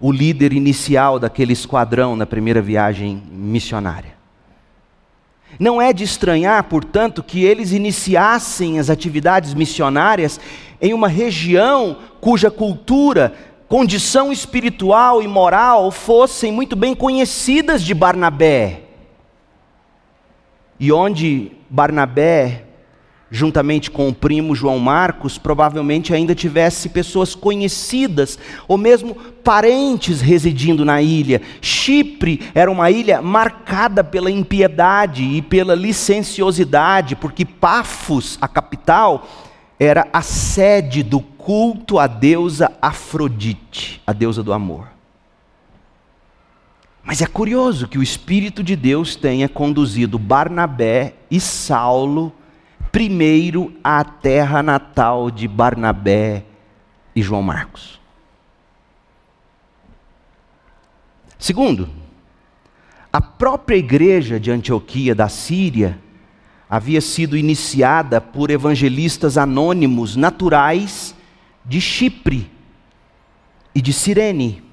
O 0.00 0.10
líder 0.10 0.54
inicial 0.54 1.18
daquele 1.18 1.52
esquadrão 1.52 2.16
na 2.16 2.24
primeira 2.24 2.62
viagem 2.62 3.22
missionária. 3.30 4.18
Não 5.58 5.82
é 5.82 5.92
de 5.92 6.04
estranhar, 6.04 6.64
portanto, 6.64 7.22
que 7.22 7.44
eles 7.44 7.72
iniciassem 7.72 8.78
as 8.78 8.88
atividades 8.88 9.52
missionárias 9.52 10.40
em 10.80 10.94
uma 10.94 11.08
região 11.08 11.98
cuja 12.18 12.50
cultura, 12.50 13.34
condição 13.68 14.32
espiritual 14.32 15.22
e 15.22 15.28
moral 15.28 15.90
fossem 15.90 16.50
muito 16.50 16.74
bem 16.74 16.94
conhecidas 16.94 17.82
de 17.82 17.92
Barnabé. 17.92 18.84
E 20.78 20.90
onde 20.90 21.52
Barnabé 21.68 22.64
juntamente 23.30 23.90
com 23.90 24.08
o 24.08 24.14
primo 24.14 24.54
João 24.54 24.78
Marcos, 24.78 25.38
provavelmente 25.38 26.12
ainda 26.12 26.34
tivesse 26.34 26.88
pessoas 26.88 27.34
conhecidas 27.34 28.38
ou 28.66 28.76
mesmo 28.76 29.14
parentes 29.14 30.20
residindo 30.20 30.84
na 30.84 31.00
ilha. 31.00 31.40
Chipre 31.60 32.40
era 32.54 32.70
uma 32.70 32.90
ilha 32.90 33.22
marcada 33.22 34.02
pela 34.02 34.30
impiedade 34.30 35.22
e 35.22 35.40
pela 35.40 35.74
licenciosidade, 35.74 37.14
porque 37.14 37.44
Pafos, 37.44 38.36
a 38.40 38.48
capital, 38.48 39.28
era 39.78 40.08
a 40.12 40.22
sede 40.22 41.02
do 41.02 41.20
culto 41.20 41.98
à 41.98 42.06
deusa 42.06 42.72
Afrodite, 42.82 44.02
a 44.06 44.12
deusa 44.12 44.42
do 44.42 44.52
amor. 44.52 44.88
Mas 47.02 47.22
é 47.22 47.26
curioso 47.26 47.88
que 47.88 47.98
o 47.98 48.02
Espírito 48.02 48.62
de 48.62 48.76
Deus 48.76 49.16
tenha 49.16 49.48
conduzido 49.48 50.18
Barnabé 50.18 51.14
e 51.30 51.40
Saulo 51.40 52.32
primeiro 52.92 53.72
à 53.82 54.04
terra 54.04 54.62
natal 54.62 55.30
de 55.30 55.46
Barnabé 55.46 56.44
e 57.14 57.22
João 57.22 57.42
Marcos. 57.42 58.00
Segundo, 61.38 61.88
a 63.12 63.20
própria 63.20 63.76
igreja 63.76 64.38
de 64.38 64.50
Antioquia 64.50 65.14
da 65.14 65.28
Síria 65.28 65.98
havia 66.68 67.00
sido 67.00 67.36
iniciada 67.36 68.20
por 68.20 68.50
evangelistas 68.50 69.36
anônimos 69.36 70.14
naturais 70.14 71.14
de 71.64 71.80
Chipre 71.80 72.50
e 73.74 73.80
de 73.82 73.92
Cirene. 73.92 74.69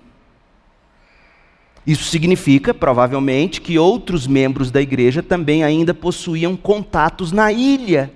Isso 1.88 2.04
significa, 2.04 2.74
provavelmente, 2.74 3.62
que 3.62 3.80
outros 3.80 4.28
membros 4.28 4.70
da 4.70 4.82
igreja 4.82 5.24
também 5.24 5.64
ainda 5.64 5.94
possuíam 5.94 6.58
contatos 6.58 7.32
na 7.32 7.50
ilha 7.50 8.12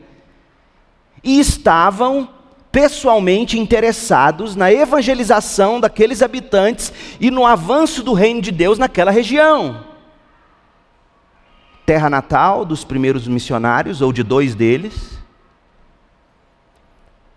e 1.24 1.40
estavam 1.40 2.28
pessoalmente 2.70 3.58
interessados 3.58 4.58
na 4.58 4.74
evangelização 4.74 5.80
daqueles 5.80 6.22
habitantes 6.22 6.92
e 7.18 7.32
no 7.32 7.46
avanço 7.46 8.04
do 8.04 8.12
reino 8.12 8.42
de 8.42 8.52
Deus 8.52 8.78
naquela 8.78 9.10
região. 9.10 9.86
Terra 11.86 12.10
natal 12.10 12.66
dos 12.66 12.84
primeiros 12.84 13.26
missionários, 13.26 14.02
ou 14.02 14.12
de 14.12 14.22
dois 14.22 14.54
deles, 14.54 15.18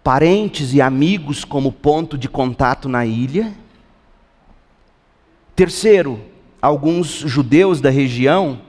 parentes 0.03 0.75
e 0.75 0.83
amigos 0.83 1.45
como 1.45 1.71
ponto 1.71 2.19
de 2.19 2.29
contato 2.29 2.89
na 2.89 3.07
ilha 3.07 3.55
Terceiro, 5.57 6.21
alguns 6.61 7.07
judeus 7.07 7.81
da 7.81 7.91
região 7.91 8.61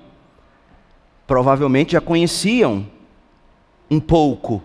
provavelmente 1.25 1.93
já 1.93 2.01
conheciam 2.01 2.85
um 3.89 3.99
pouco 3.99 4.61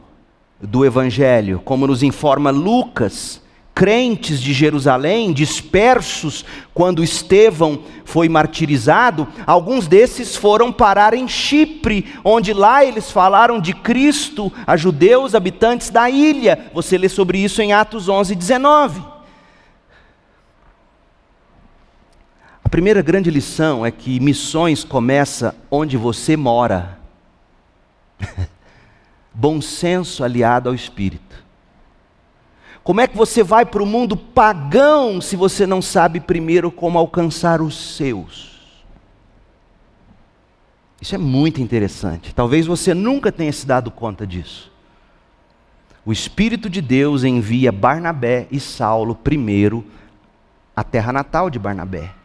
do 0.61 0.85
Evangelho, 0.85 1.61
como 1.65 1.87
nos 1.87 2.03
informa 2.03 2.51
Lucas, 2.51 3.41
crentes 3.75 4.43
de 4.43 4.53
Jerusalém, 4.53 5.33
dispersos 5.33 6.45
quando 6.75 7.03
Estevão 7.03 7.83
foi 8.05 8.29
martirizado, 8.29 9.27
alguns 9.47 9.87
desses 9.87 10.37
foram 10.37 10.71
parar 10.71 11.15
em 11.15 11.27
Chipre, 11.27 12.13
onde 12.23 12.53
lá 12.53 12.85
eles 12.85 13.11
falaram 13.11 13.59
de 13.59 13.73
Cristo 13.73 14.53
a 14.67 14.77
judeus 14.77 15.35
habitantes 15.35 15.89
da 15.89 16.11
ilha. 16.11 16.67
Você 16.75 16.99
lê 16.99 17.09
sobre 17.09 17.39
isso 17.39 17.63
em 17.63 17.73
Atos 17.73 18.07
11, 18.07 18.35
19. 18.35 19.20
A 22.71 22.79
primeira 22.81 23.03
grande 23.03 23.33
lição 23.33 23.85
é 23.85 23.91
que 23.91 24.21
missões 24.21 24.85
começa 24.85 25.57
onde 25.69 25.97
você 25.97 26.37
mora. 26.37 27.01
Bom 29.35 29.61
senso 29.61 30.23
aliado 30.23 30.69
ao 30.69 30.75
espírito. 30.77 31.45
Como 32.85 33.01
é 33.01 33.09
que 33.09 33.17
você 33.17 33.43
vai 33.43 33.67
para 33.67 33.83
o 33.83 33.87
mundo 33.87 34.17
pagão 34.17 35.21
se 35.21 35.35
você 35.35 35.67
não 35.67 35.83
sabe 35.83 36.21
primeiro 36.21 36.71
como 36.71 36.97
alcançar 36.97 37.61
os 37.61 37.97
seus? 37.97 38.85
Isso 41.01 41.17
é 41.17 41.19
muito 41.19 41.61
interessante. 41.61 42.33
Talvez 42.33 42.69
você 42.69 42.95
nunca 42.95 43.33
tenha 43.33 43.53
se 43.53 43.67
dado 43.67 43.91
conta 43.91 44.25
disso. 44.25 44.71
O 46.07 46.13
Espírito 46.13 46.71
de 46.71 46.81
Deus 46.81 47.25
envia 47.25 47.73
Barnabé 47.73 48.47
e 48.49 48.61
Saulo 48.61 49.17
primeiro 49.17 49.85
à 50.77 50.85
terra 50.85 51.13
natal 51.13 51.51
de 51.51 51.59
Barnabé 51.59 52.20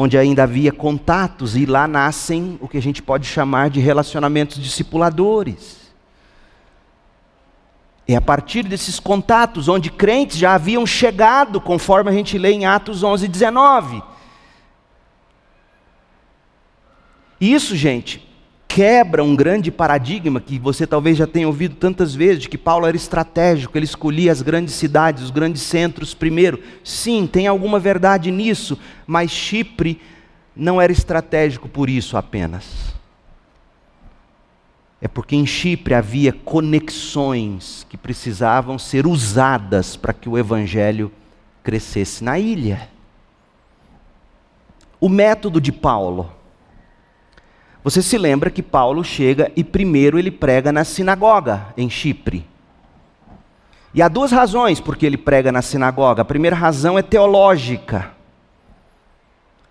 onde 0.00 0.16
ainda 0.16 0.44
havia 0.44 0.70
contatos, 0.70 1.56
e 1.56 1.66
lá 1.66 1.88
nascem 1.88 2.56
o 2.60 2.68
que 2.68 2.78
a 2.78 2.80
gente 2.80 3.02
pode 3.02 3.26
chamar 3.26 3.68
de 3.68 3.80
relacionamentos 3.80 4.62
discipuladores. 4.62 5.90
É 8.06 8.14
a 8.14 8.20
partir 8.20 8.62
desses 8.62 9.00
contatos, 9.00 9.66
onde 9.66 9.90
crentes 9.90 10.38
já 10.38 10.54
haviam 10.54 10.86
chegado, 10.86 11.60
conforme 11.60 12.10
a 12.10 12.12
gente 12.12 12.38
lê 12.38 12.52
em 12.52 12.64
Atos 12.64 13.02
11, 13.02 13.26
19. 13.26 14.00
Isso, 17.40 17.74
gente, 17.74 18.24
quebra 18.68 19.24
um 19.24 19.34
grande 19.34 19.72
paradigma 19.72 20.40
que 20.40 20.58
você 20.58 20.86
talvez 20.86 21.16
já 21.16 21.26
tenha 21.26 21.48
ouvido 21.48 21.74
tantas 21.74 22.14
vezes, 22.14 22.42
de 22.42 22.48
que 22.50 22.58
Paulo 22.58 22.86
era 22.86 22.96
estratégico, 22.96 23.76
ele 23.76 23.86
escolhia 23.86 24.30
as 24.30 24.42
grandes 24.42 24.74
cidades, 24.74 25.24
os 25.24 25.30
grandes 25.30 25.62
centros 25.62 26.12
primeiro. 26.12 26.62
Sim, 26.84 27.26
tem 27.26 27.46
alguma 27.46 27.80
verdade 27.80 28.30
nisso, 28.30 28.78
mas 29.06 29.30
Chipre 29.30 30.00
não 30.54 30.80
era 30.80 30.92
estratégico 30.92 31.68
por 31.68 31.88
isso 31.88 32.16
apenas. 32.16 32.94
É 35.00 35.08
porque 35.08 35.34
em 35.34 35.46
Chipre 35.46 35.94
havia 35.94 36.32
conexões 36.32 37.86
que 37.88 37.96
precisavam 37.96 38.78
ser 38.78 39.06
usadas 39.06 39.96
para 39.96 40.12
que 40.12 40.28
o 40.28 40.36
evangelho 40.36 41.10
crescesse 41.62 42.22
na 42.22 42.38
ilha. 42.38 42.88
O 45.00 45.08
método 45.08 45.60
de 45.60 45.70
Paulo 45.70 46.32
você 47.82 48.02
se 48.02 48.18
lembra 48.18 48.50
que 48.50 48.62
Paulo 48.62 49.04
chega 49.04 49.52
e 49.54 49.62
primeiro 49.62 50.18
ele 50.18 50.30
prega 50.30 50.72
na 50.72 50.84
sinagoga 50.84 51.66
em 51.76 51.88
Chipre. 51.88 52.44
E 53.94 54.02
há 54.02 54.08
duas 54.08 54.30
razões 54.30 54.80
porque 54.80 55.06
ele 55.06 55.16
prega 55.16 55.50
na 55.50 55.62
sinagoga. 55.62 56.22
A 56.22 56.24
primeira 56.24 56.56
razão 56.56 56.98
é 56.98 57.02
teológica. 57.02 58.12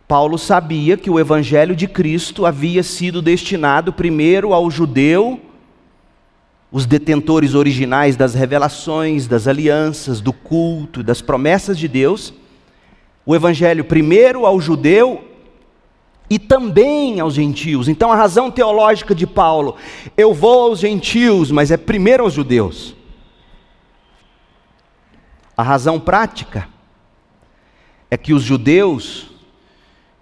Paulo 0.08 0.38
sabia 0.38 0.96
que 0.96 1.10
o 1.10 1.20
evangelho 1.20 1.76
de 1.76 1.88
Cristo 1.88 2.46
havia 2.46 2.82
sido 2.82 3.22
destinado 3.22 3.92
primeiro 3.92 4.54
ao 4.54 4.72
judeu, 4.72 5.42
os 6.72 6.86
detentores 6.86 7.54
originais 7.54 8.16
das 8.16 8.34
revelações, 8.34 9.28
das 9.28 9.48
alianças, 9.48 10.22
do 10.22 10.32
culto, 10.32 11.04
das 11.04 11.22
promessas 11.22 11.78
de 11.78 11.88
Deus. 11.88 12.34
O 13.26 13.36
evangelho 13.36 13.84
primeiro 13.84 14.46
ao 14.46 14.62
judeu 14.62 15.24
e 16.30 16.38
também 16.38 17.20
aos 17.20 17.34
gentios. 17.34 17.88
Então 17.88 18.12
a 18.12 18.16
razão 18.16 18.52
teológica 18.52 19.16
de 19.16 19.26
Paulo, 19.26 19.76
eu 20.16 20.34
vou 20.34 20.70
aos 20.70 20.80
gentios, 20.80 21.52
mas 21.52 21.72
é 21.72 21.78
primeiro 21.78 22.24
aos 22.24 22.34
judeus. 22.34 22.96
A 25.56 25.64
razão 25.64 26.00
prática 26.00 26.68
é 28.12 28.18
que 28.18 28.34
os 28.34 28.44
judeus 28.44 29.28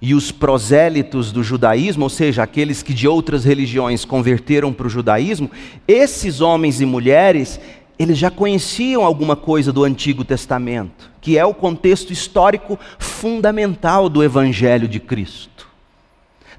e 0.02 0.14
os 0.14 0.32
prosélitos 0.32 1.32
do 1.32 1.44
judaísmo, 1.44 2.04
ou 2.04 2.10
seja, 2.10 2.44
aqueles 2.44 2.84
que 2.84 2.94
de 2.94 3.08
outras 3.08 3.44
religiões 3.44 4.06
converteram 4.06 4.72
para 4.72 4.88
o 4.88 4.90
judaísmo, 4.90 5.50
esses 5.88 6.42
homens 6.42 6.80
e 6.80 6.86
mulheres, 6.86 7.60
eles 7.98 8.18
já 8.18 8.30
conheciam 8.30 9.04
alguma 9.04 9.36
coisa 9.36 9.72
do 9.72 9.84
Antigo 9.84 10.24
Testamento, 10.24 11.10
que 11.22 11.38
é 11.38 11.46
o 11.46 11.54
contexto 11.54 12.12
histórico 12.12 12.78
fundamental 13.00 14.10
do 14.10 14.24
Evangelho 14.24 14.88
de 14.88 15.00
Cristo. 15.00 15.55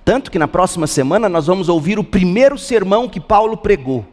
Tanto 0.06 0.30
que 0.30 0.38
na 0.38 0.46
próxima 0.46 0.86
semana 0.86 1.28
nós 1.28 1.48
vamos 1.48 1.68
ouvir 1.68 1.98
o 1.98 2.04
primeiro 2.04 2.56
sermão 2.56 3.08
que 3.08 3.18
Paulo 3.18 3.56
pregou. 3.56 4.06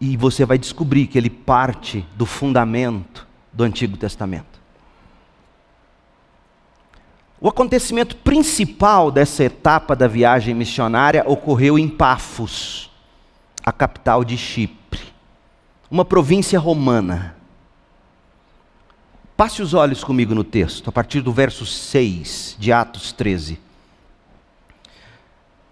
E 0.00 0.16
você 0.16 0.44
vai 0.44 0.58
descobrir 0.58 1.06
que 1.06 1.16
ele 1.16 1.30
parte 1.30 2.04
do 2.16 2.26
fundamento 2.26 3.24
do 3.52 3.62
Antigo 3.62 3.96
Testamento. 3.96 4.58
O 7.40 7.48
acontecimento 7.48 8.16
principal 8.16 9.12
dessa 9.12 9.44
etapa 9.44 9.94
da 9.94 10.08
viagem 10.08 10.56
missionária 10.56 11.22
ocorreu 11.24 11.78
em 11.78 11.88
Pafos, 11.88 12.90
a 13.64 13.70
capital 13.70 14.24
de 14.24 14.36
Chipre, 14.36 15.02
uma 15.88 16.04
província 16.04 16.58
romana. 16.58 17.36
Passe 19.36 19.62
os 19.62 19.72
olhos 19.72 20.02
comigo 20.02 20.34
no 20.34 20.42
texto, 20.42 20.90
a 20.90 20.92
partir 20.92 21.20
do 21.20 21.32
verso 21.32 21.64
6 21.64 22.56
de 22.58 22.72
Atos 22.72 23.12
13. 23.12 23.69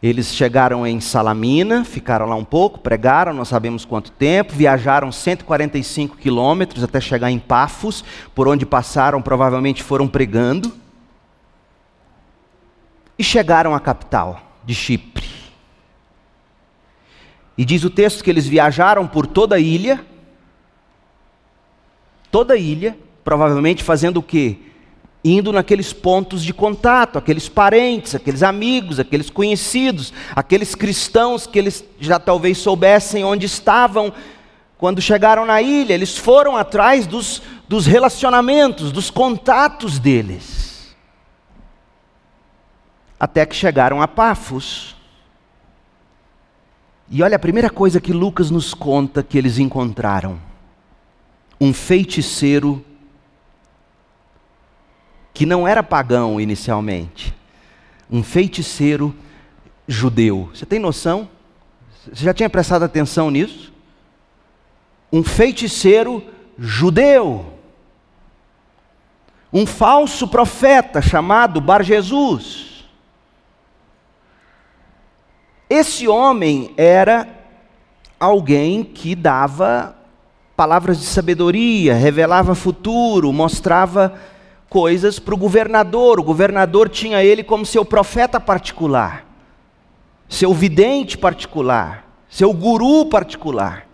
Eles 0.01 0.33
chegaram 0.33 0.87
em 0.87 1.01
Salamina, 1.01 1.85
ficaram 1.85 2.27
lá 2.27 2.37
um 2.37 2.45
pouco, 2.45 2.79
pregaram, 2.79 3.33
não 3.33 3.45
sabemos 3.45 3.85
quanto 3.85 4.13
tempo, 4.13 4.53
viajaram 4.53 5.11
145 5.11 6.17
quilômetros 6.17 6.85
até 6.85 7.01
chegar 7.01 7.33
em 7.33 7.39
Pafos, 7.39 8.05
por 8.33 8.47
onde 8.47 8.65
passaram, 8.65 9.21
provavelmente 9.21 9.83
foram 9.83 10.07
pregando, 10.07 10.73
e 13.19 13.25
chegaram 13.25 13.75
à 13.75 13.81
capital 13.81 14.41
de 14.65 14.73
Chipre. 14.73 15.27
E 17.57 17.65
diz 17.65 17.83
o 17.83 17.91
texto 17.91 18.23
que 18.23 18.31
eles 18.31 18.47
viajaram 18.47 19.05
por 19.05 19.27
toda 19.27 19.57
a 19.57 19.59
ilha, 19.59 20.07
toda 22.31 22.55
a 22.55 22.57
ilha, 22.57 22.97
provavelmente 23.25 23.83
fazendo 23.83 24.19
o 24.19 24.23
quê? 24.23 24.59
Indo 25.33 25.53
naqueles 25.53 25.93
pontos 25.93 26.43
de 26.43 26.55
contato, 26.55 27.19
aqueles 27.19 27.49
parentes, 27.49 28.15
aqueles 28.15 28.43
amigos, 28.43 29.01
aqueles 29.01 29.31
conhecidos, 29.31 30.13
aqueles 30.35 30.75
cristãos 30.75 31.47
que 31.47 31.59
eles 31.59 31.85
já 31.99 32.19
talvez 32.19 32.59
soubessem 32.59 33.25
onde 33.25 33.47
estavam, 33.47 34.13
quando 34.79 35.03
chegaram 35.03 35.45
na 35.45 35.61
ilha, 35.61 35.93
eles 35.93 36.17
foram 36.17 36.57
atrás 36.57 37.05
dos, 37.05 37.43
dos 37.69 37.85
relacionamentos, 37.85 38.93
dos 38.93 39.11
contatos 39.11 39.99
deles. 39.99 40.97
Até 43.19 43.45
que 43.45 43.57
chegaram 43.57 44.01
a 44.01 44.07
Pafos. 44.07 44.95
E 47.11 47.23
olha 47.25 47.35
a 47.35 47.41
primeira 47.41 47.69
coisa 47.69 48.01
que 48.01 48.13
Lucas 48.13 48.53
nos 48.53 48.73
conta 48.73 49.23
que 49.23 49.37
eles 49.37 49.59
encontraram: 49.59 50.39
um 51.61 51.73
feiticeiro 51.73 52.85
que 55.39 55.47
não 55.47 55.69
era 55.69 55.85
pagão 55.85 56.41
inicialmente, 56.41 57.33
um 58.11 58.25
feiticeiro 58.25 59.15
judeu. 59.87 60.51
Você 60.53 60.67
tem 60.67 60.81
noção? 60.81 61.29
Você 62.13 62.25
já 62.25 62.35
tinha 62.35 62.51
prestado 62.51 62.83
atenção 62.83 63.31
nisso? 63.31 63.73
Um 65.13 65.23
feiticeiro 65.23 66.25
judeu. 66.59 67.53
Um 69.53 69.65
falso 69.65 70.27
profeta 70.27 71.01
chamado 71.01 71.61
Bar 71.61 71.85
Jesus. 71.85 72.89
Esse 75.71 76.09
homem 76.09 76.75
era 76.77 77.29
alguém 78.19 78.83
que 78.83 79.15
dava 79.15 79.97
palavras 80.57 80.99
de 80.99 81.07
sabedoria, 81.07 81.95
revelava 81.95 82.57
futuro, 82.57 83.33
mostrava 83.33 84.19
coisas 84.69 85.19
para 85.19 85.35
o 85.35 85.39
governador. 85.39 86.21
O 86.21 86.25
governador 86.25 86.89
tinha 86.89 87.23
ele 87.23 87.43
como 87.43 87.67
seu 87.67 87.85
profeta 87.85 88.39
particular 88.39 89.29
seu 90.29 90.53
vidente 90.53 91.17
particular, 91.17 92.07
seu 92.29 92.53
guru 92.53 93.07
particular. 93.07 93.87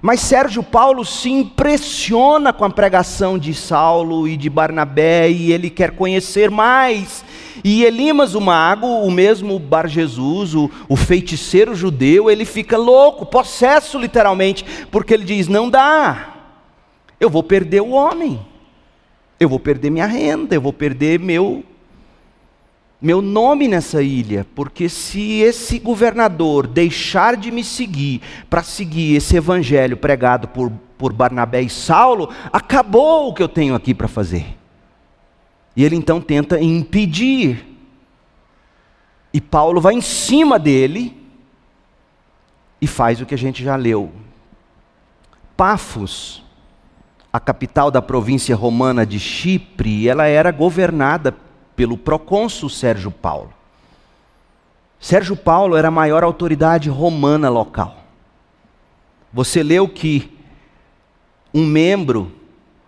Mas 0.00 0.20
Sérgio 0.20 0.62
Paulo 0.62 1.04
se 1.04 1.28
impressiona 1.28 2.52
com 2.52 2.64
a 2.64 2.70
pregação 2.70 3.38
de 3.38 3.52
Saulo 3.52 4.26
e 4.26 4.36
de 4.36 4.48
Barnabé 4.48 5.30
e 5.30 5.52
ele 5.52 5.68
quer 5.68 5.90
conhecer 5.90 6.50
mais. 6.50 7.22
E 7.62 7.84
Elimas, 7.84 8.34
o 8.34 8.40
mago, 8.40 8.86
o 8.86 9.10
mesmo 9.10 9.58
Bar 9.58 9.86
Jesus, 9.88 10.54
o, 10.54 10.70
o 10.88 10.96
feiticeiro 10.96 11.74
judeu, 11.74 12.30
ele 12.30 12.46
fica 12.46 12.78
louco, 12.78 13.26
possesso 13.26 13.98
literalmente, 13.98 14.64
porque 14.90 15.12
ele 15.12 15.24
diz: 15.24 15.48
não 15.48 15.68
dá, 15.68 16.34
eu 17.18 17.28
vou 17.28 17.42
perder 17.42 17.82
o 17.82 17.90
homem, 17.90 18.40
eu 19.40 19.48
vou 19.48 19.58
perder 19.58 19.88
minha 19.88 20.06
renda, 20.06 20.54
eu 20.54 20.60
vou 20.60 20.72
perder 20.72 21.18
meu 21.18 21.64
meu 23.02 23.22
nome 23.22 23.66
nessa 23.66 24.02
ilha, 24.02 24.46
porque 24.54 24.86
se 24.86 25.40
esse 25.40 25.78
governador 25.78 26.66
deixar 26.66 27.34
de 27.34 27.50
me 27.50 27.64
seguir 27.64 28.20
para 28.50 28.62
seguir 28.62 29.16
esse 29.16 29.34
evangelho 29.34 29.96
pregado 29.96 30.46
por, 30.48 30.70
por 30.98 31.10
Barnabé 31.10 31.62
e 31.62 31.70
Saulo, 31.70 32.28
acabou 32.52 33.28
o 33.28 33.32
que 33.32 33.42
eu 33.42 33.48
tenho 33.48 33.74
aqui 33.74 33.94
para 33.94 34.06
fazer. 34.06 34.54
E 35.74 35.82
ele 35.82 35.96
então 35.96 36.20
tenta 36.20 36.60
impedir. 36.60 37.66
E 39.32 39.40
Paulo 39.40 39.80
vai 39.80 39.94
em 39.94 40.02
cima 40.02 40.58
dele 40.58 41.16
e 42.82 42.86
faz 42.86 43.18
o 43.18 43.24
que 43.24 43.34
a 43.34 43.38
gente 43.38 43.64
já 43.64 43.76
leu. 43.76 44.12
Pafos, 45.56 46.44
a 47.32 47.38
capital 47.38 47.90
da 47.90 48.02
província 48.02 48.56
romana 48.56 49.06
de 49.06 49.20
Chipre, 49.20 50.08
ela 50.08 50.26
era 50.26 50.50
governada 50.50 51.36
pelo 51.76 51.96
procônsul 51.96 52.68
Sérgio 52.68 53.10
Paulo. 53.10 53.52
Sérgio 54.98 55.36
Paulo 55.36 55.76
era 55.76 55.88
a 55.88 55.92
maior 55.92 56.22
autoridade 56.24 56.90
romana 56.90 57.48
local. 57.48 57.96
Você 59.32 59.62
leu 59.62 59.88
que 59.88 60.36
um 61.54 61.64
membro, 61.64 62.32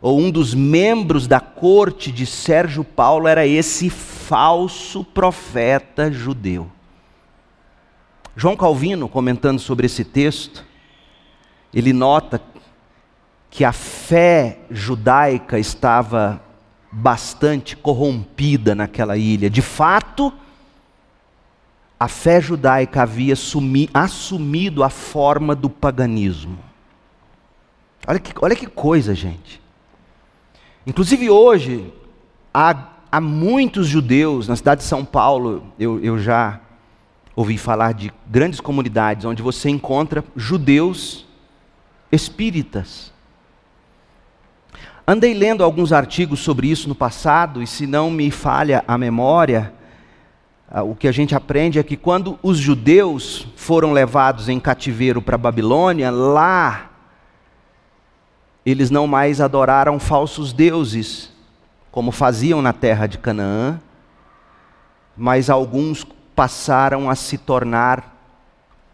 ou 0.00 0.18
um 0.18 0.30
dos 0.30 0.54
membros 0.54 1.26
da 1.26 1.40
corte 1.40 2.10
de 2.10 2.26
Sérgio 2.26 2.84
Paulo, 2.84 3.28
era 3.28 3.46
esse 3.46 3.88
falso 3.88 5.04
profeta 5.04 6.10
judeu. 6.10 6.70
João 8.36 8.56
Calvino, 8.56 9.08
comentando 9.08 9.58
sobre 9.58 9.86
esse 9.86 10.04
texto, 10.04 10.64
ele 11.72 11.92
nota 11.92 12.40
que 13.52 13.66
a 13.66 13.72
fé 13.72 14.60
judaica 14.70 15.58
estava 15.58 16.40
bastante 16.90 17.76
corrompida 17.76 18.74
naquela 18.74 19.14
ilha. 19.18 19.50
De 19.50 19.60
fato, 19.60 20.32
a 22.00 22.08
fé 22.08 22.40
judaica 22.40 23.02
havia 23.02 23.36
sumi, 23.36 23.90
assumido 23.92 24.82
a 24.82 24.88
forma 24.88 25.54
do 25.54 25.68
paganismo. 25.68 26.58
Olha 28.06 28.18
que, 28.18 28.32
olha 28.40 28.56
que 28.56 28.66
coisa, 28.66 29.14
gente. 29.14 29.60
Inclusive 30.86 31.28
hoje, 31.28 31.92
há, 32.54 32.88
há 33.12 33.20
muitos 33.20 33.86
judeus 33.86 34.48
na 34.48 34.56
cidade 34.56 34.80
de 34.80 34.86
São 34.86 35.04
Paulo, 35.04 35.62
eu, 35.78 36.02
eu 36.02 36.18
já 36.18 36.58
ouvi 37.36 37.58
falar 37.58 37.92
de 37.92 38.10
grandes 38.26 38.60
comunidades 38.60 39.26
onde 39.26 39.42
você 39.42 39.68
encontra 39.68 40.24
judeus 40.34 41.26
espíritas 42.10 43.11
Andei 45.06 45.34
lendo 45.34 45.64
alguns 45.64 45.92
artigos 45.92 46.40
sobre 46.40 46.68
isso 46.68 46.88
no 46.88 46.94
passado, 46.94 47.60
e 47.60 47.66
se 47.66 47.88
não 47.88 48.08
me 48.08 48.30
falha 48.30 48.84
a 48.86 48.96
memória, 48.96 49.72
ah, 50.70 50.84
o 50.84 50.94
que 50.94 51.08
a 51.08 51.12
gente 51.12 51.34
aprende 51.34 51.78
é 51.78 51.82
que 51.82 51.96
quando 51.96 52.38
os 52.40 52.56
judeus 52.56 53.48
foram 53.56 53.92
levados 53.92 54.48
em 54.48 54.60
cativeiro 54.60 55.20
para 55.20 55.36
Babilônia, 55.36 56.08
lá 56.08 56.90
eles 58.64 58.90
não 58.90 59.08
mais 59.08 59.40
adoraram 59.40 59.98
falsos 59.98 60.52
deuses, 60.52 61.32
como 61.90 62.12
faziam 62.12 62.62
na 62.62 62.72
terra 62.72 63.08
de 63.08 63.18
Canaã, 63.18 63.80
mas 65.16 65.50
alguns 65.50 66.06
passaram 66.34 67.10
a 67.10 67.16
se 67.16 67.36
tornar 67.36 68.16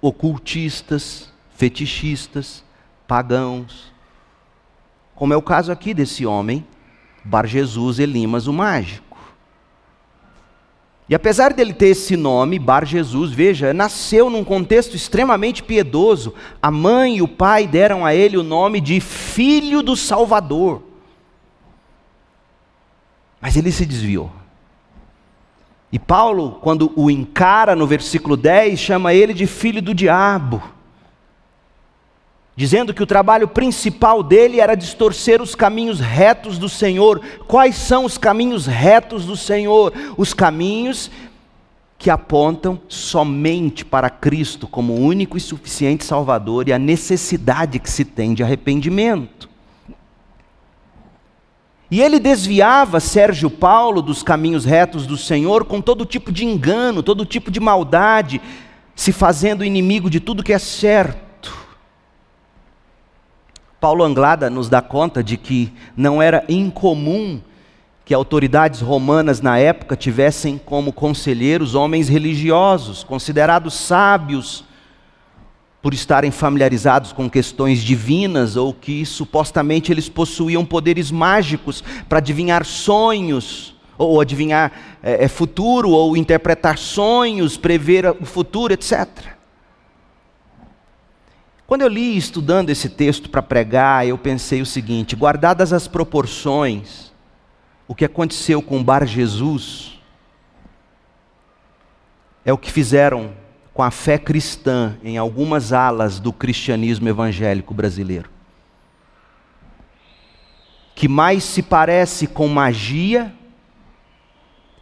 ocultistas, 0.01 1.31
fetichistas, 1.55 2.65
pagãos 3.07 3.93
como 5.19 5.35
é 5.35 5.37
o 5.37 5.43
caso 5.43 5.73
aqui 5.73 5.93
desse 5.93 6.25
homem, 6.25 6.65
Bar 7.25 7.45
Jesus 7.45 7.99
Elimas, 7.99 8.47
o 8.47 8.53
mágico. 8.53 9.19
E 11.09 11.15
apesar 11.15 11.53
dele 11.53 11.73
ter 11.73 11.89
esse 11.89 12.17
nome, 12.17 12.57
Bar 12.57 12.85
Jesus, 12.85 13.33
veja, 13.33 13.75
nasceu 13.75 14.31
num 14.31 14.45
contexto 14.45 14.95
extremamente 14.95 15.61
piedoso. 15.61 16.35
A 16.63 16.71
mãe 16.71 17.17
e 17.17 17.23
o 17.23 17.27
pai 17.27 17.67
deram 17.67 18.07
a 18.07 18.15
ele 18.15 18.37
o 18.37 18.45
nome 18.45 18.81
de 18.81 19.01
Filho 19.01 19.83
do 19.83 19.97
Salvador. 19.97 20.85
Mas 23.41 23.57
ele 23.57 23.73
se 23.73 23.85
desviou. 23.85 24.31
E 25.91 25.99
Paulo, 25.99 26.61
quando 26.63 26.93
o 26.95 27.11
encara 27.11 27.75
no 27.75 27.89
versículo 27.89 28.37
10, 28.37 28.79
chama 28.79 29.13
ele 29.13 29.35
de 29.35 29.49
filho 29.49 29.83
do 29.83 29.93
diabo 29.93 30.78
dizendo 32.59 32.93
que 32.93 33.05
o 33.05 33.07
trabalho 33.07 33.47
principal 33.47 34.21
dele 34.21 34.59
era 34.59 34.75
distorcer 34.75 35.41
os 35.41 35.55
caminhos 35.55 36.01
retos 36.01 36.59
do 36.59 36.69
Senhor. 36.69 37.21
Quais 37.47 37.77
são 37.77 38.05
os 38.05 38.19
caminhos 38.19 38.67
retos 38.67 39.25
do 39.25 39.37
Senhor? 39.37 39.93
Os 40.17 40.35
caminhos 40.35 41.09
que 41.97 42.11
apontam 42.11 42.81
somente 42.89 43.85
para 43.85 44.11
Cristo 44.11 44.67
como 44.67 44.93
único 44.97 45.37
e 45.37 45.41
suficiente 45.41 46.05
Salvador 46.05 46.67
e 46.67 46.73
a 46.73 46.81
necessidade 46.81 47.79
que 47.79 47.89
se 47.89 48.05
tem 48.05 48.35
de 48.35 48.43
arrependimento. 48.43 49.49
E 51.89 52.03
ele 52.03 52.19
desviava 52.19 52.99
Sérgio 52.99 53.51
Paulo 53.51 54.03
dos 54.03 54.25
caminhos 54.25 54.65
retos 54.65 55.07
do 55.07 55.17
Senhor 55.17 55.65
com 55.65 55.81
todo 55.81 56.05
tipo 56.05 56.33
de 56.33 56.45
engano, 56.45 57.05
todo 57.05 57.25
tipo 57.25 57.53
de 57.53 57.61
maldade, 57.61 58.41
se 58.97 59.13
fazendo 59.13 59.65
inimigo 59.65 60.11
de 60.11 60.19
tudo 60.19 60.43
que 60.43 60.53
é 60.53 60.59
certo. 60.59 61.28
Paulo 63.81 64.03
Anglada 64.03 64.51
nos 64.51 64.69
dá 64.69 64.83
conta 64.83 65.23
de 65.23 65.37
que 65.37 65.73
não 65.97 66.21
era 66.21 66.45
incomum 66.49 67.41
que 68.05 68.13
autoridades 68.13 68.81
romanas 68.81 69.41
na 69.41 69.59
época 69.59 69.95
tivessem 69.95 70.59
como 70.59 70.93
conselheiros 70.93 71.75
homens 71.75 72.09
religiosos, 72.09 73.05
considerados 73.05 73.75
sábios, 73.75 74.65
por 75.81 75.95
estarem 75.95 76.31
familiarizados 76.31 77.13
com 77.13 77.31
questões 77.31 77.81
divinas 77.81 78.57
ou 78.57 78.75
que 78.75 79.07
supostamente 79.07 79.93
eles 79.93 80.09
possuíam 80.09 80.65
poderes 80.65 81.11
mágicos 81.11 81.85
para 82.09 82.19
adivinhar 82.19 82.65
sonhos, 82.65 83.77
ou 83.97 84.21
adivinhar 84.21 84.73
é, 85.03 85.29
futuro, 85.29 85.91
ou 85.91 86.17
interpretar 86.17 86.79
sonhos, 86.79 87.57
prever 87.57 88.17
o 88.21 88.25
futuro, 88.25 88.73
etc. 88.73 89.38
Quando 91.69 91.83
eu 91.83 91.89
li 91.89 92.17
estudando 92.17 92.71
esse 92.71 92.89
texto 92.89 93.29
para 93.29 93.43
pregar, 93.43 94.07
eu 94.07 94.17
pensei 94.17 94.63
o 94.63 94.67
seguinte: 94.67 95.15
guardadas 95.15 95.71
as 95.71 95.87
proporções, 95.87 97.13
o 97.87 97.95
que 97.95 98.07
aconteceu 98.07 98.63
com 98.63 98.83
Bar 98.83 99.05
Jesus 99.05 100.01
é 102.43 102.51
o 102.55 102.57
que 102.57 102.73
fizeram 102.73 103.35
com 103.75 103.83
a 103.83 103.91
fé 103.91 104.17
cristã 104.17 104.97
em 105.05 105.19
algumas 105.19 105.71
alas 105.71 106.19
do 106.19 106.33
cristianismo 106.33 107.07
evangélico 107.07 107.75
brasileiro. 107.75 108.31
Que 110.95 111.07
mais 111.07 111.45
se 111.45 111.63
parece 111.63 112.27
com 112.27 112.49
magia, 112.49 113.31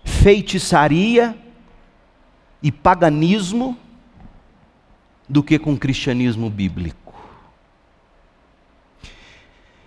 feitiçaria 0.04 1.36
e 2.62 2.70
paganismo 2.70 3.76
do 5.28 5.42
que 5.42 5.58
com 5.58 5.76
cristianismo 5.76 6.48
bíblico. 6.48 7.14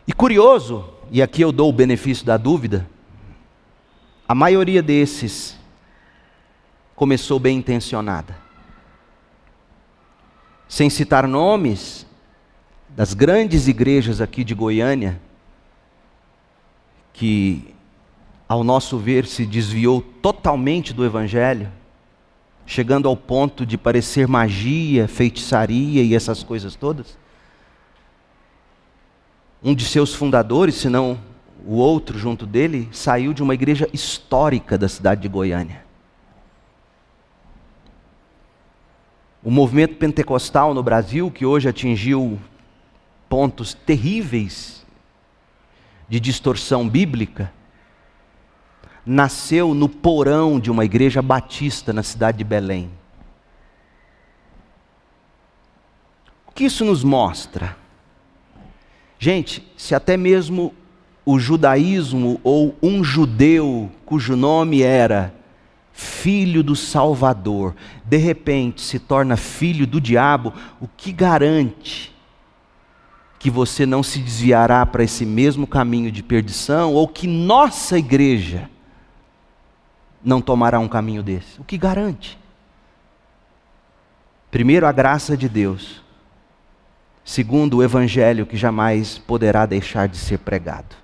E 0.07 0.13
curioso, 0.13 0.89
e 1.11 1.21
aqui 1.21 1.41
eu 1.41 1.51
dou 1.51 1.69
o 1.69 1.73
benefício 1.73 2.25
da 2.25 2.35
dúvida, 2.35 2.89
a 4.27 4.35
maioria 4.35 4.81
desses 4.81 5.57
começou 6.95 7.39
bem 7.39 7.57
intencionada. 7.57 8.35
Sem 10.67 10.89
citar 10.89 11.27
nomes 11.27 12.05
das 12.89 13.13
grandes 13.13 13.67
igrejas 13.67 14.19
aqui 14.19 14.43
de 14.43 14.53
Goiânia, 14.53 15.19
que, 17.13 17.73
ao 18.47 18.63
nosso 18.63 18.97
ver, 18.97 19.25
se 19.25 19.45
desviou 19.45 20.01
totalmente 20.01 20.93
do 20.93 21.05
Evangelho, 21.05 21.71
chegando 22.69 23.07
ao 23.07 23.17
ponto 23.17 23.65
de 23.65 23.79
parecer 23.79 24.27
magia, 24.27 25.07
feitiçaria 25.07 26.03
e 26.03 26.13
essas 26.13 26.43
coisas 26.43 26.75
todas. 26.75 27.17
Um 29.63 29.73
de 29.73 29.83
seus 29.83 30.13
fundadores, 30.13 30.75
se 30.75 30.87
não 30.87 31.19
o 31.65 31.77
outro 31.77 32.19
junto 32.19 32.45
dele, 32.45 32.87
saiu 32.91 33.33
de 33.33 33.41
uma 33.41 33.55
igreja 33.55 33.89
histórica 33.91 34.77
da 34.77 34.87
cidade 34.87 35.19
de 35.19 35.27
Goiânia. 35.27 35.83
O 39.43 39.49
movimento 39.49 39.95
pentecostal 39.95 40.71
no 40.71 40.83
Brasil, 40.83 41.31
que 41.31 41.47
hoje 41.47 41.67
atingiu 41.67 42.39
pontos 43.27 43.73
terríveis 43.73 44.85
de 46.07 46.19
distorção 46.19 46.87
bíblica, 46.87 47.51
nasceu 49.09 49.73
no 49.73 49.89
porão 49.89 50.59
de 50.59 50.69
uma 50.69 50.85
igreja 50.85 51.19
batista 51.19 51.91
na 51.91 52.03
cidade 52.03 52.37
de 52.37 52.43
Belém. 52.43 52.91
O 56.45 56.51
que 56.51 56.65
isso 56.65 56.85
nos 56.85 57.03
mostra? 57.03 57.75
Gente, 59.17 59.65
se 59.75 59.95
até 59.95 60.15
mesmo 60.15 60.75
o 61.25 61.39
judaísmo 61.39 62.39
ou 62.43 62.77
um 62.83 63.03
judeu 63.03 63.89
cujo 64.05 64.35
nome 64.35 64.83
era 64.83 65.33
filho 65.91 66.61
do 66.61 66.75
Salvador, 66.75 67.75
de 68.05 68.17
repente 68.17 68.79
se 68.79 68.99
torna 68.99 69.35
filho 69.35 69.87
do 69.87 69.99
diabo, 69.99 70.53
o 70.79 70.87
que 70.87 71.11
garante 71.11 72.15
que 73.39 73.49
você 73.49 73.87
não 73.87 74.03
se 74.03 74.19
desviará 74.19 74.85
para 74.85 75.03
esse 75.03 75.25
mesmo 75.25 75.65
caminho 75.65 76.11
de 76.11 76.21
perdição 76.21 76.93
ou 76.93 77.07
que 77.07 77.25
nossa 77.25 77.97
igreja 77.97 78.69
não 80.23 80.41
tomará 80.41 80.79
um 80.79 80.87
caminho 80.87 81.23
desse? 81.23 81.59
O 81.59 81.63
que 81.63 81.77
garante? 81.77 82.37
Primeiro, 84.51 84.87
a 84.87 84.91
graça 84.91 85.37
de 85.37 85.47
Deus. 85.47 86.01
Segundo, 87.23 87.77
o 87.77 87.83
evangelho 87.83 88.45
que 88.45 88.57
jamais 88.57 89.17
poderá 89.17 89.65
deixar 89.65 90.07
de 90.07 90.17
ser 90.17 90.39
pregado. 90.39 90.95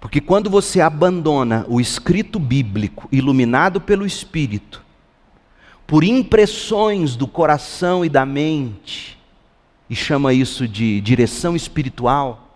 Porque 0.00 0.20
quando 0.20 0.50
você 0.50 0.80
abandona 0.80 1.64
o 1.68 1.80
escrito 1.80 2.38
bíblico, 2.38 3.08
iluminado 3.10 3.80
pelo 3.80 4.06
Espírito, 4.06 4.84
por 5.86 6.04
impressões 6.04 7.16
do 7.16 7.26
coração 7.26 8.04
e 8.04 8.08
da 8.08 8.26
mente, 8.26 9.18
e 9.88 9.96
chama 9.96 10.32
isso 10.32 10.68
de 10.68 11.00
direção 11.00 11.56
espiritual, 11.56 12.54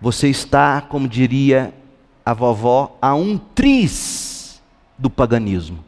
você 0.00 0.28
está, 0.28 0.80
como 0.80 1.08
diria 1.08 1.74
a 2.24 2.32
vovó 2.32 2.96
a 3.00 3.14
um 3.14 3.38
tris 3.38 4.62
do 4.96 5.08
paganismo. 5.08 5.84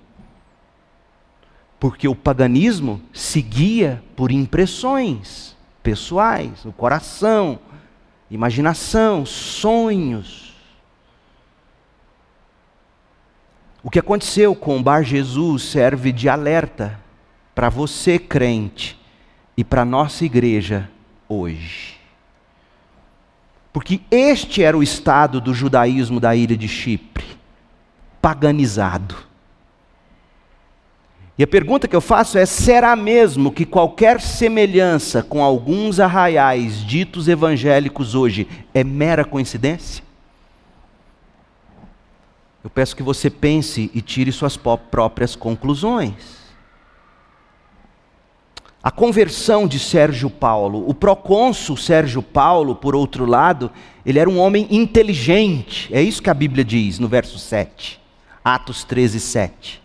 Porque 1.78 2.06
o 2.06 2.14
paganismo 2.14 3.00
seguia 3.12 4.02
por 4.14 4.30
impressões 4.30 5.56
pessoais, 5.82 6.64
o 6.64 6.72
coração, 6.72 7.58
imaginação, 8.30 9.26
sonhos. 9.26 10.54
O 13.82 13.90
que 13.90 13.98
aconteceu 13.98 14.54
com 14.54 14.78
o 14.78 14.82
Bar 14.82 15.02
Jesus 15.02 15.64
serve 15.64 16.12
de 16.12 16.28
alerta 16.28 17.00
para 17.54 17.68
você, 17.68 18.18
crente, 18.18 18.98
e 19.56 19.64
para 19.64 19.82
a 19.82 19.84
nossa 19.84 20.24
igreja 20.24 20.88
hoje. 21.28 22.01
Porque 23.72 24.00
este 24.10 24.62
era 24.62 24.76
o 24.76 24.82
estado 24.82 25.40
do 25.40 25.54
judaísmo 25.54 26.20
da 26.20 26.36
ilha 26.36 26.56
de 26.56 26.68
Chipre, 26.68 27.24
paganizado. 28.20 29.16
E 31.38 31.42
a 31.42 31.46
pergunta 31.46 31.88
que 31.88 31.96
eu 31.96 32.00
faço 32.00 32.36
é: 32.36 32.44
será 32.44 32.94
mesmo 32.94 33.50
que 33.50 33.64
qualquer 33.64 34.20
semelhança 34.20 35.22
com 35.22 35.42
alguns 35.42 35.98
arraiais 35.98 36.84
ditos 36.84 37.28
evangélicos 37.28 38.14
hoje 38.14 38.46
é 38.74 38.84
mera 38.84 39.24
coincidência? 39.24 40.04
Eu 42.62 42.70
peço 42.70 42.94
que 42.94 43.02
você 43.02 43.28
pense 43.28 43.90
e 43.92 44.00
tire 44.00 44.30
suas 44.30 44.56
próprias 44.56 45.34
conclusões. 45.34 46.41
A 48.82 48.90
conversão 48.90 49.68
de 49.68 49.78
Sérgio 49.78 50.28
Paulo. 50.28 50.88
O 50.88 50.92
procônsul 50.92 51.76
Sérgio 51.76 52.20
Paulo, 52.20 52.74
por 52.74 52.96
outro 52.96 53.24
lado, 53.24 53.70
ele 54.04 54.18
era 54.18 54.28
um 54.28 54.38
homem 54.38 54.66
inteligente. 54.70 55.88
É 55.94 56.02
isso 56.02 56.20
que 56.20 56.28
a 56.28 56.34
Bíblia 56.34 56.64
diz 56.64 56.98
no 56.98 57.06
verso 57.06 57.38
7. 57.38 58.00
Atos 58.44 58.82
13, 58.82 59.20
7. 59.20 59.80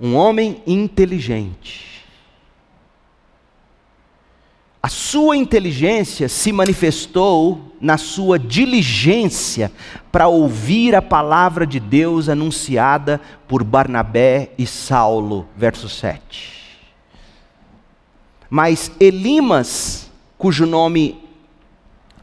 Um 0.00 0.14
homem 0.14 0.62
inteligente. 0.66 1.96
A 4.82 4.88
sua 4.88 5.36
inteligência 5.36 6.30
se 6.30 6.52
manifestou 6.52 7.76
na 7.78 7.98
sua 7.98 8.38
diligência 8.38 9.70
para 10.10 10.28
ouvir 10.28 10.94
a 10.94 11.02
palavra 11.02 11.66
de 11.66 11.80
Deus 11.80 12.30
anunciada 12.30 13.20
por 13.46 13.62
Barnabé 13.62 14.52
e 14.56 14.66
Saulo, 14.66 15.46
verso 15.56 15.88
7. 15.88 16.65
Mas 18.48 18.92
Elimas, 19.00 20.10
cujo 20.38 20.66
nome 20.66 21.18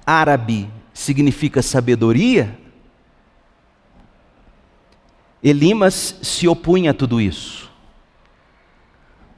árabe 0.05 0.69
significa 0.93 1.61
sabedoria, 1.61 2.57
Elimas 5.43 6.15
se 6.21 6.47
opunha 6.47 6.91
a 6.91 6.93
tudo 6.93 7.19
isso, 7.19 7.69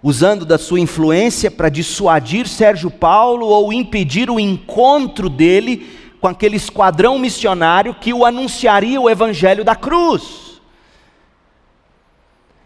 usando 0.03 0.45
da 0.45 0.57
sua 0.57 0.79
influência 0.79 1.49
para 1.49 1.67
dissuadir 1.67 2.47
Sérgio 2.47 2.91
Paulo 2.91 3.47
ou 3.47 3.73
impedir 3.73 4.29
o 4.29 4.39
encontro 4.39 5.27
dele 5.29 5.89
com 6.21 6.27
aquele 6.27 6.57
esquadrão 6.57 7.17
missionário 7.17 7.95
que 7.95 8.13
o 8.13 8.23
anunciaria 8.23 9.01
o 9.01 9.09
evangelho 9.09 9.63
da 9.63 9.75
cruz. 9.75 10.44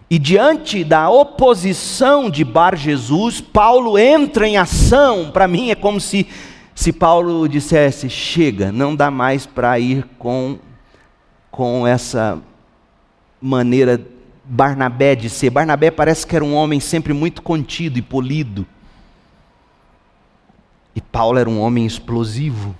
E 0.10 0.18
diante 0.18 0.84
da 0.84 1.07
oposição 1.07 2.32
de 2.32 2.43
Bar 2.43 2.76
Jesus, 2.76 3.39
Paulo 3.39 3.95
entra 3.95 4.47
em 4.47 4.57
ação. 4.57 5.30
Para 5.30 5.47
mim 5.47 5.70
é 5.70 5.76
como 5.76 6.01
se, 6.01 6.26
se 6.74 6.91
Paulo 6.91 7.47
dissesse: 7.47 8.10
chega, 8.10 8.72
não 8.72 8.95
dá 8.95 9.12
mais 9.12 9.45
para 9.45 9.80
ir 9.80 10.03
com, 10.18 10.57
com 11.51 11.86
essa 11.86 12.41
maneira 13.39 14.03
Barnabé 14.43 15.14
de 15.14 15.30
ser. 15.30 15.51
Barnabé 15.51 15.91
parece 15.91 16.26
que 16.26 16.36
era 16.36 16.43
um 16.43 16.55
homem 16.55 16.80
sempre 16.80 17.14
muito 17.14 17.43
contido 17.43 17.99
e 17.99 18.01
polido. 18.01 18.66
E 20.95 21.01
Paulo 21.01 21.38
era 21.38 21.47
um 21.47 21.62
homem 21.62 21.86
explosivo. 21.86 22.76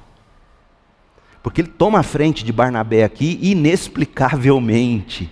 Porque 1.44 1.62
ele 1.62 1.70
toma 1.70 2.00
a 2.00 2.04
frente 2.04 2.44
de 2.44 2.52
Barnabé 2.52 3.04
aqui 3.04 3.38
inexplicavelmente 3.40 5.32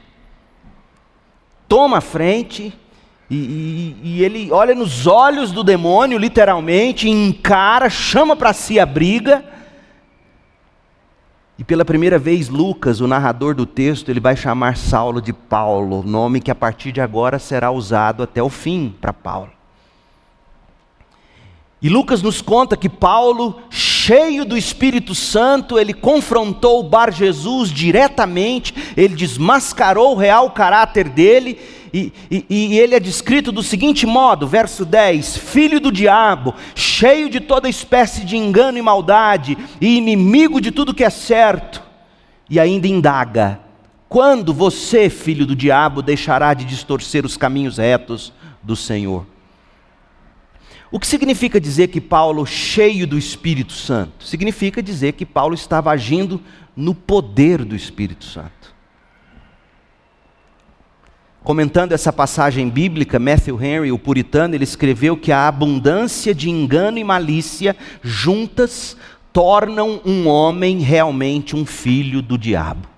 toma 1.68 1.98
a 1.98 2.02
frente 2.02 2.74
e, 3.30 3.36
e, 3.36 3.98
e, 4.04 4.24
ele 4.24 4.52
olha 4.52 4.74
nos 4.74 5.06
olhos 5.06 5.52
do 5.52 5.62
demônio, 5.62 6.18
literalmente, 6.18 7.10
encara, 7.10 7.90
chama 7.90 8.36
para 8.38 8.54
si 8.54 8.80
a 8.80 8.86
briga. 8.86 9.44
E 11.60 11.64
pela 11.64 11.84
primeira 11.84 12.18
vez, 12.18 12.48
Lucas, 12.48 13.02
o 13.02 13.08
narrador 13.08 13.54
do 13.54 13.66
texto, 13.66 14.10
ele 14.10 14.20
vai 14.20 14.36
chamar 14.38 14.78
Saulo 14.78 15.22
de 15.22 15.34
Paulo, 15.34 16.04
nome 16.04 16.40
que 16.40 16.52
a 16.52 16.56
partir 16.56 16.92
de 16.92 17.02
agora 17.02 17.38
será 17.38 17.70
usado 17.70 18.24
até 18.24 18.42
o 18.42 18.50
fim 18.50 18.96
para 19.02 19.12
Paulo. 19.12 19.52
E 21.82 21.90
Lucas 21.90 22.22
nos 22.22 22.42
conta 22.42 22.78
que 22.78 22.88
Paulo, 22.88 23.62
cheio 23.98 24.46
do 24.46 24.56
Espírito 24.56 25.16
Santo, 25.16 25.80
ele 25.80 25.94
confrontou 25.94 26.80
o 26.80 26.84
Bar 26.84 27.12
Jesus 27.12 27.72
diretamente, 27.72 28.74
ele 28.96 29.16
desmascarou 29.16 30.14
o 30.14 30.18
real 30.18 30.52
caráter 30.52 31.10
dele, 31.10 31.60
e, 31.92 32.14
e, 32.30 32.46
e, 32.50 32.80
ele 32.80 32.94
é 32.94 33.00
descrito 33.00 33.52
do 33.52 33.64
seguinte 33.64 34.06
modo: 34.06 34.48
verso 34.48 34.86
10: 34.86 35.38
Filho 35.38 35.80
do 35.80 35.92
diabo, 35.92 36.54
cheio 36.76 37.30
de 37.30 37.40
toda 37.40 37.68
espécie 37.68 38.24
de 38.24 38.38
engano 38.38 38.78
e 38.78 38.82
maldade, 38.82 39.58
e 39.82 39.98
inimigo 39.98 40.62
de 40.62 40.70
tudo 40.70 40.94
que 40.94 41.04
é 41.04 41.10
certo, 41.10 41.82
e 42.50 42.60
ainda 42.60 42.88
indaga: 42.88 43.60
quando 44.08 44.54
você, 44.54 45.10
filho 45.10 45.46
do 45.46 45.56
diabo, 45.56 46.02
deixará 46.02 46.54
de 46.54 46.66
distorcer 46.66 47.26
os 47.26 47.36
caminhos 47.36 47.78
retos 47.78 48.32
do 48.62 48.76
Senhor? 48.76 49.26
O 50.92 51.00
que 51.00 51.08
significa 51.08 51.60
dizer 51.60 51.88
que 51.88 52.00
Paulo, 52.00 52.46
cheio 52.46 53.06
do 53.06 53.18
Espírito 53.18 53.74
Santo? 53.74 54.24
Significa 54.24 54.82
dizer 54.82 55.14
que 55.14 55.26
Paulo 55.26 55.54
estava 55.54 55.92
agindo 55.92 56.42
no 56.76 56.96
poder 56.96 57.66
do 57.66 57.76
Espírito 57.76 58.24
Santo. 58.24 58.76
Comentando 61.44 61.94
essa 61.94 62.12
passagem 62.12 62.70
bíblica, 62.70 63.20
Matthew 63.20 63.62
Henry, 63.62 63.92
o 63.92 64.00
puritano, 64.00 64.56
ele 64.56 64.64
escreveu 64.64 65.16
que 65.16 65.32
a 65.32 65.48
abundância 65.48 66.34
de 66.36 66.50
engano 66.50 66.98
e 66.98 67.04
malícia 67.04 67.76
juntas 68.02 68.98
tornam 69.32 70.02
um 70.06 70.28
homem 70.28 70.80
realmente 70.80 71.56
um 71.56 71.66
filho 71.66 72.22
do 72.22 72.38
diabo. 72.38 72.97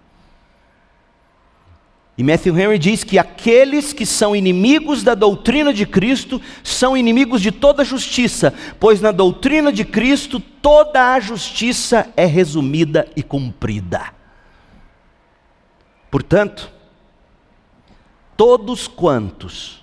E 2.19 2.23
Matthew 2.23 2.59
Henry 2.59 2.77
diz 2.77 3.01
que 3.05 3.17
aqueles 3.17 3.93
que 3.93 4.05
são 4.05 4.35
inimigos 4.35 5.03
da 5.03 5.15
doutrina 5.15 5.73
de 5.73 5.85
Cristo 5.85 6.41
são 6.61 6.97
inimigos 6.97 7.41
de 7.41 7.49
toda 7.49 7.81
justiça, 7.81 8.53
pois 8.77 8.99
na 8.99 9.13
doutrina 9.13 9.71
de 9.71 9.85
Cristo 9.85 10.37
toda 10.37 11.13
a 11.13 11.19
justiça 11.21 12.11
é 12.17 12.25
resumida 12.25 13.07
e 13.15 13.23
cumprida. 13.23 14.13
Portanto, 16.11 16.69
todos 18.35 18.85
quantos, 18.85 19.81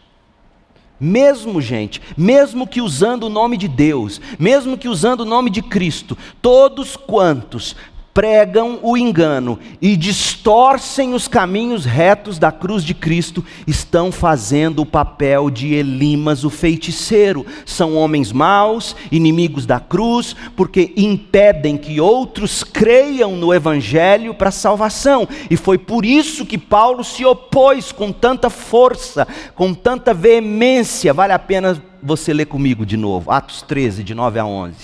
mesmo 1.01 1.59
gente, 1.59 2.03
mesmo 2.19 2.67
que 2.67 2.83
usando 2.83 3.25
o 3.25 3.31
nome 3.31 3.57
de 3.57 3.67
Deus, 3.67 4.21
mesmo 4.39 4.77
que 4.77 4.89
usando 4.91 5.21
o 5.21 5.25
nome 5.25 5.49
de 5.49 5.63
Cristo, 5.63 6.19
todos 6.43 6.99
quantos 6.99 7.75
pregam 8.17 8.79
o 8.83 8.97
engano 8.97 9.59
e 9.79 9.95
distorcem 9.95 11.13
os 11.13 11.29
caminhos 11.29 11.85
retos 11.85 12.39
da 12.39 12.51
cruz 12.51 12.83
de 12.83 12.95
Cristo, 12.95 13.45
estão 13.67 14.11
fazendo 14.11 14.81
o 14.81 14.87
papel 14.87 15.51
de 15.51 15.75
Elimas, 15.75 16.43
o 16.43 16.49
feiticeiro. 16.49 17.45
São 17.67 17.95
homens 17.95 18.33
maus, 18.33 18.97
inimigos 19.13 19.67
da 19.67 19.79
cruz, 19.79 20.35
porque 20.57 20.95
impedem 20.97 21.77
que 21.77 22.01
outros 22.01 22.65
creiam 22.65 23.37
no 23.37 23.53
Evangelho 23.53 24.33
para 24.33 24.51
salvação. 24.51 25.29
E 25.51 25.57
foi 25.59 25.77
por 25.77 26.03
isso 26.03 26.47
que 26.47 26.57
Paulo 26.57 27.05
se 27.05 27.23
opôs 27.23 27.93
com 27.93 28.11
tanta 28.11 28.49
força, 28.49 29.29
com 29.55 29.75
tanta 29.75 30.15
veemência. 30.15 31.13
Vale 31.13 31.35
a 31.35 31.39
pena 31.39 31.83
você 32.03 32.33
ler 32.33 32.47
comigo 32.47 32.87
de 32.87 32.97
novo, 32.97 33.31
Atos 33.31 33.61
13, 33.61 34.03
de 34.03 34.15
9 34.15 34.39
a 34.39 34.47
11. 34.47 34.75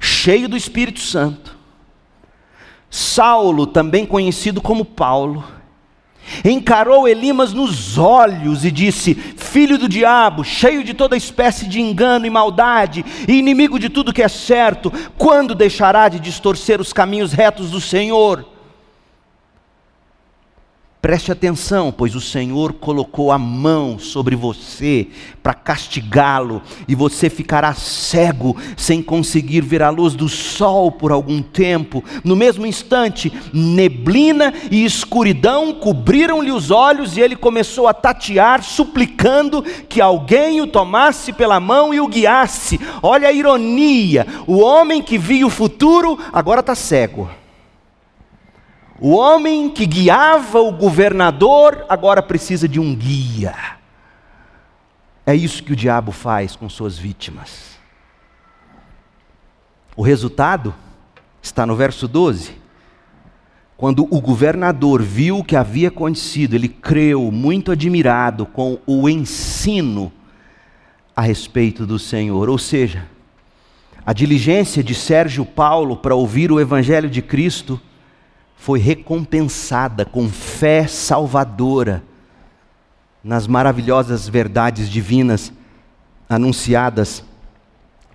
Cheio 0.00 0.48
do 0.48 0.56
Espírito 0.56 0.98
Santo 0.98 1.61
Saulo, 2.94 3.66
também 3.66 4.04
conhecido 4.04 4.60
como 4.60 4.84
Paulo, 4.84 5.42
encarou 6.44 7.08
Elimas 7.08 7.54
nos 7.54 7.96
olhos 7.96 8.66
e 8.66 8.70
disse: 8.70 9.14
Filho 9.14 9.78
do 9.78 9.88
diabo, 9.88 10.44
cheio 10.44 10.84
de 10.84 10.92
toda 10.92 11.16
espécie 11.16 11.66
de 11.66 11.80
engano 11.80 12.26
e 12.26 12.30
maldade, 12.30 13.02
e 13.26 13.32
inimigo 13.32 13.78
de 13.78 13.88
tudo 13.88 14.12
que 14.12 14.22
é 14.22 14.28
certo, 14.28 14.92
quando 15.16 15.54
deixará 15.54 16.06
de 16.10 16.20
distorcer 16.20 16.82
os 16.82 16.92
caminhos 16.92 17.32
retos 17.32 17.70
do 17.70 17.80
Senhor? 17.80 18.51
Preste 21.02 21.32
atenção, 21.32 21.90
pois 21.90 22.14
o 22.14 22.20
Senhor 22.20 22.74
colocou 22.74 23.32
a 23.32 23.36
mão 23.36 23.98
sobre 23.98 24.36
você 24.36 25.08
para 25.42 25.52
castigá-lo, 25.52 26.62
e 26.86 26.94
você 26.94 27.28
ficará 27.28 27.74
cego, 27.74 28.56
sem 28.76 29.02
conseguir 29.02 29.62
ver 29.62 29.82
a 29.82 29.90
luz 29.90 30.14
do 30.14 30.28
sol 30.28 30.92
por 30.92 31.10
algum 31.10 31.42
tempo. 31.42 32.04
No 32.22 32.36
mesmo 32.36 32.64
instante, 32.64 33.32
neblina 33.52 34.54
e 34.70 34.84
escuridão 34.84 35.72
cobriram-lhe 35.72 36.52
os 36.52 36.70
olhos, 36.70 37.16
e 37.16 37.20
ele 37.20 37.34
começou 37.34 37.88
a 37.88 37.92
tatear, 37.92 38.62
suplicando 38.62 39.60
que 39.88 40.00
alguém 40.00 40.60
o 40.60 40.68
tomasse 40.68 41.32
pela 41.32 41.58
mão 41.58 41.92
e 41.92 42.00
o 42.00 42.06
guiasse. 42.06 42.78
Olha 43.02 43.26
a 43.26 43.32
ironia: 43.32 44.24
o 44.46 44.60
homem 44.60 45.02
que 45.02 45.18
via 45.18 45.44
o 45.44 45.50
futuro 45.50 46.16
agora 46.32 46.60
está 46.60 46.76
cego. 46.76 47.41
O 49.04 49.16
homem 49.16 49.68
que 49.68 49.84
guiava 49.84 50.60
o 50.60 50.70
governador 50.70 51.84
agora 51.88 52.22
precisa 52.22 52.68
de 52.68 52.78
um 52.78 52.94
guia. 52.94 53.52
É 55.26 55.34
isso 55.34 55.64
que 55.64 55.72
o 55.72 55.76
diabo 55.76 56.12
faz 56.12 56.54
com 56.54 56.68
suas 56.68 56.96
vítimas. 56.96 57.80
O 59.96 60.02
resultado 60.02 60.72
está 61.42 61.66
no 61.66 61.74
verso 61.74 62.06
12. 62.06 62.52
Quando 63.76 64.06
o 64.08 64.20
governador 64.20 65.02
viu 65.02 65.38
o 65.38 65.44
que 65.44 65.56
havia 65.56 65.88
acontecido, 65.88 66.54
ele 66.54 66.68
creu, 66.68 67.28
muito 67.32 67.72
admirado 67.72 68.46
com 68.46 68.78
o 68.86 69.08
ensino 69.08 70.12
a 71.16 71.22
respeito 71.22 71.84
do 71.84 71.98
Senhor. 71.98 72.48
Ou 72.48 72.56
seja, 72.56 73.08
a 74.06 74.12
diligência 74.12 74.80
de 74.80 74.94
Sérgio 74.94 75.44
Paulo 75.44 75.96
para 75.96 76.14
ouvir 76.14 76.52
o 76.52 76.60
Evangelho 76.60 77.10
de 77.10 77.20
Cristo 77.20 77.80
foi 78.62 78.78
recompensada 78.78 80.04
com 80.04 80.28
fé 80.28 80.86
salvadora 80.86 82.00
nas 83.24 83.48
maravilhosas 83.48 84.28
verdades 84.28 84.88
divinas 84.88 85.52
anunciadas 86.28 87.24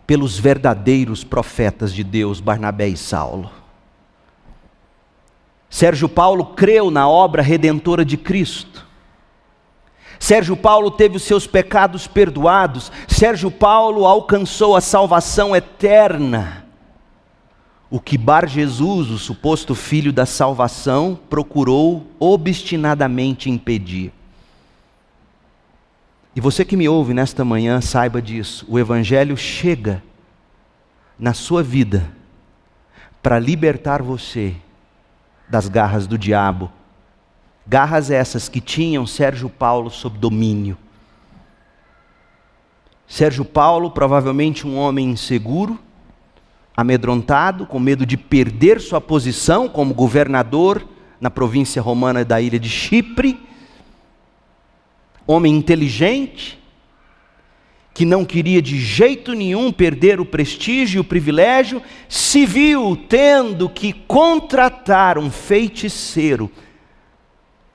pelos 0.06 0.40
verdadeiros 0.40 1.22
profetas 1.22 1.94
de 1.94 2.02
Deus, 2.02 2.40
Barnabé 2.40 2.88
e 2.88 2.96
Saulo. 2.96 3.52
Sérgio 5.70 6.08
Paulo 6.08 6.46
creu 6.46 6.90
na 6.90 7.10
obra 7.10 7.42
redentora 7.42 8.06
de 8.06 8.16
Cristo. 8.16 8.88
Sérgio 10.18 10.56
Paulo 10.56 10.92
teve 10.92 11.18
os 11.18 11.24
seus 11.24 11.46
pecados 11.46 12.08
perdoados. 12.08 12.90
Sérgio 13.06 13.52
Paulo 13.52 14.06
alcançou 14.06 14.78
a 14.78 14.82
salvação 14.82 15.54
eterna 15.54 16.67
o 17.90 18.00
que 18.00 18.18
Bar 18.18 18.48
Jesus, 18.48 19.10
o 19.10 19.18
suposto 19.18 19.74
filho 19.74 20.12
da 20.12 20.26
salvação, 20.26 21.18
procurou 21.30 22.06
obstinadamente 22.20 23.50
impedir. 23.50 24.12
E 26.36 26.42
você 26.42 26.66
que 26.66 26.78
me 26.78 26.88
ouve 26.88 27.14
nesta 27.14 27.46
manhã, 27.46 27.80
saiba 27.80 28.22
disso: 28.22 28.66
o 28.68 28.78
Evangelho 28.78 29.38
chega 29.38 30.04
na 31.18 31.34
sua 31.34 31.64
vida 31.64 32.12
para 33.24 33.40
libertar 33.40 34.02
você 34.02 34.56
das 35.50 35.68
garras 35.68 36.06
do 36.06 36.18
diabo. 36.18 36.72
Garras 37.66 38.12
essas 38.12 38.48
que 38.48 38.62
tinham 38.62 39.08
Sérgio 39.08 39.50
Paulo 39.50 39.90
sob 39.90 40.18
domínio. 40.18 40.78
Sérgio 43.08 43.46
Paulo, 43.46 43.90
provavelmente 43.90 44.68
um 44.68 44.78
homem 44.78 45.10
inseguro, 45.10 45.80
amedrontado, 46.78 47.66
com 47.66 47.80
medo 47.80 48.06
de 48.06 48.16
perder 48.16 48.80
sua 48.80 49.02
posição 49.02 49.68
como 49.68 49.96
governador 49.96 50.88
na 51.20 51.32
província 51.32 51.82
romana 51.82 52.24
da 52.24 52.40
ilha 52.40 52.60
de 52.60 52.70
Chipre. 52.70 53.40
Homem 55.26 55.56
inteligente, 55.56 56.60
que 57.96 58.06
não 58.06 58.24
queria 58.24 58.62
de 58.62 58.80
jeito 58.80 59.34
nenhum 59.34 59.72
perder 59.72 60.20
o 60.20 60.26
prestígio 60.26 61.00
e 61.00 61.02
o 61.02 61.04
privilégio, 61.04 61.82
se 62.08 62.46
viu 62.46 62.96
tendo 63.10 63.68
que 63.68 63.92
contratar 63.92 65.18
um 65.18 65.32
feiticeiro, 65.32 66.50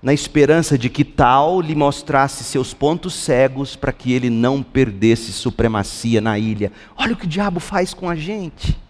na 0.01 0.15
esperança 0.15 0.79
de 0.79 0.89
que 0.89 1.05
tal 1.05 1.61
lhe 1.61 1.75
mostrasse 1.75 2.43
seus 2.43 2.73
pontos 2.73 3.15
cegos 3.15 3.77
para 3.77 3.93
que 3.93 4.13
ele 4.13 4.31
não 4.31 4.63
perdesse 4.63 5.33
supremacia 5.33 6.21
na 6.21 6.39
ilha. 6.39 6.73
Olha 6.97 7.13
o 7.13 7.17
que 7.17 7.25
o 7.25 7.29
diabo 7.29 7.61
faz 7.61 7.93
com 7.93 8.09
a 8.09 8.17
gente 8.17 8.82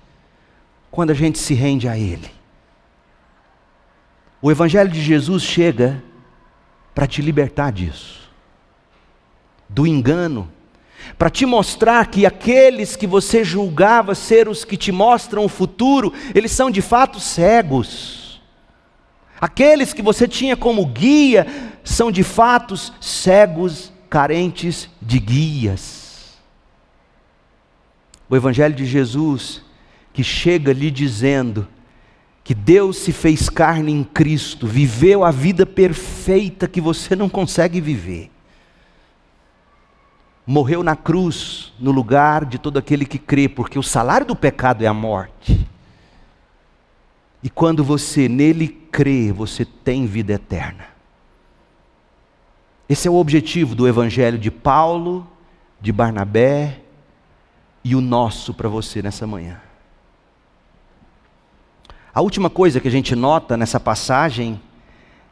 quando 0.92 1.10
a 1.10 1.14
gente 1.14 1.38
se 1.38 1.54
rende 1.54 1.88
a 1.88 1.98
Ele. 1.98 2.30
O 4.42 4.50
Evangelho 4.50 4.90
de 4.90 5.00
Jesus 5.00 5.42
chega 5.42 6.04
para 6.94 7.06
te 7.06 7.22
libertar 7.22 7.72
disso, 7.72 8.30
do 9.66 9.86
engano, 9.86 10.52
para 11.16 11.30
te 11.30 11.46
mostrar 11.46 12.06
que 12.08 12.26
aqueles 12.26 12.94
que 12.94 13.06
você 13.06 13.42
julgava 13.42 14.14
ser 14.14 14.48
os 14.48 14.66
que 14.66 14.76
te 14.76 14.92
mostram 14.92 15.46
o 15.46 15.48
futuro, 15.48 16.12
eles 16.34 16.52
são 16.52 16.70
de 16.70 16.82
fato 16.82 17.18
cegos. 17.18 18.42
Aqueles 19.40 19.94
que 19.94 20.02
você 20.02 20.28
tinha 20.28 20.56
como 20.56 20.84
guia 20.84 21.46
são 21.82 22.12
de 22.12 22.22
fato 22.22 22.76
cegos, 23.00 23.90
carentes 24.10 24.90
de 25.00 25.18
guias. 25.18 26.38
O 28.28 28.36
Evangelho 28.36 28.74
de 28.74 28.84
Jesus 28.84 29.62
que 30.12 30.22
chega 30.22 30.72
lhe 30.72 30.90
dizendo 30.90 31.66
que 32.44 32.54
Deus 32.54 32.98
se 32.98 33.12
fez 33.12 33.48
carne 33.48 33.92
em 33.92 34.02
Cristo, 34.02 34.66
viveu 34.66 35.24
a 35.24 35.30
vida 35.30 35.64
perfeita 35.64 36.66
que 36.66 36.80
você 36.80 37.14
não 37.14 37.28
consegue 37.28 37.80
viver. 37.80 38.30
Morreu 40.44 40.82
na 40.82 40.96
cruz, 40.96 41.72
no 41.78 41.92
lugar 41.92 42.44
de 42.44 42.58
todo 42.58 42.78
aquele 42.78 43.06
que 43.06 43.18
crê, 43.18 43.48
porque 43.48 43.78
o 43.78 43.82
salário 43.82 44.26
do 44.26 44.34
pecado 44.34 44.82
é 44.82 44.88
a 44.88 44.94
morte. 44.94 45.68
E 47.42 47.48
quando 47.48 47.84
você 47.84 48.28
nele 48.28 48.68
crê, 48.68 49.32
você 49.32 49.64
tem 49.64 50.04
vida 50.04 50.32
eterna. 50.32 50.86
Esse 52.88 53.06
é 53.06 53.10
o 53.10 53.14
objetivo 53.14 53.74
do 53.74 53.86
evangelho 53.86 54.38
de 54.38 54.50
Paulo, 54.50 55.26
de 55.80 55.92
Barnabé 55.92 56.80
e 57.84 57.94
o 57.94 58.00
nosso 58.00 58.52
para 58.52 58.68
você 58.68 59.00
nessa 59.00 59.26
manhã. 59.26 59.60
A 62.14 62.20
última 62.20 62.50
coisa 62.50 62.78
que 62.78 62.88
a 62.88 62.90
gente 62.90 63.16
nota 63.16 63.56
nessa 63.56 63.80
passagem 63.80 64.60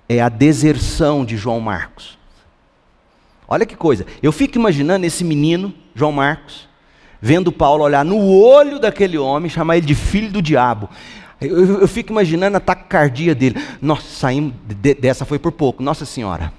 é 0.08 0.20
a 0.20 0.28
deserção 0.28 1.24
de 1.24 1.36
João 1.36 1.60
Marcos. 1.60 2.18
Olha 3.46 3.66
que 3.66 3.76
coisa, 3.76 4.06
eu 4.22 4.32
fico 4.32 4.56
imaginando 4.56 5.04
esse 5.04 5.24
menino, 5.24 5.74
João 5.94 6.12
Marcos, 6.12 6.68
vendo 7.20 7.52
Paulo 7.52 7.84
olhar 7.84 8.04
no 8.04 8.30
olho 8.30 8.78
daquele 8.78 9.18
homem, 9.18 9.50
chamar 9.50 9.76
ele 9.76 9.86
de 9.86 9.94
filho 9.94 10.30
do 10.30 10.40
diabo. 10.40 10.88
Eu, 11.40 11.80
eu, 11.80 11.88
fico 11.88 12.12
imaginando 12.12 12.56
a 12.56 12.60
taquicardia 12.60 13.34
dele. 13.34 13.56
Nossa, 13.80 14.06
saímos, 14.06 14.54
de, 14.66 14.94
dessa 14.94 15.24
foi 15.24 15.38
por 15.38 15.52
pouco, 15.52 15.82
Nossa 15.82 16.04
Senhora. 16.04 16.52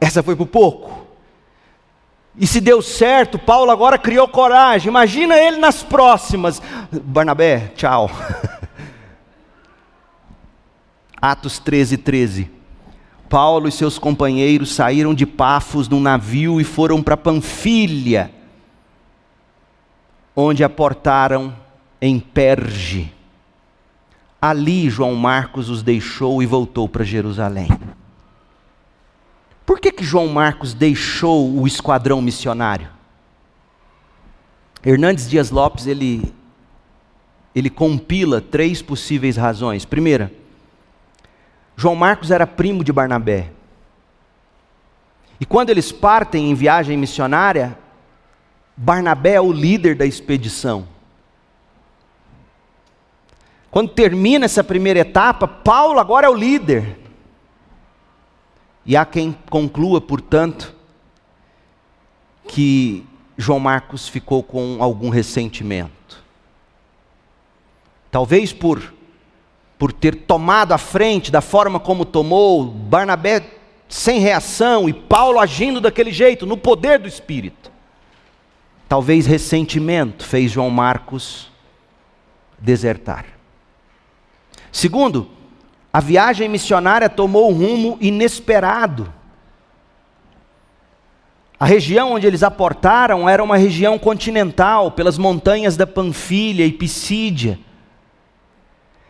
Essa 0.00 0.22
foi 0.22 0.36
por 0.36 0.46
pouco. 0.46 1.07
E 2.38 2.46
se 2.46 2.60
deu 2.60 2.80
certo, 2.80 3.38
Paulo 3.38 3.70
agora 3.70 3.98
criou 3.98 4.28
coragem. 4.28 4.88
Imagina 4.88 5.36
ele 5.36 5.56
nas 5.56 5.82
próximas. 5.82 6.62
Barnabé, 7.02 7.72
tchau. 7.74 8.08
Atos 11.20 11.58
13, 11.58 11.96
13. 11.96 12.50
Paulo 13.28 13.68
e 13.68 13.72
seus 13.72 13.98
companheiros 13.98 14.72
saíram 14.72 15.12
de 15.12 15.26
Pafos 15.26 15.88
num 15.88 16.00
navio 16.00 16.60
e 16.60 16.64
foram 16.64 17.02
para 17.02 17.16
Panfilha, 17.16 18.30
onde 20.34 20.62
aportaram 20.62 21.52
em 22.00 22.20
Perge. 22.20 23.12
Ali 24.40 24.88
João 24.88 25.16
Marcos 25.16 25.68
os 25.68 25.82
deixou 25.82 26.40
e 26.40 26.46
voltou 26.46 26.88
para 26.88 27.04
Jerusalém. 27.04 27.68
Por 29.68 29.78
que, 29.78 29.92
que 29.92 30.02
João 30.02 30.28
Marcos 30.28 30.72
deixou 30.72 31.54
o 31.54 31.66
esquadrão 31.66 32.22
missionário? 32.22 32.88
Hernandes 34.82 35.28
Dias 35.28 35.50
Lopes, 35.50 35.86
ele, 35.86 36.34
ele 37.54 37.68
compila 37.68 38.40
três 38.40 38.80
possíveis 38.80 39.36
razões. 39.36 39.84
Primeira, 39.84 40.32
João 41.76 41.94
Marcos 41.94 42.30
era 42.30 42.46
primo 42.46 42.82
de 42.82 42.90
Barnabé. 42.90 43.50
E 45.38 45.44
quando 45.44 45.68
eles 45.68 45.92
partem 45.92 46.50
em 46.50 46.54
viagem 46.54 46.96
missionária, 46.96 47.76
Barnabé 48.74 49.34
é 49.34 49.40
o 49.42 49.52
líder 49.52 49.94
da 49.94 50.06
expedição. 50.06 50.88
Quando 53.70 53.90
termina 53.90 54.46
essa 54.46 54.64
primeira 54.64 55.00
etapa, 55.00 55.46
Paulo 55.46 56.00
agora 56.00 56.26
é 56.26 56.30
o 56.30 56.34
líder. 56.34 57.07
E 58.88 58.96
há 58.96 59.04
quem 59.04 59.36
conclua, 59.50 60.00
portanto, 60.00 60.74
que 62.48 63.04
João 63.36 63.60
Marcos 63.60 64.08
ficou 64.08 64.42
com 64.42 64.78
algum 64.80 65.10
ressentimento. 65.10 66.24
Talvez 68.10 68.50
por, 68.50 68.94
por 69.78 69.92
ter 69.92 70.14
tomado 70.22 70.72
a 70.72 70.78
frente 70.78 71.30
da 71.30 71.42
forma 71.42 71.78
como 71.78 72.06
tomou, 72.06 72.64
Barnabé 72.64 73.58
sem 73.90 74.20
reação 74.20 74.88
e 74.88 74.94
Paulo 74.94 75.38
agindo 75.38 75.82
daquele 75.82 76.10
jeito, 76.10 76.46
no 76.46 76.56
poder 76.56 76.98
do 76.98 77.08
Espírito. 77.08 77.70
Talvez 78.88 79.26
ressentimento 79.26 80.24
fez 80.24 80.50
João 80.50 80.70
Marcos 80.70 81.52
desertar. 82.58 83.26
Segundo, 84.72 85.36
a 85.92 86.00
viagem 86.00 86.48
missionária 86.48 87.08
tomou 87.08 87.50
um 87.50 87.54
rumo 87.54 87.98
inesperado. 88.00 89.12
A 91.58 91.66
região 91.66 92.12
onde 92.12 92.26
eles 92.26 92.42
aportaram 92.42 93.28
era 93.28 93.42
uma 93.42 93.56
região 93.56 93.98
continental, 93.98 94.92
pelas 94.92 95.18
montanhas 95.18 95.76
da 95.76 95.86
Panfilha 95.86 96.64
e 96.64 96.72
Pisídia. 96.72 97.58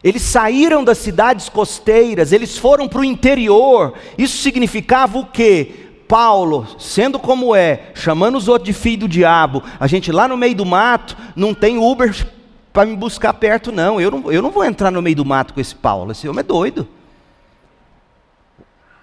Eles 0.03 0.22
saíram 0.22 0.85
das 0.85 0.99
cidades 0.99 1.49
costeiras, 1.49 2.33
eles 2.33 2.57
foram 2.57 2.89
para 2.89 3.01
o 3.01 3.05
interior. 3.05 3.95
Isso 4.16 4.39
significava 4.39 5.18
o 5.18 5.26
quê? 5.26 5.89
Paulo, 6.07 6.66
sendo 6.79 7.18
como 7.18 7.55
é, 7.55 7.91
chamando 7.95 8.39
os 8.39 8.49
outros 8.49 8.74
de 8.74 8.81
filho 8.81 9.01
do 9.01 9.09
diabo, 9.09 9.62
a 9.79 9.87
gente 9.87 10.11
lá 10.11 10.26
no 10.26 10.39
meio 10.39 10.55
do 10.55 10.64
mato, 10.64 11.14
não 11.37 11.53
tem 11.53 11.76
Uber 11.76 12.14
para 12.79 12.89
me 12.89 12.95
buscar 12.95 13.35
perto, 13.35 13.72
não. 13.72 14.01
Eu, 14.01 14.09
não. 14.09 14.31
eu 14.31 14.41
não 14.41 14.53
vou 14.53 14.64
entrar 14.64 14.93
no 14.93 15.03
meio 15.03 15.16
do 15.16 15.24
mato 15.24 15.53
com 15.53 15.61
esse 15.61 15.74
Paulo. 15.74 16.12
Esse 16.12 16.29
homem 16.29 16.39
é 16.39 16.45
doido. 16.45 16.87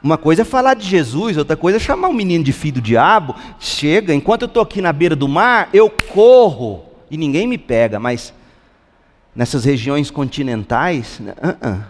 Uma 0.01 0.17
coisa 0.17 0.43
é 0.43 0.45
falar 0.45 0.76
de 0.76 0.88
Jesus, 0.88 1.36
outra 1.36 1.57
coisa 1.57 1.76
é 1.76 1.80
chamar 1.80 2.07
um 2.07 2.13
menino 2.13 2.41
de 2.41 2.53
filho 2.53 2.76
do 2.76 2.82
diabo. 2.82 3.36
Chega, 3.59 4.13
enquanto 4.13 4.43
eu 4.43 4.45
estou 4.45 4.63
aqui 4.63 4.82
na 4.82 4.93
beira 4.93 5.13
do 5.13 5.28
mar, 5.28 5.67
eu 5.73 5.89
corro 5.89 6.86
e 7.11 7.17
ninguém 7.17 7.47
me 7.47 7.57
pega, 7.57 7.99
mas 7.99 8.34
nessas 9.36 9.65
regiões 9.65 10.09
continentais, 10.09 11.19
uh 11.19 11.67
-uh. 11.67 11.84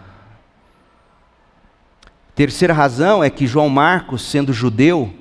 Terceira 2.34 2.74
razão 2.74 3.22
é 3.22 3.30
que 3.30 3.46
João 3.46 3.68
Marcos, 3.68 4.28
sendo 4.28 4.52
judeu, 4.52 5.14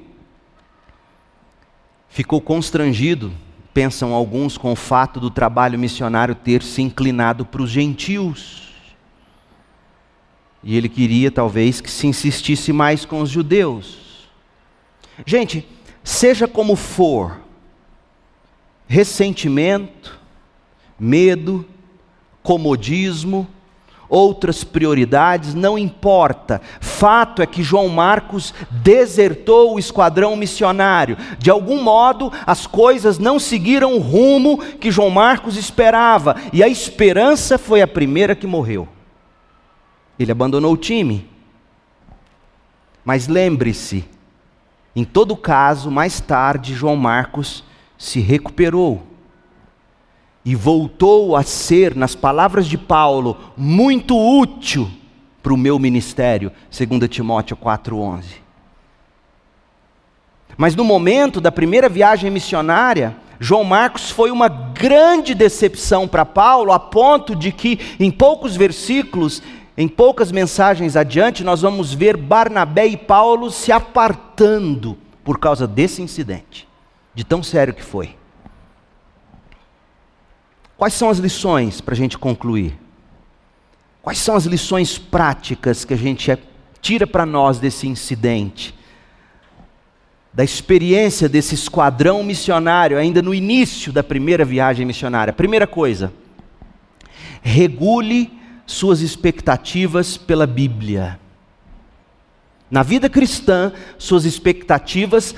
ficou 2.10 2.42
constrangido 2.42 3.32
pensam 3.76 4.14
alguns 4.14 4.58
com 4.58 4.72
o 4.72 4.76
fato 4.76 5.20
do 5.20 5.30
trabalho 5.30 5.78
missionário 5.78 6.34
ter 6.34 6.64
se 6.64 6.82
inclinado 6.82 7.46
para 7.46 7.62
os 7.62 7.70
gentios. 7.70 8.74
E 10.64 10.78
ele 10.78 10.88
queria 10.88 11.30
talvez 11.30 11.82
que 11.82 11.92
se 11.92 12.08
insistisse 12.08 12.72
mais 12.72 13.04
com 13.04 13.20
os 13.20 13.30
judeus. 13.30 14.30
Gente, 15.26 15.68
seja 16.06 16.48
como 16.48 16.78
for, 16.78 17.42
ressentimento, 18.88 20.18
medo, 20.98 21.66
comodismo, 22.42 23.46
outras 24.10 24.64
prioridades, 24.64 25.54
não 25.54 25.78
importa. 25.78 26.62
Fato 26.80 27.42
é 27.42 27.46
que 27.46 27.64
João 27.64 27.88
Marcos 27.88 28.54
desertou 28.70 29.76
o 29.76 29.80
esquadrão 29.80 30.36
missionário. 30.36 31.18
De 31.38 31.50
algum 31.50 31.82
modo, 31.82 32.32
as 32.46 32.68
coisas 32.68 33.18
não 33.18 33.40
seguiram 33.40 33.96
o 33.96 34.00
rumo 34.00 34.58
que 34.58 34.92
João 34.92 35.10
Marcos 35.10 35.58
esperava, 35.58 36.36
e 36.54 36.64
a 36.64 36.68
esperança 36.68 37.58
foi 37.58 37.82
a 37.82 37.88
primeira 37.88 38.36
que 38.36 38.48
morreu. 38.48 38.88
Ele 40.18 40.32
abandonou 40.32 40.74
o 40.74 40.78
time. 40.78 41.30
Mas 43.04 43.28
lembre-se, 43.28 44.06
em 44.96 45.04
todo 45.04 45.36
caso, 45.36 45.92
mais 45.92 46.20
tarde, 46.20 46.74
João 46.74 46.96
Marcos 46.96 47.64
se 47.98 48.20
recuperou 48.20 49.04
e 50.46 50.54
voltou 50.54 51.36
a 51.36 51.42
ser, 51.42 51.96
nas 51.96 52.14
palavras 52.14 52.68
de 52.68 52.78
Paulo, 52.78 53.36
muito 53.58 54.16
útil 54.16 54.88
para 55.42 55.54
o 55.54 55.58
meu 55.58 55.80
ministério, 55.80 56.52
segundo 56.70 57.08
Timóteo 57.08 57.58
4:11. 57.58 58.44
Mas 60.56 60.76
no 60.76 60.84
momento 60.84 61.42
da 61.42 61.52
primeira 61.52 61.90
viagem 61.90 62.30
missionária, 62.30 63.18
João 63.40 63.64
Marcos 63.64 64.12
foi 64.12 64.32
uma 64.32 64.48
grande 64.48 65.34
decepção 65.34 66.08
para 66.08 66.24
Paulo, 66.24 66.72
a 66.72 66.80
ponto 66.80 67.36
de 67.36 67.52
que 67.52 67.80
em 68.00 68.12
poucos 68.12 68.56
versículos, 68.56 69.42
em 69.76 69.88
poucas 69.88 70.32
mensagens 70.32 70.96
adiante, 70.96 71.44
nós 71.44 71.62
vamos 71.62 71.94
ver 71.94 72.16
Barnabé 72.16 72.86
e 72.86 72.96
Paulo 72.96 73.52
se 73.52 73.72
apartando 73.72 74.98
por 75.24 75.40
causa 75.40 75.68
desse 75.68 76.02
incidente, 76.02 76.68
de 77.14 77.24
tão 77.24 77.44
sério 77.44 77.74
que 77.74 77.84
foi. 77.84 78.16
Quais 80.78 80.94
são 80.94 81.10
as 81.10 81.18
lições 81.18 81.80
para 81.80 81.94
a 81.94 81.98
gente 81.98 82.18
concluir? 82.18 82.78
Quais 84.02 84.20
são 84.20 84.36
as 84.36 84.46
lições 84.46 84.98
práticas 84.98 85.86
que 85.86 85.94
a 85.94 85.98
gente 85.98 86.30
é, 86.30 86.38
tira 86.82 87.08
para 87.08 87.26
nós 87.26 87.60
desse 87.60 87.88
incidente? 87.88 88.76
Da 90.34 90.44
experiência 90.44 91.30
desse 91.30 91.56
esquadrão 91.56 92.24
missionário, 92.24 92.98
ainda 92.98 93.22
no 93.22 93.34
início 93.34 93.94
da 93.94 94.04
primeira 94.04 94.44
viagem 94.44 94.86
missionária. 94.86 95.32
Primeira 95.32 95.66
coisa, 95.66 96.12
regule 97.42 98.38
suas 98.66 99.00
expectativas 99.00 100.18
pela 100.18 100.46
Bíblia. 100.46 101.20
Na 102.70 102.84
vida 102.84 103.08
cristã, 103.10 103.72
suas 103.98 104.26
expectativas 104.26 105.34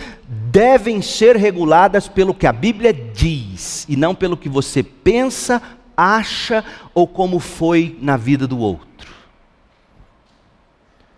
devem 0.58 1.04
ser 1.04 1.36
reguladas 1.36 2.08
pelo 2.08 2.34
que 2.34 2.48
a 2.48 2.52
Bíblia 2.52 2.92
diz 2.92 3.86
e 3.88 3.96
não 3.96 4.16
pelo 4.16 4.36
que 4.36 4.50
você 4.50 4.82
pensa, 4.82 5.62
acha 5.96 6.66
ou 6.96 7.08
como 7.08 7.40
foi 7.40 7.96
na 8.02 8.18
vida 8.18 8.48
do 8.48 8.58
outro. 8.58 9.08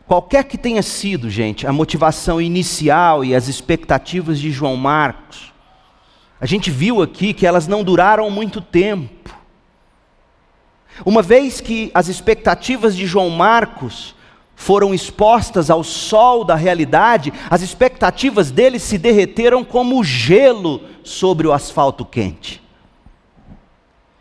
Qualquer 0.06 0.44
que 0.44 0.58
tenha 0.58 0.82
sido, 0.84 1.30
gente, 1.30 1.66
a 1.66 1.72
motivação 1.72 2.42
inicial 2.42 3.24
e 3.24 3.34
as 3.34 3.48
expectativas 3.48 4.40
de 4.40 4.52
João 4.52 4.76
Marcos, 4.76 5.54
a 6.42 6.46
gente 6.46 6.70
viu 6.70 7.02
aqui 7.02 7.34
que 7.34 7.48
elas 7.48 7.66
não 7.66 7.82
duraram 7.82 8.30
muito 8.30 8.60
tempo. 8.60 9.34
Uma 11.06 11.22
vez 11.22 11.62
que 11.62 11.92
as 11.94 12.10
expectativas 12.10 12.94
de 12.94 13.06
João 13.06 13.30
Marcos 13.30 14.14
foram 14.60 14.93
expostas 14.93 15.70
ao 15.70 15.86
sol 15.86 16.43
da 16.43 16.53
realidade, 16.53 17.32
as 17.49 17.62
expectativas 17.62 18.51
dele 18.51 18.78
se 18.78 18.97
derreteram 18.97 19.64
como 19.64 20.03
gelo 20.03 20.82
sobre 21.01 21.47
o 21.47 21.53
asfalto 21.53 22.03
quente. 22.03 22.62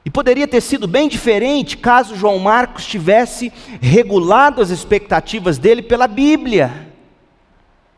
E 0.05 0.11
poderia 0.11 0.47
ter 0.47 0.61
sido 0.61 0.87
bem 0.87 1.09
diferente 1.09 1.77
caso 1.77 2.15
João 2.15 2.39
Marcos 2.39 2.87
tivesse 2.87 3.53
regulado 3.81 4.63
as 4.63 4.71
expectativas 4.71 5.59
dele 5.59 5.83
pela 5.83 6.07
Bíblia. 6.07 6.89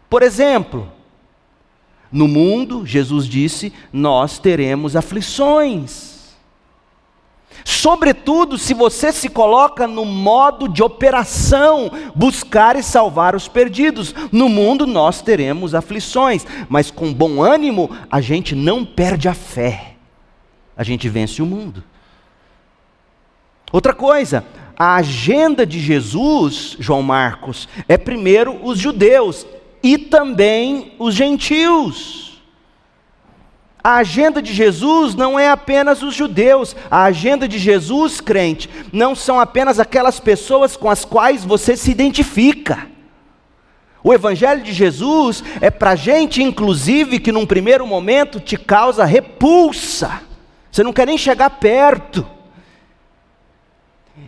Por 0.08 0.22
exemplo, 0.22 0.90
no 2.10 2.26
mundo, 2.26 2.86
Jesus 2.86 3.26
disse, 3.26 3.70
nós 3.92 4.38
teremos 4.38 4.96
aflições. 4.96 6.09
Sobretudo 7.64 8.58
se 8.58 8.74
você 8.74 9.12
se 9.12 9.28
coloca 9.28 9.86
no 9.86 10.04
modo 10.04 10.68
de 10.68 10.82
operação, 10.82 11.90
buscar 12.14 12.76
e 12.76 12.82
salvar 12.82 13.34
os 13.34 13.48
perdidos. 13.48 14.14
No 14.32 14.48
mundo 14.48 14.86
nós 14.86 15.22
teremos 15.22 15.74
aflições, 15.74 16.46
mas 16.68 16.90
com 16.90 17.12
bom 17.12 17.42
ânimo 17.42 17.90
a 18.10 18.20
gente 18.20 18.54
não 18.54 18.84
perde 18.84 19.28
a 19.28 19.34
fé. 19.34 19.94
A 20.76 20.82
gente 20.82 21.08
vence 21.08 21.42
o 21.42 21.46
mundo. 21.46 21.84
Outra 23.72 23.94
coisa, 23.94 24.44
a 24.76 24.96
agenda 24.96 25.66
de 25.66 25.78
Jesus, 25.78 26.76
João 26.80 27.02
Marcos, 27.02 27.68
é 27.86 27.96
primeiro 27.98 28.58
os 28.64 28.78
judeus 28.78 29.46
e 29.82 29.96
também 29.98 30.94
os 30.98 31.14
gentios. 31.14 32.29
A 33.82 33.96
agenda 33.96 34.42
de 34.42 34.52
Jesus 34.52 35.14
não 35.14 35.38
é 35.38 35.50
apenas 35.50 36.02
os 36.02 36.14
judeus, 36.14 36.76
a 36.90 37.04
agenda 37.04 37.48
de 37.48 37.58
Jesus, 37.58 38.20
crente, 38.20 38.68
não 38.92 39.14
são 39.14 39.40
apenas 39.40 39.78
aquelas 39.78 40.20
pessoas 40.20 40.76
com 40.76 40.90
as 40.90 41.04
quais 41.04 41.44
você 41.44 41.76
se 41.76 41.90
identifica. 41.90 42.86
O 44.02 44.12
Evangelho 44.12 44.62
de 44.62 44.72
Jesus 44.72 45.42
é 45.60 45.70
para 45.70 45.94
gente, 45.94 46.42
inclusive, 46.42 47.18
que 47.18 47.32
num 47.32 47.46
primeiro 47.46 47.86
momento 47.86 48.40
te 48.40 48.56
causa 48.56 49.04
repulsa, 49.04 50.22
você 50.70 50.82
não 50.82 50.92
quer 50.92 51.06
nem 51.06 51.18
chegar 51.18 51.50
perto. 51.50 52.26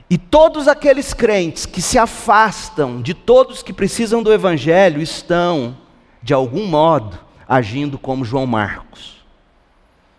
E 0.09 0.19
todos 0.19 0.69
aqueles 0.69 1.15
crentes 1.15 1.65
que 1.65 1.81
se 1.81 1.99
afastam 1.99 3.01
de 3.01 3.15
todos 3.15 3.63
que 3.63 3.73
precisam 3.73 4.23
do 4.23 4.33
Evangelho 4.33 5.01
estão, 5.01 5.77
de 6.23 6.35
algum 6.35 6.67
modo, 6.67 7.19
agindo 7.49 7.99
como 7.99 8.25
João 8.25 8.47
Marcos. 8.47 9.22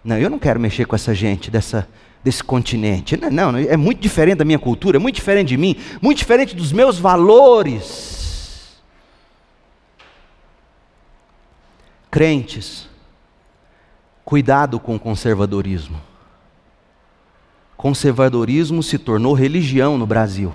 Não, 0.04 0.18
eu 0.18 0.30
não 0.30 0.40
quero 0.40 0.60
mexer 0.60 0.86
com 0.86 0.96
essa 0.96 1.14
gente 1.14 1.50
dessa, 1.50 1.88
desse 2.24 2.44
continente. 2.44 3.18
Não, 3.18 3.52
não, 3.52 3.60
é 3.60 3.78
muito 3.78 4.02
diferente 4.02 4.38
da 4.38 4.46
minha 4.46 4.60
cultura, 4.60 4.98
é 4.98 5.00
muito 5.00 5.16
diferente 5.16 5.50
de 5.50 5.58
mim, 5.58 5.76
muito 6.02 6.18
diferente 6.18 6.56
dos 6.56 6.72
meus 6.72 7.00
valores. 7.00 8.82
Crentes, 12.12 12.88
cuidado 14.24 14.80
com 14.80 14.96
o 14.96 15.00
conservadorismo 15.00 16.00
conservadorismo 17.84 18.82
se 18.82 18.98
tornou 18.98 19.34
religião 19.34 19.98
no 19.98 20.08
Brasil. 20.08 20.54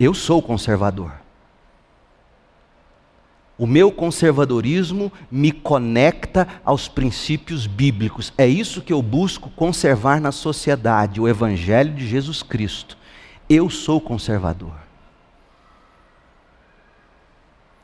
Eu 0.00 0.14
sou 0.14 0.40
conservador. 0.40 1.12
O 3.56 3.66
meu 3.66 3.92
conservadorismo 3.92 5.12
me 5.30 5.52
conecta 5.52 6.48
aos 6.64 6.88
princípios 6.88 7.66
bíblicos. 7.66 8.32
É 8.36 8.46
isso 8.46 8.82
que 8.82 8.92
eu 8.92 9.00
busco 9.00 9.48
conservar 9.50 10.20
na 10.20 10.32
sociedade, 10.32 11.20
o 11.20 11.28
Evangelho 11.28 11.94
de 11.94 12.06
Jesus 12.06 12.42
Cristo. 12.42 12.98
Eu 13.48 13.70
sou 13.70 14.00
conservador. 14.00 14.74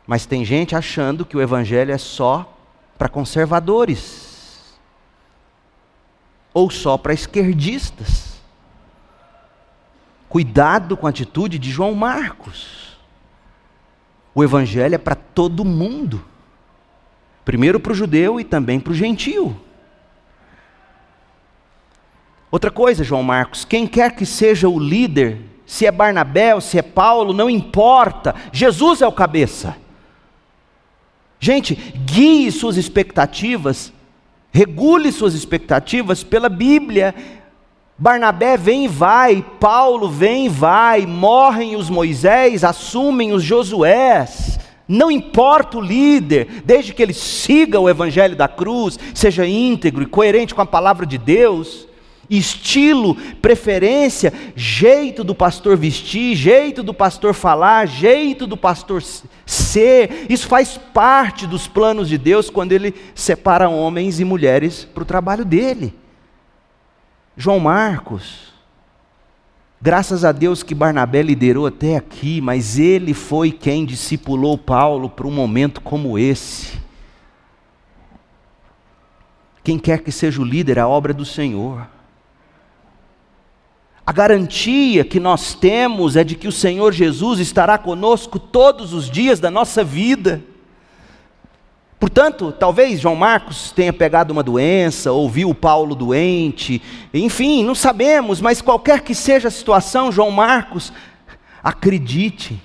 Mas 0.06 0.26
tem 0.26 0.44
gente 0.44 0.74
achando 0.74 1.24
que 1.24 1.36
o 1.36 1.40
Evangelho 1.40 1.92
é 1.92 1.98
só 1.98 2.58
para 2.98 3.08
conservadores 3.08 4.76
ou 6.52 6.68
só 6.68 6.98
para 6.98 7.14
esquerdistas. 7.14 8.40
Cuidado 10.28 10.96
com 10.96 11.06
a 11.06 11.10
atitude 11.10 11.60
de 11.60 11.70
João 11.70 11.94
Marcos. 11.94 12.89
O 14.34 14.44
evangelho 14.44 14.94
é 14.94 14.98
para 14.98 15.14
todo 15.14 15.64
mundo. 15.64 16.24
Primeiro 17.44 17.80
para 17.80 17.92
o 17.92 17.94
judeu 17.94 18.38
e 18.38 18.44
também 18.44 18.78
para 18.78 18.92
o 18.92 18.94
gentio. 18.94 19.60
Outra 22.50 22.70
coisa, 22.70 23.04
João 23.04 23.22
Marcos, 23.22 23.64
quem 23.64 23.86
quer 23.86 24.14
que 24.14 24.26
seja 24.26 24.68
o 24.68 24.78
líder, 24.78 25.40
se 25.64 25.86
é 25.86 25.92
Barnabé 25.92 26.54
ou 26.54 26.60
se 26.60 26.78
é 26.78 26.82
Paulo, 26.82 27.32
não 27.32 27.48
importa, 27.48 28.34
Jesus 28.52 29.02
é 29.02 29.06
o 29.06 29.12
cabeça. 29.12 29.76
Gente, 31.38 31.74
guie 31.74 32.50
suas 32.50 32.76
expectativas 32.76 33.92
Regule 34.52 35.12
suas 35.12 35.34
expectativas 35.34 36.24
pela 36.24 36.48
Bíblia. 36.48 37.14
Barnabé 38.00 38.56
vem 38.56 38.86
e 38.86 38.88
vai, 38.88 39.44
Paulo 39.60 40.08
vem 40.08 40.46
e 40.46 40.48
vai, 40.48 41.04
morrem 41.04 41.76
os 41.76 41.90
Moisés, 41.90 42.64
assumem 42.64 43.30
os 43.30 43.42
Josués. 43.42 44.58
Não 44.88 45.10
importa 45.10 45.76
o 45.76 45.82
líder, 45.82 46.62
desde 46.64 46.94
que 46.94 47.02
ele 47.02 47.12
siga 47.12 47.78
o 47.78 47.90
evangelho 47.90 48.34
da 48.34 48.48
cruz, 48.48 48.98
seja 49.14 49.46
íntegro 49.46 50.02
e 50.02 50.06
coerente 50.06 50.54
com 50.54 50.62
a 50.62 50.66
palavra 50.66 51.04
de 51.04 51.18
Deus 51.18 51.90
estilo, 52.30 53.16
preferência, 53.42 54.32
jeito 54.54 55.24
do 55.24 55.34
pastor 55.34 55.76
vestir, 55.76 56.36
jeito 56.36 56.80
do 56.80 56.94
pastor 56.94 57.34
falar, 57.34 57.86
jeito 57.86 58.46
do 58.46 58.56
pastor 58.56 59.02
ser. 59.44 60.26
Isso 60.28 60.46
faz 60.46 60.78
parte 60.94 61.44
dos 61.44 61.66
planos 61.66 62.08
de 62.08 62.16
Deus 62.16 62.48
quando 62.48 62.70
ele 62.70 62.94
separa 63.16 63.68
homens 63.68 64.20
e 64.20 64.24
mulheres 64.24 64.84
para 64.84 65.02
o 65.02 65.06
trabalho 65.06 65.44
dele. 65.44 65.92
João 67.40 67.58
Marcos, 67.58 68.52
graças 69.80 70.26
a 70.26 70.30
Deus 70.30 70.62
que 70.62 70.74
Barnabé 70.74 71.22
liderou 71.22 71.66
até 71.66 71.96
aqui, 71.96 72.38
mas 72.38 72.78
ele 72.78 73.14
foi 73.14 73.50
quem 73.50 73.86
discipulou 73.86 74.58
Paulo 74.58 75.08
para 75.08 75.26
um 75.26 75.30
momento 75.30 75.80
como 75.80 76.18
esse. 76.18 76.78
Quem 79.64 79.78
quer 79.78 80.02
que 80.02 80.12
seja 80.12 80.42
o 80.42 80.44
líder, 80.44 80.78
a 80.78 80.86
obra 80.86 81.14
do 81.14 81.24
Senhor. 81.24 81.88
A 84.06 84.12
garantia 84.12 85.02
que 85.02 85.18
nós 85.18 85.54
temos 85.54 86.16
é 86.16 86.24
de 86.24 86.34
que 86.34 86.46
o 86.46 86.52
Senhor 86.52 86.92
Jesus 86.92 87.40
estará 87.40 87.78
conosco 87.78 88.38
todos 88.38 88.92
os 88.92 89.10
dias 89.10 89.40
da 89.40 89.50
nossa 89.50 89.82
vida. 89.82 90.42
Portanto, 92.00 92.50
talvez 92.50 92.98
João 92.98 93.14
Marcos 93.14 93.72
tenha 93.72 93.92
pegado 93.92 94.32
uma 94.32 94.42
doença, 94.42 95.12
ouviu 95.12 95.54
Paulo 95.54 95.94
doente, 95.94 96.80
enfim, 97.12 97.62
não 97.62 97.74
sabemos, 97.74 98.40
mas 98.40 98.62
qualquer 98.62 99.02
que 99.02 99.14
seja 99.14 99.48
a 99.48 99.50
situação, 99.50 100.10
João 100.10 100.30
Marcos, 100.30 100.90
acredite, 101.62 102.58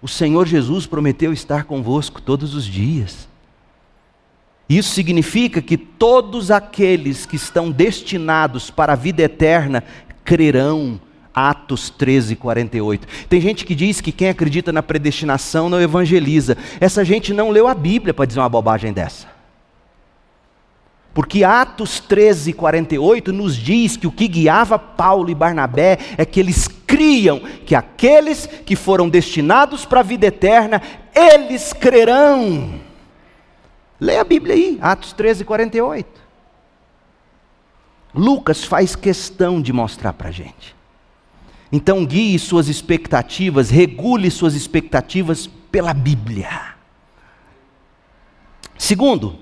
o 0.00 0.08
Senhor 0.08 0.46
Jesus 0.46 0.86
prometeu 0.86 1.30
estar 1.30 1.64
convosco 1.64 2.22
todos 2.22 2.54
os 2.54 2.64
dias. 2.64 3.28
Isso 4.66 4.94
significa 4.94 5.60
que 5.60 5.76
todos 5.76 6.50
aqueles 6.50 7.26
que 7.26 7.36
estão 7.36 7.70
destinados 7.70 8.70
para 8.70 8.94
a 8.94 8.96
vida 8.96 9.22
eterna 9.22 9.84
crerão. 10.24 10.98
Atos 11.36 11.90
13, 11.90 12.34
48. 12.34 13.06
Tem 13.28 13.38
gente 13.42 13.66
que 13.66 13.74
diz 13.74 14.00
que 14.00 14.10
quem 14.10 14.30
acredita 14.30 14.72
na 14.72 14.82
predestinação 14.82 15.68
não 15.68 15.78
evangeliza. 15.78 16.56
Essa 16.80 17.04
gente 17.04 17.34
não 17.34 17.50
leu 17.50 17.68
a 17.68 17.74
Bíblia 17.74 18.14
para 18.14 18.24
dizer 18.24 18.40
uma 18.40 18.48
bobagem 18.48 18.90
dessa. 18.90 19.26
Porque 21.12 21.44
Atos 21.44 22.00
13, 22.00 22.54
48 22.54 23.32
nos 23.32 23.54
diz 23.54 23.96
que 23.96 24.06
o 24.06 24.12
que 24.12 24.28
guiava 24.28 24.78
Paulo 24.78 25.28
e 25.28 25.34
Barnabé 25.34 25.98
é 26.16 26.24
que 26.24 26.40
eles 26.40 26.68
criam 26.68 27.40
que 27.40 27.74
aqueles 27.74 28.46
que 28.46 28.76
foram 28.76 29.08
destinados 29.08 29.84
para 29.84 30.00
a 30.00 30.02
vida 30.02 30.26
eterna, 30.26 30.80
eles 31.14 31.74
crerão. 31.74 32.80
Leia 34.00 34.20
a 34.20 34.24
Bíblia 34.24 34.54
aí, 34.54 34.78
Atos 34.80 35.12
13, 35.14 35.44
48. 35.44 36.20
Lucas 38.14 38.64
faz 38.64 38.94
questão 38.94 39.60
de 39.60 39.72
mostrar 39.72 40.12
para 40.12 40.28
a 40.28 40.32
gente. 40.32 40.75
Então, 41.70 42.04
guie 42.04 42.38
suas 42.38 42.68
expectativas, 42.68 43.70
regule 43.70 44.30
suas 44.30 44.54
expectativas 44.54 45.46
pela 45.46 45.92
Bíblia. 45.92 46.76
Segundo, 48.78 49.38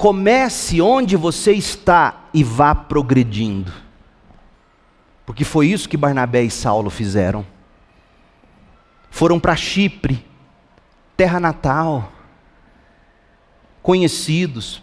Comece 0.00 0.80
onde 0.80 1.14
você 1.14 1.52
está 1.52 2.24
e 2.32 2.42
vá 2.42 2.74
progredindo. 2.74 3.70
Porque 5.26 5.44
foi 5.44 5.66
isso 5.66 5.86
que 5.90 5.94
Barnabé 5.94 6.42
e 6.42 6.50
Saulo 6.50 6.88
fizeram. 6.88 7.44
Foram 9.10 9.38
para 9.38 9.54
Chipre, 9.54 10.24
terra 11.18 11.38
natal, 11.38 12.10
conhecidos, 13.82 14.82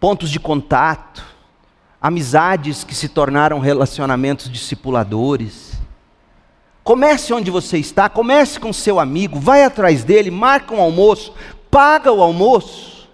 pontos 0.00 0.28
de 0.28 0.40
contato, 0.40 1.24
amizades 2.02 2.82
que 2.82 2.96
se 2.96 3.08
tornaram 3.08 3.60
relacionamentos 3.60 4.50
discipuladores. 4.50 5.80
Comece 6.82 7.32
onde 7.32 7.48
você 7.48 7.78
está, 7.78 8.08
comece 8.08 8.58
com 8.58 8.72
seu 8.72 8.98
amigo, 8.98 9.38
vai 9.38 9.62
atrás 9.62 10.02
dele, 10.02 10.28
marca 10.28 10.74
um 10.74 10.80
almoço, 10.80 11.32
paga 11.70 12.10
o 12.10 12.20
almoço. 12.20 13.08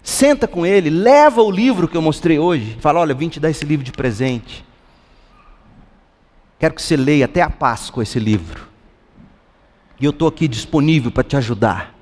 Senta 0.00 0.46
com 0.46 0.64
ele, 0.64 0.88
leva 0.88 1.42
o 1.42 1.50
livro 1.50 1.88
que 1.88 1.96
eu 1.96 2.02
mostrei 2.02 2.38
hoje. 2.38 2.76
Fala: 2.80 3.00
Olha, 3.00 3.12
vim 3.12 3.28
te 3.28 3.40
dar 3.40 3.50
esse 3.50 3.64
livro 3.64 3.84
de 3.84 3.90
presente. 3.90 4.64
Quero 6.60 6.74
que 6.74 6.80
você 6.80 6.96
leia 6.96 7.24
até 7.24 7.42
a 7.42 7.50
Páscoa 7.50 8.04
esse 8.04 8.20
livro. 8.20 8.68
E 10.00 10.04
eu 10.04 10.10
estou 10.10 10.28
aqui 10.28 10.46
disponível 10.46 11.10
para 11.10 11.24
te 11.24 11.36
ajudar. 11.36 11.95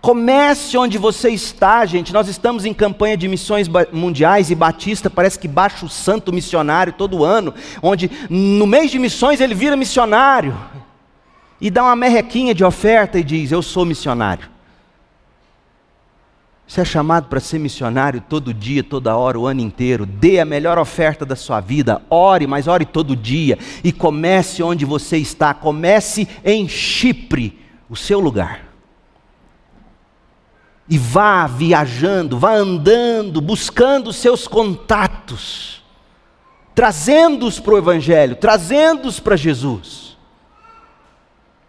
Comece 0.00 0.76
onde 0.76 0.98
você 0.98 1.30
está, 1.30 1.84
gente. 1.84 2.12
Nós 2.12 2.28
estamos 2.28 2.64
em 2.64 2.72
campanha 2.72 3.16
de 3.16 3.26
missões 3.26 3.68
mundiais 3.92 4.50
e 4.50 4.54
Batista 4.54 5.10
parece 5.10 5.38
que 5.38 5.48
baixa 5.48 5.84
o 5.84 5.88
santo 5.88 6.32
missionário 6.32 6.92
todo 6.92 7.24
ano, 7.24 7.52
onde 7.82 8.10
no 8.30 8.66
mês 8.66 8.90
de 8.90 8.98
missões 8.98 9.40
ele 9.40 9.54
vira 9.54 9.76
missionário 9.76 10.56
e 11.60 11.70
dá 11.70 11.82
uma 11.82 11.96
merrequinha 11.96 12.54
de 12.54 12.64
oferta 12.64 13.18
e 13.18 13.24
diz: 13.24 13.50
Eu 13.50 13.62
sou 13.62 13.84
missionário. 13.84 14.56
Você 16.66 16.80
é 16.80 16.84
chamado 16.84 17.28
para 17.28 17.38
ser 17.38 17.60
missionário 17.60 18.20
todo 18.28 18.52
dia, 18.52 18.82
toda 18.82 19.16
hora, 19.16 19.38
o 19.38 19.46
ano 19.46 19.60
inteiro. 19.60 20.04
Dê 20.04 20.40
a 20.40 20.44
melhor 20.44 20.78
oferta 20.78 21.24
da 21.24 21.36
sua 21.36 21.60
vida. 21.60 22.02
Ore, 22.10 22.46
mas 22.46 22.66
ore 22.66 22.84
todo 22.84 23.14
dia. 23.14 23.56
E 23.84 23.92
comece 23.92 24.64
onde 24.64 24.84
você 24.84 25.16
está. 25.16 25.54
Comece 25.54 26.28
em 26.44 26.68
Chipre, 26.68 27.56
o 27.88 27.94
seu 27.94 28.18
lugar. 28.18 28.65
E 30.88 30.98
vá 30.98 31.46
viajando, 31.46 32.38
vá 32.38 32.54
andando, 32.54 33.40
buscando 33.40 34.12
seus 34.12 34.46
contatos, 34.46 35.82
trazendo-os 36.74 37.58
para 37.58 37.74
o 37.74 37.78
Evangelho, 37.78 38.36
trazendo-os 38.36 39.18
para 39.18 39.34
Jesus, 39.34 40.05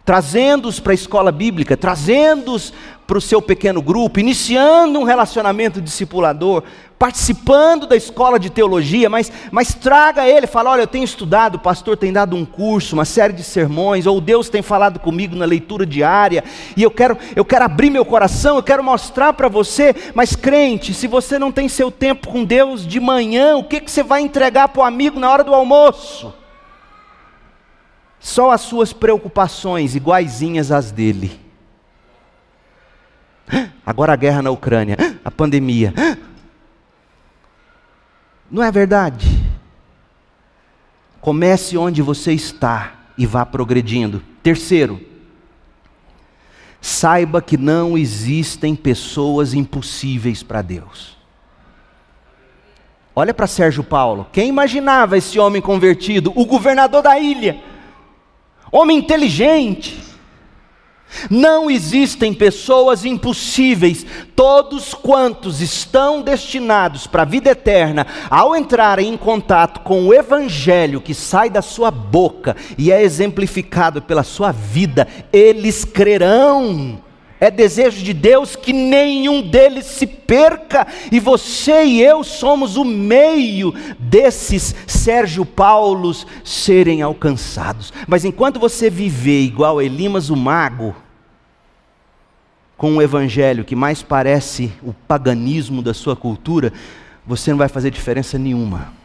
trazendo-os 0.08 0.80
para 0.80 0.92
a 0.92 0.94
escola 0.94 1.30
bíblica, 1.30 1.76
trazendo-os 1.76 2.72
para 3.06 3.18
o 3.18 3.20
seu 3.20 3.42
pequeno 3.42 3.82
grupo, 3.82 4.18
iniciando 4.18 4.98
um 4.98 5.02
relacionamento 5.04 5.82
discipulador, 5.82 6.62
participando 6.98 7.86
da 7.86 7.94
escola 7.94 8.38
de 8.38 8.48
teologia, 8.48 9.10
mas, 9.10 9.30
mas 9.50 9.74
traga 9.74 10.26
ele, 10.26 10.46
fala: 10.46 10.70
olha, 10.70 10.80
eu 10.80 10.86
tenho 10.86 11.04
estudado, 11.04 11.56
o 11.56 11.58
pastor 11.58 11.94
tem 11.94 12.10
dado 12.10 12.34
um 12.34 12.46
curso, 12.46 12.96
uma 12.96 13.04
série 13.04 13.34
de 13.34 13.42
sermões, 13.44 14.06
ou 14.06 14.18
Deus 14.18 14.48
tem 14.48 14.62
falado 14.62 14.98
comigo 14.98 15.36
na 15.36 15.44
leitura 15.44 15.84
diária, 15.84 16.42
e 16.74 16.82
eu 16.82 16.90
quero, 16.90 17.18
eu 17.36 17.44
quero 17.44 17.66
abrir 17.66 17.90
meu 17.90 18.06
coração, 18.06 18.56
eu 18.56 18.62
quero 18.62 18.82
mostrar 18.82 19.34
para 19.34 19.48
você, 19.48 19.94
mas 20.14 20.34
crente, 20.34 20.94
se 20.94 21.06
você 21.06 21.38
não 21.38 21.52
tem 21.52 21.68
seu 21.68 21.90
tempo 21.90 22.28
com 22.28 22.46
Deus 22.46 22.86
de 22.86 22.98
manhã, 22.98 23.58
o 23.58 23.64
que, 23.64 23.78
que 23.78 23.90
você 23.90 24.02
vai 24.02 24.22
entregar 24.22 24.68
para 24.68 24.80
o 24.80 24.84
amigo 24.86 25.20
na 25.20 25.30
hora 25.30 25.44
do 25.44 25.54
almoço? 25.54 26.32
Só 28.20 28.50
as 28.50 28.62
suas 28.62 28.92
preocupações, 28.92 29.94
iguaizinhas 29.94 30.70
às 30.72 30.90
dele. 30.90 31.40
Agora 33.84 34.12
a 34.12 34.16
guerra 34.16 34.42
na 34.42 34.50
Ucrânia, 34.50 34.96
a 35.24 35.30
pandemia. 35.30 35.94
Não 38.50 38.62
é 38.62 38.70
verdade? 38.70 39.44
Comece 41.20 41.76
onde 41.76 42.02
você 42.02 42.32
está 42.32 42.94
e 43.16 43.26
vá 43.26 43.44
progredindo. 43.44 44.22
Terceiro, 44.42 45.00
saiba 46.80 47.42
que 47.42 47.56
não 47.56 47.98
existem 47.98 48.74
pessoas 48.74 49.54
impossíveis 49.54 50.42
para 50.42 50.62
Deus. 50.62 51.16
Olha 53.14 53.34
para 53.34 53.46
Sérgio 53.46 53.82
Paulo. 53.82 54.26
Quem 54.32 54.48
imaginava 54.48 55.18
esse 55.18 55.38
homem 55.38 55.60
convertido? 55.60 56.32
O 56.36 56.46
governador 56.46 57.02
da 57.02 57.18
ilha. 57.18 57.60
Homem 58.70 58.98
inteligente 58.98 60.08
não 61.30 61.70
existem 61.70 62.34
pessoas 62.34 63.04
impossíveis. 63.04 64.04
Todos 64.36 64.94
quantos 64.94 65.60
estão 65.60 66.22
destinados 66.22 67.06
para 67.06 67.22
a 67.22 67.26
vida 67.26 67.50
eterna, 67.50 68.06
ao 68.30 68.54
entrarem 68.54 69.08
em 69.08 69.16
contato 69.16 69.80
com 69.80 70.06
o 70.06 70.14
Evangelho 70.14 71.00
que 71.00 71.14
sai 71.14 71.50
da 71.50 71.62
sua 71.62 71.90
boca 71.90 72.56
e 72.76 72.92
é 72.92 73.02
exemplificado 73.02 74.02
pela 74.02 74.22
sua 74.22 74.52
vida, 74.52 75.08
eles 75.32 75.84
crerão. 75.84 77.00
É 77.40 77.50
desejo 77.50 78.02
de 78.02 78.12
Deus 78.12 78.56
que 78.56 78.72
nenhum 78.72 79.42
deles 79.42 79.86
se 79.86 80.06
perca, 80.06 80.86
e 81.12 81.20
você 81.20 81.84
e 81.84 82.02
eu 82.02 82.24
somos 82.24 82.76
o 82.76 82.84
meio 82.84 83.72
desses 83.98 84.74
Sérgio 84.86 85.46
Paulos 85.46 86.26
serem 86.44 87.00
alcançados. 87.00 87.92
Mas 88.06 88.24
enquanto 88.24 88.58
você 88.58 88.90
viver 88.90 89.42
igual 89.42 89.80
Elimas 89.80 90.30
o 90.30 90.36
mago, 90.36 90.96
com 92.76 92.92
um 92.92 93.02
evangelho 93.02 93.64
que 93.64 93.76
mais 93.76 94.02
parece 94.02 94.72
o 94.82 94.92
paganismo 94.92 95.82
da 95.82 95.92
sua 95.92 96.16
cultura, 96.16 96.72
você 97.26 97.50
não 97.50 97.58
vai 97.58 97.68
fazer 97.68 97.90
diferença 97.90 98.38
nenhuma. 98.38 98.97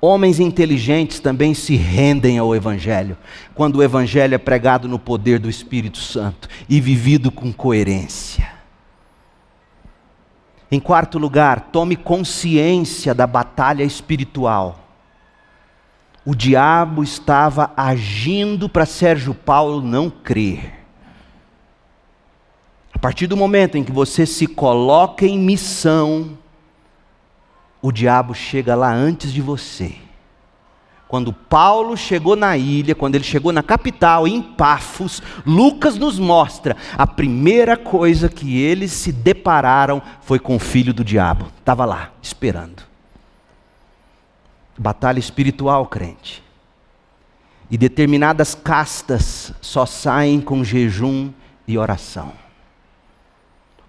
Homens 0.00 0.38
inteligentes 0.38 1.18
também 1.18 1.54
se 1.54 1.74
rendem 1.74 2.38
ao 2.38 2.54
Evangelho, 2.54 3.18
quando 3.54 3.76
o 3.76 3.82
Evangelho 3.82 4.34
é 4.34 4.38
pregado 4.38 4.86
no 4.86 4.98
poder 4.98 5.40
do 5.40 5.50
Espírito 5.50 5.98
Santo 5.98 6.48
e 6.68 6.80
vivido 6.80 7.32
com 7.32 7.52
coerência. 7.52 8.48
Em 10.70 10.78
quarto 10.78 11.18
lugar, 11.18 11.70
tome 11.72 11.96
consciência 11.96 13.12
da 13.12 13.26
batalha 13.26 13.82
espiritual. 13.82 14.78
O 16.24 16.34
diabo 16.34 17.02
estava 17.02 17.72
agindo 17.76 18.68
para 18.68 18.84
Sérgio 18.84 19.34
Paulo 19.34 19.80
não 19.80 20.10
crer. 20.10 20.74
A 22.92 22.98
partir 22.98 23.26
do 23.26 23.36
momento 23.36 23.78
em 23.78 23.84
que 23.84 23.90
você 23.90 24.26
se 24.26 24.46
coloca 24.46 25.24
em 25.24 25.38
missão, 25.38 26.36
o 27.80 27.92
diabo 27.92 28.34
chega 28.34 28.74
lá 28.74 28.92
antes 28.92 29.32
de 29.32 29.40
você. 29.40 29.94
Quando 31.06 31.32
Paulo 31.32 31.96
chegou 31.96 32.36
na 32.36 32.56
ilha, 32.56 32.94
quando 32.94 33.14
ele 33.14 33.24
chegou 33.24 33.50
na 33.50 33.62
capital, 33.62 34.28
em 34.28 34.42
Pafos, 34.42 35.22
Lucas 35.46 35.96
nos 35.96 36.18
mostra 36.18 36.76
a 36.98 37.06
primeira 37.06 37.78
coisa 37.78 38.28
que 38.28 38.60
eles 38.60 38.92
se 38.92 39.10
depararam 39.10 40.02
foi 40.20 40.38
com 40.38 40.56
o 40.56 40.58
filho 40.58 40.92
do 40.92 41.02
diabo. 41.02 41.46
Estava 41.58 41.86
lá, 41.86 42.12
esperando. 42.20 42.82
Batalha 44.76 45.18
espiritual, 45.18 45.86
crente. 45.86 46.42
E 47.70 47.78
determinadas 47.78 48.54
castas 48.54 49.52
só 49.62 49.86
saem 49.86 50.40
com 50.42 50.62
jejum 50.62 51.30
e 51.66 51.78
oração 51.78 52.47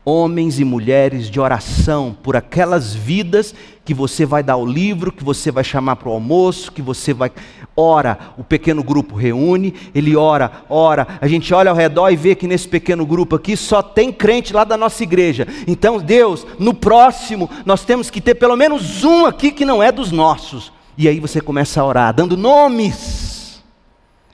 homens 0.09 0.59
e 0.59 0.65
mulheres 0.65 1.29
de 1.29 1.39
oração 1.39 2.17
por 2.23 2.35
aquelas 2.35 2.95
vidas 2.95 3.53
que 3.85 3.93
você 3.93 4.25
vai 4.25 4.41
dar 4.41 4.57
o 4.57 4.65
livro, 4.65 5.11
que 5.11 5.23
você 5.23 5.51
vai 5.51 5.63
chamar 5.63 5.95
para 5.97 6.09
o 6.09 6.11
almoço, 6.11 6.71
que 6.71 6.81
você 6.81 7.13
vai. 7.13 7.31
Ora, 7.75 8.17
o 8.37 8.43
pequeno 8.43 8.83
grupo 8.83 9.15
reúne, 9.15 9.73
ele 9.93 10.15
ora, 10.15 10.51
ora. 10.67 11.07
A 11.21 11.27
gente 11.27 11.53
olha 11.53 11.69
ao 11.69 11.77
redor 11.77 12.09
e 12.09 12.15
vê 12.15 12.35
que 12.35 12.47
nesse 12.47 12.67
pequeno 12.67 13.05
grupo 13.05 13.35
aqui 13.35 13.55
só 13.55 13.81
tem 13.81 14.11
crente 14.11 14.53
lá 14.53 14.63
da 14.63 14.75
nossa 14.75 15.03
igreja. 15.03 15.47
Então, 15.67 15.99
Deus, 15.99 16.45
no 16.57 16.73
próximo, 16.73 17.49
nós 17.65 17.85
temos 17.85 18.09
que 18.09 18.19
ter 18.19 18.35
pelo 18.35 18.55
menos 18.55 19.03
um 19.03 19.25
aqui 19.25 19.51
que 19.51 19.65
não 19.65 19.81
é 19.81 19.91
dos 19.91 20.11
nossos. 20.11 20.71
E 20.97 21.07
aí 21.07 21.19
você 21.19 21.39
começa 21.39 21.79
a 21.81 21.85
orar, 21.85 22.13
dando 22.13 22.35
nomes 22.35 23.38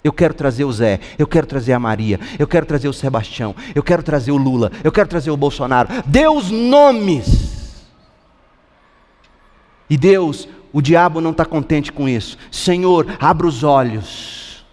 eu 0.06 0.14
quero 0.14 0.36
trazer 0.36 0.64
o 0.66 0.72
Zé, 0.72 1.00
eu 1.18 1.26
quero 1.26 1.48
trazer 1.48 1.74
a 1.74 1.80
Maria, 1.80 2.20
eu 2.38 2.46
quero 2.46 2.64
trazer 2.64 2.88
o 2.88 2.94
Sebastião, 2.94 3.56
eu 3.74 3.82
quero 3.82 4.04
trazer 4.04 4.32
o 4.32 4.38
Lula, 4.38 4.72
eu 4.84 4.92
quero 4.92 5.10
trazer 5.10 5.32
o 5.32 5.38
Bolsonaro. 5.38 5.90
Deus 6.06 6.52
nomes. 6.52 7.88
E 9.90 9.98
Deus, 9.98 10.48
o 10.72 10.80
diabo 10.80 11.20
não 11.20 11.32
está 11.32 11.44
contente 11.44 11.92
com 11.92 12.08
isso. 12.08 12.38
Senhor, 12.52 13.18
abra 13.20 13.48
os 13.48 13.64
olhos. 13.64 14.64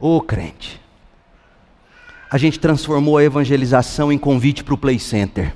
Ô 0.00 0.16
oh, 0.16 0.20
crente, 0.22 0.80
a 2.30 2.38
gente 2.38 2.58
transformou 2.58 3.18
a 3.18 3.24
evangelização 3.24 4.10
em 4.10 4.16
convite 4.16 4.64
para 4.64 4.72
o 4.72 4.78
Play 4.78 4.98
Center. 4.98 5.54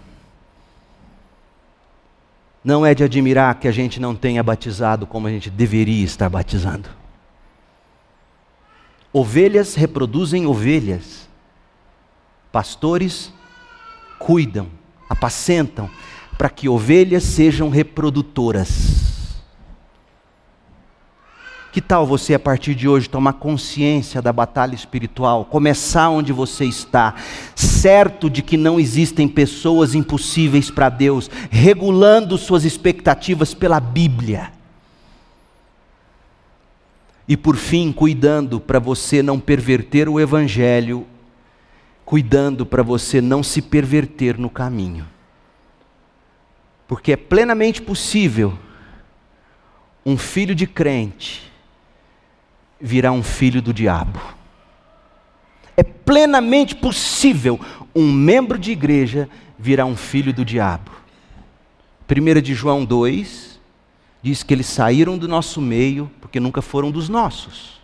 Não 2.62 2.84
é 2.84 2.94
de 2.94 3.04
admirar 3.04 3.54
que 3.54 3.66
a 3.66 3.72
gente 3.72 3.98
não 3.98 4.14
tenha 4.14 4.42
batizado 4.42 5.06
como 5.06 5.26
a 5.26 5.30
gente 5.30 5.48
deveria 5.48 6.04
estar 6.04 6.28
batizando. 6.28 6.97
Ovelhas 9.12 9.74
reproduzem 9.74 10.46
ovelhas. 10.46 11.28
Pastores 12.52 13.32
cuidam, 14.18 14.68
apacentam, 15.08 15.88
para 16.36 16.50
que 16.50 16.68
ovelhas 16.68 17.24
sejam 17.24 17.68
reprodutoras. 17.68 18.98
Que 21.72 21.80
tal 21.80 22.06
você, 22.06 22.34
a 22.34 22.38
partir 22.38 22.74
de 22.74 22.88
hoje, 22.88 23.08
tomar 23.08 23.34
consciência 23.34 24.20
da 24.20 24.32
batalha 24.32 24.74
espiritual, 24.74 25.44
começar 25.44 26.08
onde 26.08 26.32
você 26.32 26.64
está, 26.64 27.14
certo 27.54 28.28
de 28.28 28.42
que 28.42 28.56
não 28.56 28.80
existem 28.80 29.28
pessoas 29.28 29.94
impossíveis 29.94 30.70
para 30.70 30.88
Deus, 30.88 31.30
regulando 31.50 32.38
suas 32.38 32.64
expectativas 32.64 33.54
pela 33.54 33.78
Bíblia. 33.78 34.57
E 37.28 37.36
por 37.36 37.56
fim, 37.56 37.92
cuidando 37.92 38.58
para 38.58 38.78
você 38.78 39.22
não 39.22 39.38
perverter 39.38 40.08
o 40.08 40.18
Evangelho, 40.18 41.06
cuidando 42.04 42.64
para 42.64 42.82
você 42.82 43.20
não 43.20 43.42
se 43.42 43.60
perverter 43.60 44.38
no 44.38 44.48
caminho. 44.48 45.06
Porque 46.88 47.12
é 47.12 47.16
plenamente 47.16 47.82
possível 47.82 48.58
um 50.06 50.16
filho 50.16 50.54
de 50.54 50.66
crente 50.66 51.52
virá 52.80 53.12
um 53.12 53.22
filho 53.22 53.60
do 53.60 53.74
diabo. 53.74 54.18
É 55.76 55.82
plenamente 55.82 56.74
possível 56.74 57.60
um 57.94 58.10
membro 58.10 58.58
de 58.58 58.70
igreja 58.70 59.28
virar 59.58 59.84
um 59.84 59.96
filho 59.96 60.32
do 60.32 60.44
diabo. 60.44 60.90
1 62.10 62.40
de 62.40 62.54
João 62.54 62.86
2 62.86 63.47
diz 64.22 64.42
que 64.42 64.52
eles 64.52 64.66
saíram 64.66 65.16
do 65.16 65.28
nosso 65.28 65.60
meio 65.60 66.10
porque 66.20 66.40
nunca 66.40 66.60
foram 66.62 66.90
dos 66.90 67.08
nossos. 67.08 67.78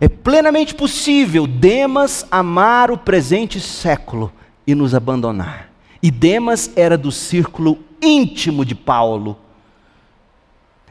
É 0.00 0.08
plenamente 0.08 0.74
possível 0.74 1.46
Demas 1.46 2.26
amar 2.30 2.90
o 2.90 2.98
presente 2.98 3.60
século 3.60 4.32
e 4.66 4.74
nos 4.74 4.94
abandonar. 4.94 5.70
E 6.02 6.10
Demas 6.10 6.70
era 6.76 6.98
do 6.98 7.12
círculo 7.12 7.78
íntimo 8.02 8.64
de 8.64 8.74
Paulo 8.74 9.38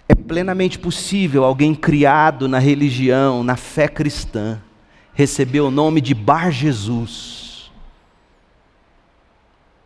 é 0.08 0.16
plenamente 0.16 0.78
possível 0.78 1.43
alguém 1.43 1.74
criado 1.74 2.47
na 2.47 2.60
religião, 2.60 3.43
na 3.43 3.56
fé 3.56 3.88
cristã, 3.88 4.62
receber 5.14 5.62
o 5.62 5.72
nome 5.72 6.01
de 6.01 6.14
Bar 6.14 6.51
Jesus 6.51 7.72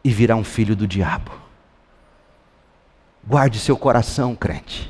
e 0.03 0.09
virar 0.09 0.35
um 0.35 0.43
filho 0.43 0.75
do 0.75 0.87
diabo. 0.87 1.31
Guarde 3.27 3.59
seu 3.59 3.75
coração, 3.75 4.33
crente. 4.33 4.89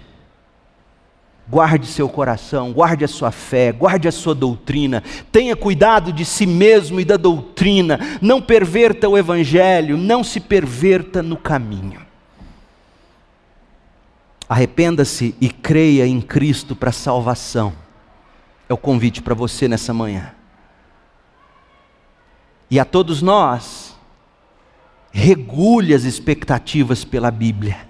Guarde 1.50 1.88
seu 1.88 2.08
coração, 2.08 2.72
guarde 2.72 3.04
a 3.04 3.08
sua 3.08 3.32
fé, 3.32 3.72
guarde 3.72 4.08
a 4.08 4.12
sua 4.12 4.36
doutrina. 4.36 5.02
Tenha 5.32 5.56
cuidado 5.56 6.12
de 6.14 6.24
si 6.24 6.46
mesmo 6.46 7.00
e 7.00 7.06
da 7.06 7.18
doutrina. 7.18 8.00
Não 8.22 8.42
perverta 8.42 9.10
o 9.10 9.18
evangelho, 9.18 9.98
não 9.98 10.24
se 10.24 10.40
perverta 10.40 11.24
no 11.24 11.36
caminho. 11.38 12.06
Arrependa-se 14.48 15.34
e 15.42 15.50
creia 15.50 16.06
em 16.06 16.22
Cristo 16.22 16.76
para 16.76 16.92
salvação. 16.92 17.74
É 18.70 18.74
o 18.74 18.78
convite 18.78 19.22
para 19.22 19.34
você 19.34 19.68
nessa 19.68 19.94
manhã. 19.94 20.34
E 22.70 22.80
a 22.80 22.86
todos 22.86 23.22
nós, 23.22 23.96
regule 25.12 25.94
as 25.94 26.04
expectativas 26.04 27.06
pela 27.06 27.32
Bíblia. 27.32 27.88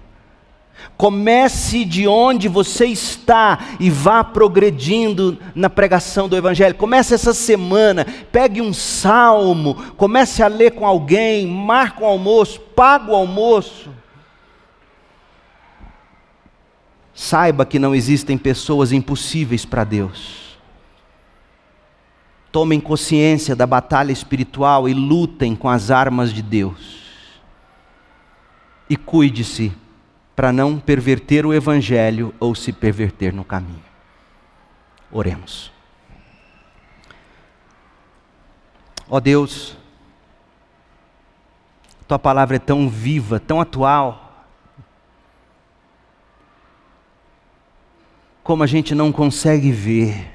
Comece 0.95 1.85
de 1.85 2.07
onde 2.07 2.47
você 2.47 2.85
está 2.87 3.59
e 3.79 3.89
vá 3.89 4.23
progredindo 4.23 5.37
na 5.53 5.69
pregação 5.69 6.27
do 6.27 6.35
Evangelho. 6.35 6.73
Comece 6.73 7.13
essa 7.13 7.33
semana, 7.33 8.05
pegue 8.31 8.61
um 8.61 8.73
salmo, 8.73 9.75
comece 9.95 10.41
a 10.41 10.47
ler 10.47 10.71
com 10.71 10.87
alguém, 10.87 11.45
marque 11.45 12.01
o 12.01 12.05
almoço, 12.05 12.59
pague 12.75 13.11
o 13.11 13.15
almoço. 13.15 13.91
Saiba 17.13 17.65
que 17.65 17.77
não 17.77 17.93
existem 17.93 18.37
pessoas 18.37 18.91
impossíveis 18.91 19.65
para 19.65 19.83
Deus. 19.83 20.57
Tomem 22.51 22.79
consciência 22.79 23.55
da 23.55 23.67
batalha 23.67 24.11
espiritual 24.11 24.89
e 24.89 24.93
lutem 24.93 25.55
com 25.55 25.69
as 25.69 25.91
armas 25.91 26.33
de 26.33 26.41
Deus. 26.41 26.97
E 28.89 28.95
cuide-se 28.95 29.71
para 30.37 30.53
não 30.53 30.79
perverter 30.79 31.47
o 31.47 31.51
Evangelho 31.51 32.31
ou 32.39 32.53
se 32.53 32.71
perverter 32.71 33.33
no 33.33 33.43
caminho. 33.43 33.83
Oremos. 35.11 35.71
Ó 39.09 39.17
oh 39.17 39.19
Deus, 39.19 39.75
Tua 42.07 42.19
palavra 42.19 42.57
é 42.57 42.59
tão 42.59 42.87
viva, 42.87 43.39
tão 43.39 43.59
atual 43.59 44.45
como 48.43 48.63
a 48.63 48.67
gente 48.67 48.93
não 48.93 49.11
consegue 49.11 49.71
ver. 49.71 50.31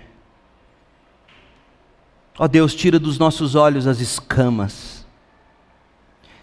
Ó 2.37 2.49
Deus, 2.49 2.75
tira 2.75 2.99
dos 2.99 3.19
nossos 3.19 3.55
olhos 3.55 3.87
as 3.87 4.01
escamas, 4.01 5.07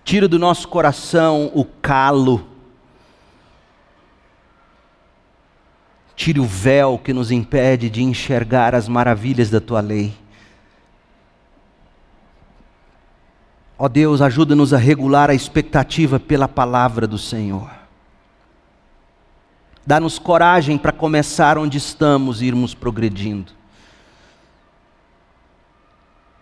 tira 0.04 0.30
do 0.30 0.40
nosso 0.40 0.68
coração 0.70 1.52
o 1.54 1.66
calo, 1.66 2.49
tire 6.20 6.38
o 6.38 6.46
véu 6.46 7.00
que 7.02 7.14
nos 7.14 7.32
impede 7.32 7.90
de 7.90 8.04
enxergar 8.04 8.76
as 8.76 8.90
maravilhas 8.90 9.50
da 9.50 9.62
tua 9.62 9.80
lei. 9.80 10.14
Ó 13.78 13.88
Deus, 13.88 14.22
ajuda-nos 14.22 14.74
a 14.74 14.78
regular 14.78 15.30
a 15.30 15.34
expectativa 15.34 16.20
pela 16.20 16.46
palavra 16.46 17.08
do 17.08 17.18
Senhor. 17.18 17.72
Dá-nos 19.88 20.20
coragem 20.20 20.78
para 20.78 20.92
começar 20.92 21.58
onde 21.58 21.78
estamos 21.78 22.42
e 22.42 22.48
irmos 22.48 22.74
progredindo. 22.74 23.54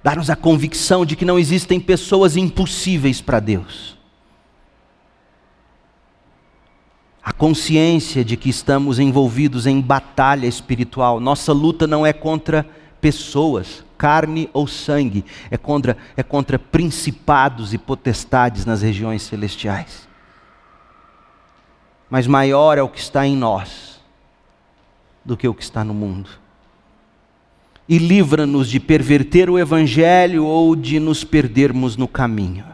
Dá-nos 0.04 0.32
a 0.32 0.36
convicção 0.36 1.06
de 1.06 1.16
que 1.16 1.24
não 1.24 1.38
existem 1.38 1.80
pessoas 1.80 2.36
impossíveis 2.36 3.22
para 3.22 3.40
Deus. 3.40 3.97
A 7.28 7.34
consciência 7.34 8.24
de 8.24 8.38
que 8.38 8.50
estamos 8.50 9.00
envolvidos 9.00 9.68
em 9.68 9.82
batalha 9.82 10.48
espiritual. 10.48 11.20
Nossa 11.20 11.52
luta 11.52 11.86
não 11.86 12.06
é 12.06 12.14
contra 12.14 12.66
pessoas, 13.02 13.84
carne 13.98 14.50
ou 14.54 14.66
sangue, 14.66 15.26
é 15.52 15.58
contra, 15.58 15.98
é 16.16 16.24
contra 16.24 16.58
principados 16.58 17.74
e 17.74 17.78
potestades 17.78 18.66
nas 18.66 18.82
regiões 18.82 19.24
celestiais 19.24 20.08
mas 22.10 22.26
maior 22.26 22.78
é 22.78 22.82
o 22.82 22.90
que 22.90 23.00
está 23.00 23.26
em 23.26 23.36
nós 23.36 24.00
do 25.24 25.36
que 25.36 25.48
o 25.48 25.54
que 25.54 25.64
está 25.64 25.84
no 25.84 25.94
mundo. 25.94 26.30
E 27.88 27.98
livra-nos 27.98 28.70
de 28.70 28.80
perverter 28.80 29.50
o 29.50 29.60
Evangelho 29.60 30.46
ou 30.46 30.76
de 30.76 31.00
nos 31.00 31.24
perdermos 31.24 31.98
no 31.98 32.08
caminho. 32.08 32.66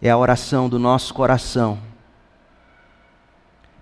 É 0.00 0.10
a 0.10 0.16
oração 0.16 0.68
do 0.68 0.78
nosso 0.78 1.12
coração, 1.12 1.78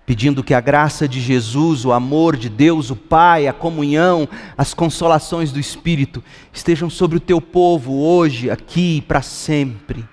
pedindo 0.09 0.43
que 0.43 0.55
a 0.55 0.59
graça 0.59 1.07
de 1.07 1.21
Jesus, 1.21 1.85
o 1.85 1.91
amor 1.91 2.35
de 2.35 2.49
Deus, 2.49 2.89
o 2.89 2.95
Pai, 2.95 3.47
a 3.47 3.53
comunhão, 3.53 4.27
as 4.57 4.73
consolações 4.73 5.51
do 5.51 5.59
Espírito 5.59 6.23
estejam 6.51 6.89
sobre 6.89 7.17
o 7.17 7.19
teu 7.19 7.39
povo 7.39 8.01
hoje, 8.01 8.49
aqui 8.49 8.97
e 8.97 9.01
para 9.03 9.21
sempre. 9.21 10.03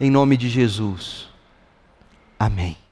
Em 0.00 0.08
nome 0.08 0.36
de 0.36 0.48
Jesus. 0.48 1.28
Amém. 2.38 2.85